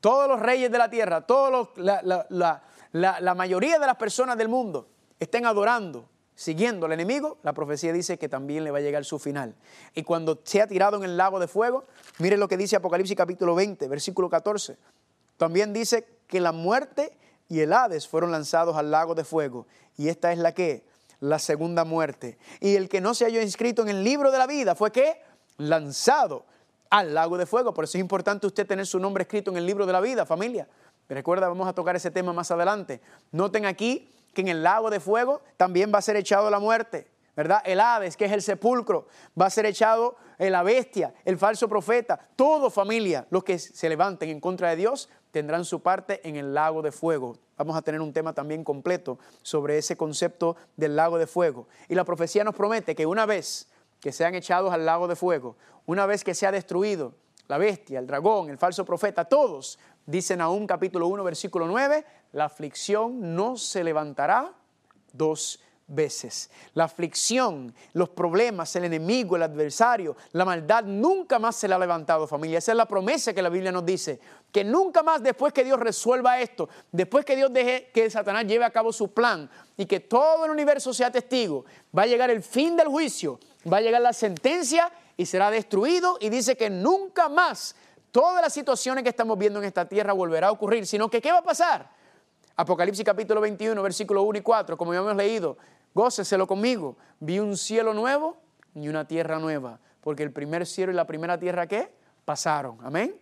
todos 0.00 0.28
los 0.28 0.38
reyes 0.38 0.70
de 0.70 0.78
la 0.78 0.90
tierra, 0.90 1.22
todos 1.22 1.50
los, 1.50 1.68
la, 1.78 2.62
mayoría 3.34 3.78
de 3.78 3.86
las 3.86 3.96
personas 3.96 4.36
del 4.36 4.48
mundo 4.48 4.88
estén 5.18 5.46
adorando, 5.46 6.08
siguiendo 6.34 6.86
al 6.86 6.92
enemigo, 6.92 7.38
la 7.42 7.52
profecía 7.52 7.92
dice 7.92 8.18
que 8.18 8.28
también 8.28 8.64
le 8.64 8.70
va 8.70 8.78
a 8.78 8.82
llegar 8.82 9.04
su 9.04 9.18
final. 9.18 9.54
Y 9.94 10.02
cuando 10.02 10.40
sea 10.44 10.66
tirado 10.66 10.96
en 10.96 11.04
el 11.04 11.16
lago 11.16 11.38
de 11.40 11.48
fuego, 11.48 11.84
mire 12.18 12.36
lo 12.36 12.48
que 12.48 12.56
dice 12.56 12.76
Apocalipsis 12.76 13.16
capítulo 13.16 13.54
20, 13.54 13.88
versículo 13.88 14.28
14. 14.28 14.76
También 15.36 15.72
dice 15.72 16.06
que 16.26 16.40
la 16.40 16.52
muerte 16.52 17.16
y 17.48 17.60
el 17.60 17.72
Hades 17.72 18.08
fueron 18.08 18.30
lanzados 18.30 18.76
al 18.76 18.90
lago 18.90 19.14
de 19.14 19.24
fuego. 19.24 19.66
Y 19.96 20.08
esta 20.08 20.32
es 20.32 20.38
la 20.38 20.52
que, 20.52 20.84
la 21.20 21.38
segunda 21.38 21.84
muerte. 21.84 22.38
Y 22.60 22.76
el 22.76 22.88
que 22.88 23.00
no 23.00 23.14
se 23.14 23.24
halló 23.24 23.40
inscrito 23.42 23.82
en 23.82 23.88
el 23.88 24.02
libro 24.02 24.30
de 24.30 24.38
la 24.38 24.46
vida 24.46 24.74
fue 24.74 24.90
que 24.90 25.20
lanzado 25.58 26.44
al 26.90 27.14
lago 27.14 27.38
de 27.38 27.46
fuego. 27.46 27.72
Por 27.72 27.84
eso 27.84 27.96
es 27.96 28.00
importante 28.00 28.46
usted 28.46 28.66
tener 28.66 28.86
su 28.86 28.98
nombre 28.98 29.22
escrito 29.22 29.50
en 29.50 29.56
el 29.56 29.66
libro 29.66 29.86
de 29.86 29.92
la 29.92 30.00
vida, 30.00 30.26
familia. 30.26 30.66
Recuerda, 31.08 31.48
vamos 31.48 31.68
a 31.68 31.72
tocar 31.72 31.96
ese 31.96 32.10
tema 32.10 32.32
más 32.32 32.50
adelante. 32.50 33.00
Noten 33.30 33.66
aquí 33.66 34.10
que 34.34 34.40
en 34.40 34.48
el 34.48 34.62
lago 34.62 34.90
de 34.90 35.00
fuego 35.00 35.42
también 35.56 35.92
va 35.92 35.98
a 35.98 36.02
ser 36.02 36.16
echado 36.16 36.48
la 36.50 36.58
muerte, 36.58 37.10
¿verdad? 37.36 37.62
El 37.64 37.80
Hades, 37.80 38.16
que 38.16 38.24
es 38.24 38.32
el 38.32 38.42
sepulcro, 38.42 39.06
va 39.38 39.46
a 39.46 39.50
ser 39.50 39.66
echado 39.66 40.16
la 40.50 40.62
bestia, 40.62 41.14
el 41.24 41.38
falso 41.38 41.68
profeta, 41.68 42.18
todo 42.36 42.70
familia, 42.70 43.26
los 43.30 43.44
que 43.44 43.58
se 43.58 43.88
levanten 43.88 44.28
en 44.28 44.40
contra 44.40 44.70
de 44.70 44.76
Dios 44.76 45.08
tendrán 45.30 45.64
su 45.64 45.80
parte 45.80 46.26
en 46.28 46.36
el 46.36 46.52
lago 46.52 46.82
de 46.82 46.92
fuego. 46.92 47.38
Vamos 47.56 47.76
a 47.76 47.82
tener 47.82 48.00
un 48.00 48.12
tema 48.12 48.32
también 48.32 48.64
completo 48.64 49.18
sobre 49.42 49.78
ese 49.78 49.96
concepto 49.96 50.56
del 50.76 50.96
lago 50.96 51.18
de 51.18 51.26
fuego. 51.26 51.68
Y 51.88 51.94
la 51.94 52.04
profecía 52.04 52.44
nos 52.44 52.54
promete 52.54 52.94
que 52.94 53.06
una 53.06 53.24
vez 53.24 53.68
que 54.00 54.12
sean 54.12 54.34
echados 54.34 54.72
al 54.72 54.84
lago 54.84 55.06
de 55.06 55.16
fuego, 55.16 55.56
una 55.86 56.06
vez 56.06 56.24
que 56.24 56.34
sea 56.34 56.50
destruido 56.50 57.14
la 57.48 57.58
bestia, 57.58 57.98
el 57.98 58.06
dragón, 58.06 58.50
el 58.50 58.58
falso 58.58 58.84
profeta, 58.84 59.24
todos 59.24 59.78
Dice 60.06 60.36
Nahum 60.36 60.66
capítulo 60.66 61.06
1, 61.08 61.22
versículo 61.22 61.66
9, 61.66 62.04
la 62.32 62.46
aflicción 62.46 63.36
no 63.36 63.56
se 63.56 63.84
levantará 63.84 64.52
dos 65.12 65.60
veces. 65.86 66.50
La 66.74 66.84
aflicción, 66.84 67.74
los 67.92 68.08
problemas, 68.08 68.74
el 68.76 68.84
enemigo, 68.84 69.36
el 69.36 69.42
adversario, 69.42 70.16
la 70.32 70.44
maldad 70.44 70.84
nunca 70.84 71.38
más 71.38 71.56
se 71.56 71.68
le 71.68 71.74
ha 71.74 71.78
levantado, 71.78 72.26
familia. 72.26 72.58
Esa 72.58 72.72
es 72.72 72.78
la 72.78 72.86
promesa 72.86 73.32
que 73.32 73.42
la 73.42 73.48
Biblia 73.48 73.70
nos 73.70 73.84
dice, 73.84 74.18
que 74.50 74.64
nunca 74.64 75.02
más 75.02 75.22
después 75.22 75.52
que 75.52 75.64
Dios 75.64 75.78
resuelva 75.78 76.40
esto, 76.40 76.68
después 76.90 77.24
que 77.24 77.36
Dios 77.36 77.52
deje 77.52 77.90
que 77.92 78.10
Satanás 78.10 78.46
lleve 78.46 78.64
a 78.64 78.70
cabo 78.70 78.92
su 78.92 79.12
plan 79.12 79.48
y 79.76 79.86
que 79.86 80.00
todo 80.00 80.44
el 80.44 80.50
universo 80.50 80.92
sea 80.92 81.12
testigo, 81.12 81.64
va 81.96 82.02
a 82.02 82.06
llegar 82.06 82.30
el 82.30 82.42
fin 82.42 82.76
del 82.76 82.88
juicio, 82.88 83.38
va 83.70 83.76
a 83.76 83.82
llegar 83.82 84.02
la 84.02 84.12
sentencia 84.12 84.90
y 85.16 85.26
será 85.26 85.50
destruido 85.50 86.16
y 86.20 86.28
dice 86.30 86.56
que 86.56 86.70
nunca 86.70 87.28
más 87.28 87.76
todas 88.12 88.42
las 88.42 88.52
situaciones 88.52 89.02
que 89.02 89.10
estamos 89.10 89.36
viendo 89.36 89.58
en 89.58 89.64
esta 89.64 89.88
tierra 89.88 90.12
volverá 90.12 90.48
a 90.48 90.52
ocurrir, 90.52 90.86
sino 90.86 91.10
que 91.10 91.20
¿qué 91.20 91.32
va 91.32 91.38
a 91.38 91.42
pasar? 91.42 91.90
Apocalipsis 92.54 93.04
capítulo 93.04 93.40
21, 93.40 93.82
versículo 93.82 94.22
1 94.22 94.38
y 94.38 94.42
4, 94.42 94.76
como 94.76 94.92
ya 94.92 95.00
hemos 95.00 95.16
leído, 95.16 95.56
góceselo 95.94 96.46
conmigo, 96.46 96.96
vi 97.18 97.38
un 97.38 97.56
cielo 97.56 97.94
nuevo 97.94 98.36
y 98.74 98.88
una 98.88 99.08
tierra 99.08 99.38
nueva, 99.38 99.80
porque 100.02 100.22
el 100.22 100.30
primer 100.30 100.66
cielo 100.66 100.92
y 100.92 100.94
la 100.94 101.06
primera 101.06 101.38
tierra 101.38 101.66
¿qué? 101.66 101.92
Pasaron, 102.24 102.78
amén. 102.84 103.18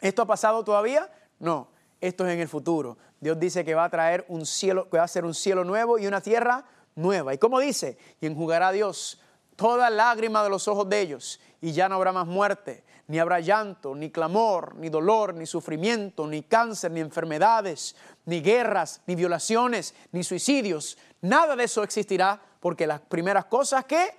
¿Esto 0.00 0.22
ha 0.22 0.26
pasado 0.26 0.64
todavía? 0.64 1.10
No, 1.38 1.68
esto 2.00 2.26
es 2.26 2.32
en 2.32 2.40
el 2.40 2.48
futuro. 2.48 2.96
Dios 3.20 3.38
dice 3.38 3.64
que 3.64 3.74
va 3.74 3.84
a 3.84 3.90
traer 3.90 4.24
un 4.28 4.46
cielo, 4.46 4.88
que 4.88 4.96
va 4.98 5.04
a 5.04 5.08
ser 5.08 5.24
un 5.24 5.34
cielo 5.34 5.64
nuevo 5.64 5.98
y 5.98 6.06
una 6.06 6.20
tierra 6.20 6.64
nueva. 6.94 7.34
¿Y 7.34 7.38
cómo 7.38 7.60
dice? 7.60 7.98
Y 8.20 8.26
enjugará 8.26 8.72
Dios 8.72 9.20
toda 9.56 9.90
lágrima 9.90 10.42
de 10.42 10.50
los 10.50 10.66
ojos 10.66 10.88
de 10.88 11.00
ellos, 11.00 11.40
y 11.62 11.72
ya 11.72 11.88
no 11.88 11.94
habrá 11.94 12.10
más 12.12 12.26
muerte, 12.26 12.84
ni 13.06 13.20
habrá 13.20 13.38
llanto, 13.38 13.94
ni 13.94 14.10
clamor, 14.10 14.74
ni 14.74 14.88
dolor, 14.88 15.32
ni 15.32 15.46
sufrimiento, 15.46 16.26
ni 16.26 16.42
cáncer, 16.42 16.90
ni 16.90 17.00
enfermedades, 17.00 17.94
ni 18.26 18.42
guerras, 18.42 19.00
ni 19.06 19.14
violaciones, 19.14 19.94
ni 20.10 20.24
suicidios. 20.24 20.98
Nada 21.20 21.54
de 21.54 21.64
eso 21.64 21.84
existirá 21.84 22.40
porque 22.58 22.86
las 22.86 23.00
primeras 23.00 23.44
cosas 23.44 23.84
que 23.84 24.10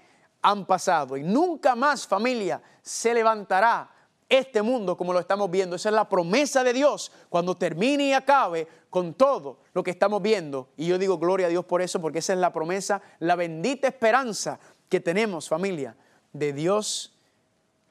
han 0.41 0.66
pasado 0.66 1.18
y 1.18 1.24
nunca 1.24 1.76
más 1.76 2.08
familia 2.08 2.62
se 2.82 3.14
levantará 3.14 3.91
este 4.30 4.62
mundo 4.62 4.96
como 4.96 5.12
lo 5.12 5.20
estamos 5.20 5.52
viendo. 5.52 5.76
Esa 5.76 5.89
es 5.89 5.96
la 5.96 6.08
promesa 6.08 6.64
de 6.64 6.72
Dios 6.72 7.12
cuando 7.28 7.56
termine 7.56 8.06
y 8.06 8.14
acabe 8.14 8.68
con 8.89 9.16
todo 9.16 9.60
lo 9.74 9.84
que 9.84 9.91
estamos 9.91 10.22
viendo. 10.22 10.70
Y 10.78 10.88
yo 10.88 10.98
digo 10.98 11.18
gloria 11.18 11.48
a 11.48 11.50
Dios 11.50 11.66
por 11.66 11.82
eso, 11.82 12.00
porque 12.00 12.20
esa 12.20 12.32
es 12.32 12.39
la 12.39 12.54
promesa, 12.54 13.02
la 13.20 13.36
bendita 13.36 13.89
esperanza 13.89 14.60
que 14.88 15.02
tenemos 15.02 15.50
familia 15.50 15.98
de 16.32 16.54
Dios 16.54 17.12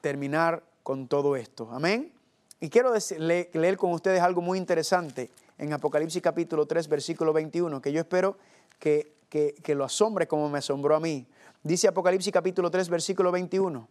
terminar 0.03 0.63
con 0.83 1.07
todo 1.07 1.37
esto. 1.37 1.69
Amén. 1.71 2.11
Y 2.59 2.69
quiero 2.69 2.93
leer 3.17 3.77
con 3.77 3.93
ustedes 3.93 4.19
algo 4.19 4.41
muy 4.41 4.57
interesante 4.57 5.31
en 5.57 5.71
Apocalipsis 5.71 6.21
capítulo 6.21 6.65
3, 6.65 6.89
versículo 6.89 7.31
21, 7.31 7.81
que 7.81 7.93
yo 7.93 8.01
espero 8.01 8.37
que, 8.79 9.13
que, 9.29 9.75
lo 9.75 9.85
asombre 9.85 10.27
como 10.27 10.49
me 10.49 10.57
asombró 10.57 10.97
a 10.97 10.99
mí. 10.99 11.25
Dice 11.63 11.87
Apocalipsis 11.87 12.33
capítulo 12.33 12.69
3, 12.69 12.89
versículo 12.89 13.31
21, 13.31 13.87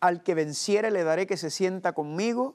al 0.00 0.22
que 0.22 0.34
venciere 0.34 0.90
le 0.90 1.04
daré 1.04 1.26
que 1.26 1.38
se 1.38 1.48
sienta 1.48 1.94
conmigo 1.94 2.54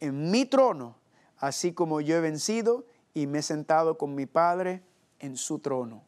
en 0.00 0.32
mi 0.32 0.44
trono, 0.44 0.96
así 1.38 1.72
como 1.72 2.00
yo 2.00 2.16
he 2.16 2.20
vencido 2.20 2.84
y 3.14 3.28
me 3.28 3.38
he 3.38 3.42
sentado 3.42 3.96
con 3.96 4.16
mi 4.16 4.26
Padre 4.26 4.82
en 5.20 5.36
su 5.36 5.60
trono. 5.60 6.02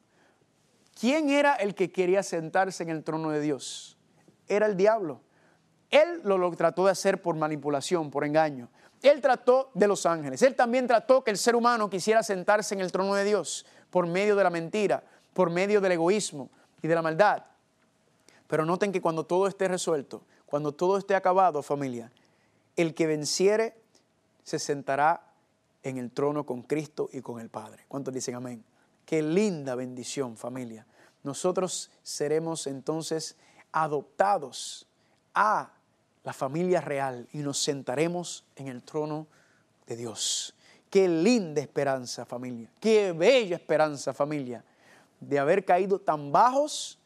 ¿Quién 0.98 1.30
era 1.30 1.54
el 1.54 1.76
que 1.76 1.92
quería 1.92 2.24
sentarse 2.24 2.82
en 2.82 2.88
el 2.88 3.04
trono 3.04 3.30
de 3.30 3.40
Dios? 3.40 3.96
Era 4.48 4.66
el 4.66 4.76
diablo. 4.76 5.20
Él 5.96 6.20
lo, 6.24 6.50
trató 6.52 6.84
de 6.84 6.90
hacer 6.90 7.22
por 7.22 7.36
manipulación, 7.36 8.10
por 8.10 8.24
engaño. 8.24 8.68
Él 9.02 9.22
trató 9.22 9.70
de 9.72 9.88
los 9.88 10.04
ángeles. 10.04 10.42
Él 10.42 10.54
también 10.54 10.86
trató 10.86 11.24
que 11.24 11.30
el 11.30 11.38
ser 11.38 11.56
humano 11.56 11.88
quisiera 11.88 12.22
sentarse 12.22 12.74
en 12.74 12.82
el 12.82 12.92
trono 12.92 13.14
de 13.14 13.24
Dios 13.24 13.64
por 13.88 14.06
medio 14.06 14.36
de 14.36 14.44
la 14.44 14.50
mentira, 14.50 15.02
por 15.32 15.48
medio 15.48 15.80
del 15.80 15.92
egoísmo 15.92 16.50
y 16.82 16.88
de 16.88 16.94
la 16.94 17.00
maldad. 17.00 17.44
Pero 18.46 18.66
noten 18.66 18.92
que 18.92 19.00
cuando 19.00 19.24
todo 19.24 19.46
esté 19.46 19.68
resuelto, 19.68 20.22
cuando 20.44 20.72
todo 20.72 20.98
esté 20.98 21.14
acabado, 21.14 21.62
familia, 21.62 22.12
el 22.76 22.94
que 22.94 23.06
venciere 23.06 23.74
se 24.44 24.58
sentará 24.58 25.22
en 25.82 25.96
el 25.96 26.10
trono 26.10 26.44
con 26.44 26.62
Cristo 26.62 27.08
y 27.10 27.22
con 27.22 27.40
el 27.40 27.48
Padre. 27.48 27.86
¿Cuántos 27.88 28.12
dicen 28.12 28.34
amén? 28.34 28.62
Qué 29.06 29.22
linda 29.22 29.74
bendición, 29.74 30.36
familia. 30.36 30.86
Nosotros 31.22 31.90
seremos 32.02 32.66
entonces 32.66 33.36
adoptados 33.72 34.86
a 35.34 35.75
la 36.26 36.32
familia 36.32 36.80
real 36.80 37.28
y 37.32 37.38
nos 37.38 37.56
sentaremos 37.62 38.44
en 38.56 38.66
el 38.66 38.82
trono 38.82 39.28
de 39.86 39.94
Dios. 39.94 40.56
Qué 40.90 41.08
linda 41.08 41.60
esperanza, 41.60 42.24
familia. 42.24 42.68
Qué 42.80 43.12
bella 43.12 43.54
esperanza, 43.54 44.12
familia, 44.12 44.64
de 45.20 45.38
haber 45.38 45.64
caído 45.64 46.00
tan 46.00 46.32
bajos 46.32 46.98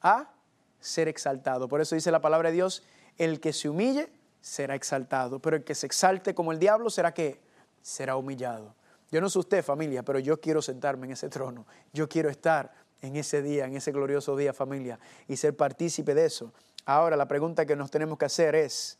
a 0.00 0.30
ser 0.78 1.08
exaltado. 1.08 1.66
Por 1.66 1.80
eso 1.80 1.96
dice 1.96 2.12
la 2.12 2.20
palabra 2.20 2.50
de 2.50 2.54
Dios, 2.54 2.84
el 3.18 3.40
que 3.40 3.52
se 3.52 3.68
humille 3.68 4.08
será 4.40 4.76
exaltado, 4.76 5.40
pero 5.40 5.56
el 5.56 5.64
que 5.64 5.74
se 5.74 5.86
exalte 5.86 6.32
como 6.32 6.52
el 6.52 6.60
diablo 6.60 6.90
será 6.90 7.12
que 7.12 7.40
será 7.82 8.14
humillado. 8.14 8.76
Yo 9.10 9.20
no 9.20 9.28
sé 9.28 9.40
usted, 9.40 9.64
familia, 9.64 10.04
pero 10.04 10.20
yo 10.20 10.40
quiero 10.40 10.62
sentarme 10.62 11.08
en 11.08 11.14
ese 11.14 11.28
trono. 11.28 11.66
Yo 11.92 12.08
quiero 12.08 12.30
estar 12.30 12.72
en 13.02 13.16
ese 13.16 13.42
día, 13.42 13.64
en 13.64 13.74
ese 13.74 13.90
glorioso 13.90 14.36
día, 14.36 14.52
familia, 14.52 15.00
y 15.26 15.36
ser 15.36 15.56
partícipe 15.56 16.14
de 16.14 16.26
eso. 16.26 16.52
Ahora, 16.84 17.16
la 17.16 17.26
pregunta 17.28 17.66
que 17.66 17.76
nos 17.76 17.90
tenemos 17.90 18.18
que 18.18 18.24
hacer 18.24 18.54
es, 18.54 18.98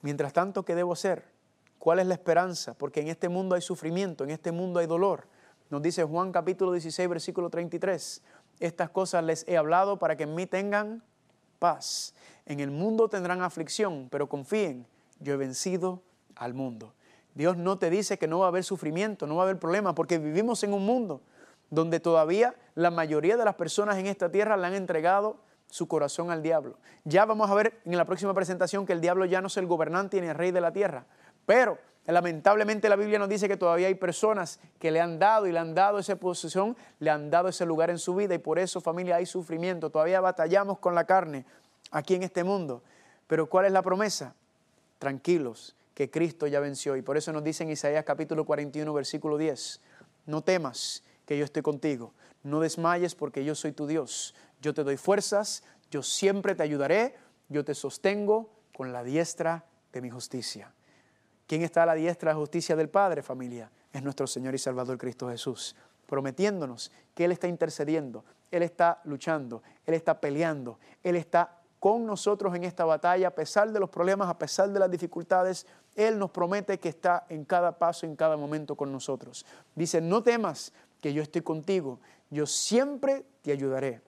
mientras 0.00 0.32
tanto, 0.32 0.64
¿qué 0.64 0.74
debo 0.74 0.92
hacer? 0.92 1.24
¿Cuál 1.78 1.98
es 1.98 2.06
la 2.06 2.14
esperanza? 2.14 2.74
Porque 2.74 3.00
en 3.00 3.08
este 3.08 3.28
mundo 3.28 3.54
hay 3.54 3.62
sufrimiento, 3.62 4.24
en 4.24 4.30
este 4.30 4.52
mundo 4.52 4.80
hay 4.80 4.86
dolor. 4.86 5.26
Nos 5.68 5.82
dice 5.82 6.04
Juan 6.04 6.32
capítulo 6.32 6.72
16, 6.72 7.08
versículo 7.08 7.50
33 7.50 8.22
estas 8.62 8.90
cosas 8.90 9.24
les 9.24 9.46
he 9.48 9.56
hablado 9.56 9.98
para 9.98 10.16
que 10.16 10.22
en 10.24 10.34
mí 10.34 10.46
tengan 10.46 11.02
paz. 11.58 12.14
En 12.46 12.60
el 12.60 12.70
mundo 12.70 13.08
tendrán 13.08 13.42
aflicción, 13.42 14.08
pero 14.10 14.28
confíen, 14.28 14.86
yo 15.20 15.34
he 15.34 15.36
vencido 15.36 16.02
al 16.36 16.54
mundo. 16.54 16.94
Dios 17.34 17.56
no 17.56 17.78
te 17.78 17.90
dice 17.90 18.18
que 18.18 18.28
no 18.28 18.40
va 18.40 18.46
a 18.46 18.48
haber 18.48 18.64
sufrimiento, 18.64 19.26
no 19.26 19.36
va 19.36 19.42
a 19.42 19.46
haber 19.46 19.58
problema, 19.58 19.94
porque 19.94 20.18
vivimos 20.18 20.62
en 20.64 20.74
un 20.74 20.84
mundo 20.84 21.22
donde 21.70 22.00
todavía 22.00 22.54
la 22.74 22.90
mayoría 22.90 23.36
de 23.36 23.44
las 23.44 23.54
personas 23.54 23.96
en 23.96 24.06
esta 24.06 24.30
tierra 24.30 24.56
le 24.56 24.66
han 24.66 24.74
entregado 24.74 25.38
su 25.72 25.88
corazón 25.88 26.30
al 26.30 26.42
diablo. 26.42 26.76
Ya 27.04 27.24
vamos 27.24 27.50
a 27.50 27.54
ver 27.54 27.80
en 27.86 27.96
la 27.96 28.04
próxima 28.04 28.34
presentación 28.34 28.84
que 28.84 28.92
el 28.92 29.00
diablo 29.00 29.24
ya 29.24 29.40
no 29.40 29.46
es 29.46 29.56
el 29.56 29.66
gobernante 29.66 30.20
ni 30.20 30.26
el 30.26 30.34
rey 30.34 30.50
de 30.50 30.60
la 30.60 30.70
tierra, 30.70 31.06
pero 31.46 31.78
Lamentablemente 32.06 32.88
la 32.88 32.96
Biblia 32.96 33.20
nos 33.20 33.28
dice 33.28 33.46
que 33.46 33.56
todavía 33.56 33.86
hay 33.86 33.94
personas 33.94 34.58
que 34.80 34.90
le 34.90 35.00
han 35.00 35.20
dado 35.20 35.46
y 35.46 35.52
le 35.52 35.60
han 35.60 35.72
dado 35.72 36.00
esa 36.00 36.16
posición, 36.16 36.76
le 36.98 37.10
han 37.10 37.30
dado 37.30 37.48
ese 37.48 37.64
lugar 37.64 37.90
en 37.90 37.98
su 37.98 38.16
vida 38.16 38.34
y 38.34 38.38
por 38.38 38.58
eso 38.58 38.80
familia 38.80 39.16
hay 39.16 39.26
sufrimiento. 39.26 39.88
Todavía 39.88 40.20
batallamos 40.20 40.80
con 40.80 40.96
la 40.96 41.04
carne 41.04 41.46
aquí 41.92 42.16
en 42.16 42.24
este 42.24 42.42
mundo. 42.42 42.82
Pero 43.28 43.48
¿cuál 43.48 43.66
es 43.66 43.72
la 43.72 43.82
promesa? 43.82 44.34
Tranquilos, 44.98 45.76
que 45.94 46.10
Cristo 46.10 46.48
ya 46.48 46.58
venció. 46.58 46.96
Y 46.96 47.02
por 47.02 47.16
eso 47.16 47.32
nos 47.32 47.44
dice 47.44 47.62
en 47.62 47.70
Isaías 47.70 48.04
capítulo 48.04 48.44
41, 48.44 48.92
versículo 48.92 49.38
10, 49.38 49.80
no 50.26 50.42
temas 50.42 51.04
que 51.24 51.38
yo 51.38 51.44
estoy 51.44 51.62
contigo, 51.62 52.12
no 52.42 52.58
desmayes 52.58 53.14
porque 53.14 53.44
yo 53.44 53.54
soy 53.54 53.70
tu 53.70 53.86
Dios. 53.86 54.34
Yo 54.62 54.72
te 54.72 54.84
doy 54.84 54.96
fuerzas, 54.96 55.64
yo 55.90 56.04
siempre 56.04 56.54
te 56.54 56.62
ayudaré, 56.62 57.16
yo 57.48 57.64
te 57.64 57.74
sostengo 57.74 58.48
con 58.74 58.92
la 58.92 59.02
diestra 59.02 59.64
de 59.92 60.00
mi 60.00 60.08
justicia. 60.08 60.72
¿Quién 61.48 61.62
está 61.62 61.82
a 61.82 61.86
la 61.86 61.94
diestra 61.94 62.30
de 62.30 62.34
la 62.34 62.40
justicia 62.40 62.76
del 62.76 62.88
Padre, 62.88 63.22
familia? 63.22 63.70
Es 63.92 64.04
nuestro 64.04 64.28
Señor 64.28 64.54
y 64.54 64.58
Salvador 64.58 64.96
Cristo 64.98 65.28
Jesús, 65.28 65.74
prometiéndonos 66.06 66.92
que 67.12 67.24
Él 67.24 67.32
está 67.32 67.48
intercediendo, 67.48 68.24
Él 68.52 68.62
está 68.62 69.00
luchando, 69.02 69.64
Él 69.84 69.94
está 69.94 70.20
peleando, 70.20 70.78
Él 71.02 71.16
está 71.16 71.58
con 71.80 72.06
nosotros 72.06 72.54
en 72.54 72.62
esta 72.62 72.84
batalla, 72.84 73.28
a 73.28 73.34
pesar 73.34 73.72
de 73.72 73.80
los 73.80 73.90
problemas, 73.90 74.28
a 74.28 74.38
pesar 74.38 74.70
de 74.70 74.78
las 74.78 74.88
dificultades, 74.88 75.66
Él 75.96 76.20
nos 76.20 76.30
promete 76.30 76.78
que 76.78 76.88
está 76.88 77.26
en 77.28 77.44
cada 77.44 77.76
paso, 77.76 78.06
en 78.06 78.14
cada 78.14 78.36
momento 78.36 78.76
con 78.76 78.92
nosotros. 78.92 79.44
Dice, 79.74 80.00
no 80.00 80.22
temas 80.22 80.72
que 81.00 81.12
yo 81.12 81.20
estoy 81.20 81.42
contigo, 81.42 81.98
yo 82.30 82.46
siempre 82.46 83.26
te 83.42 83.50
ayudaré. 83.50 84.00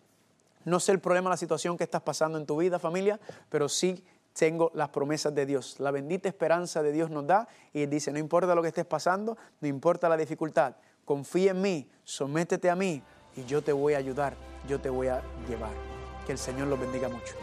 No 0.65 0.81
sé 0.81 0.93
el 0.93 1.01
problema, 1.01 1.31
la 1.31 1.37
situación 1.37 1.77
que 1.77 1.85
estás 1.85 2.03
pasando 2.03 2.39
en 2.39 2.47
tu 2.47 2.57
vida, 2.57 2.79
familia, 2.79 3.21
pero 3.49 3.69
sí 3.69 4.05
tengo 4.33 4.71
las 4.75 4.89
promesas 4.89 5.35
de 5.35 5.47
Dios. 5.47 5.77
La 5.79 5.91
bendita 5.91 6.29
esperanza 6.29 6.83
de 6.83 6.93
Dios 6.93 7.11
nos 7.11 7.27
da 7.27 7.49
y 7.73 7.87
dice, 7.87 8.13
no 8.13 8.19
importa 8.19 8.55
lo 8.55 8.63
que 8.63 8.69
estés 8.69 8.85
pasando, 8.85 9.37
no 9.61 9.69
importa 9.69 10.09
la 10.09 10.17
dificultad, 10.17 10.77
confía 11.05 11.53
en 11.53 11.63
mí, 11.63 11.91
sométete 12.05 12.69
a 12.71 12.77
mí 12.77 13.03
y 13.37 13.45
yo 13.45 13.63
te 13.63 13.73
voy 13.73 13.95
a 13.95 13.99
ayudar, 13.99 14.35
yo 14.69 14.81
te 14.81 14.91
voy 14.91 15.09
a 15.09 15.23
llevar. 15.49 15.73
Que 16.27 16.33
el 16.33 16.39
Señor 16.39 16.69
los 16.69 16.81
bendiga 16.81 17.09
mucho. 17.09 17.35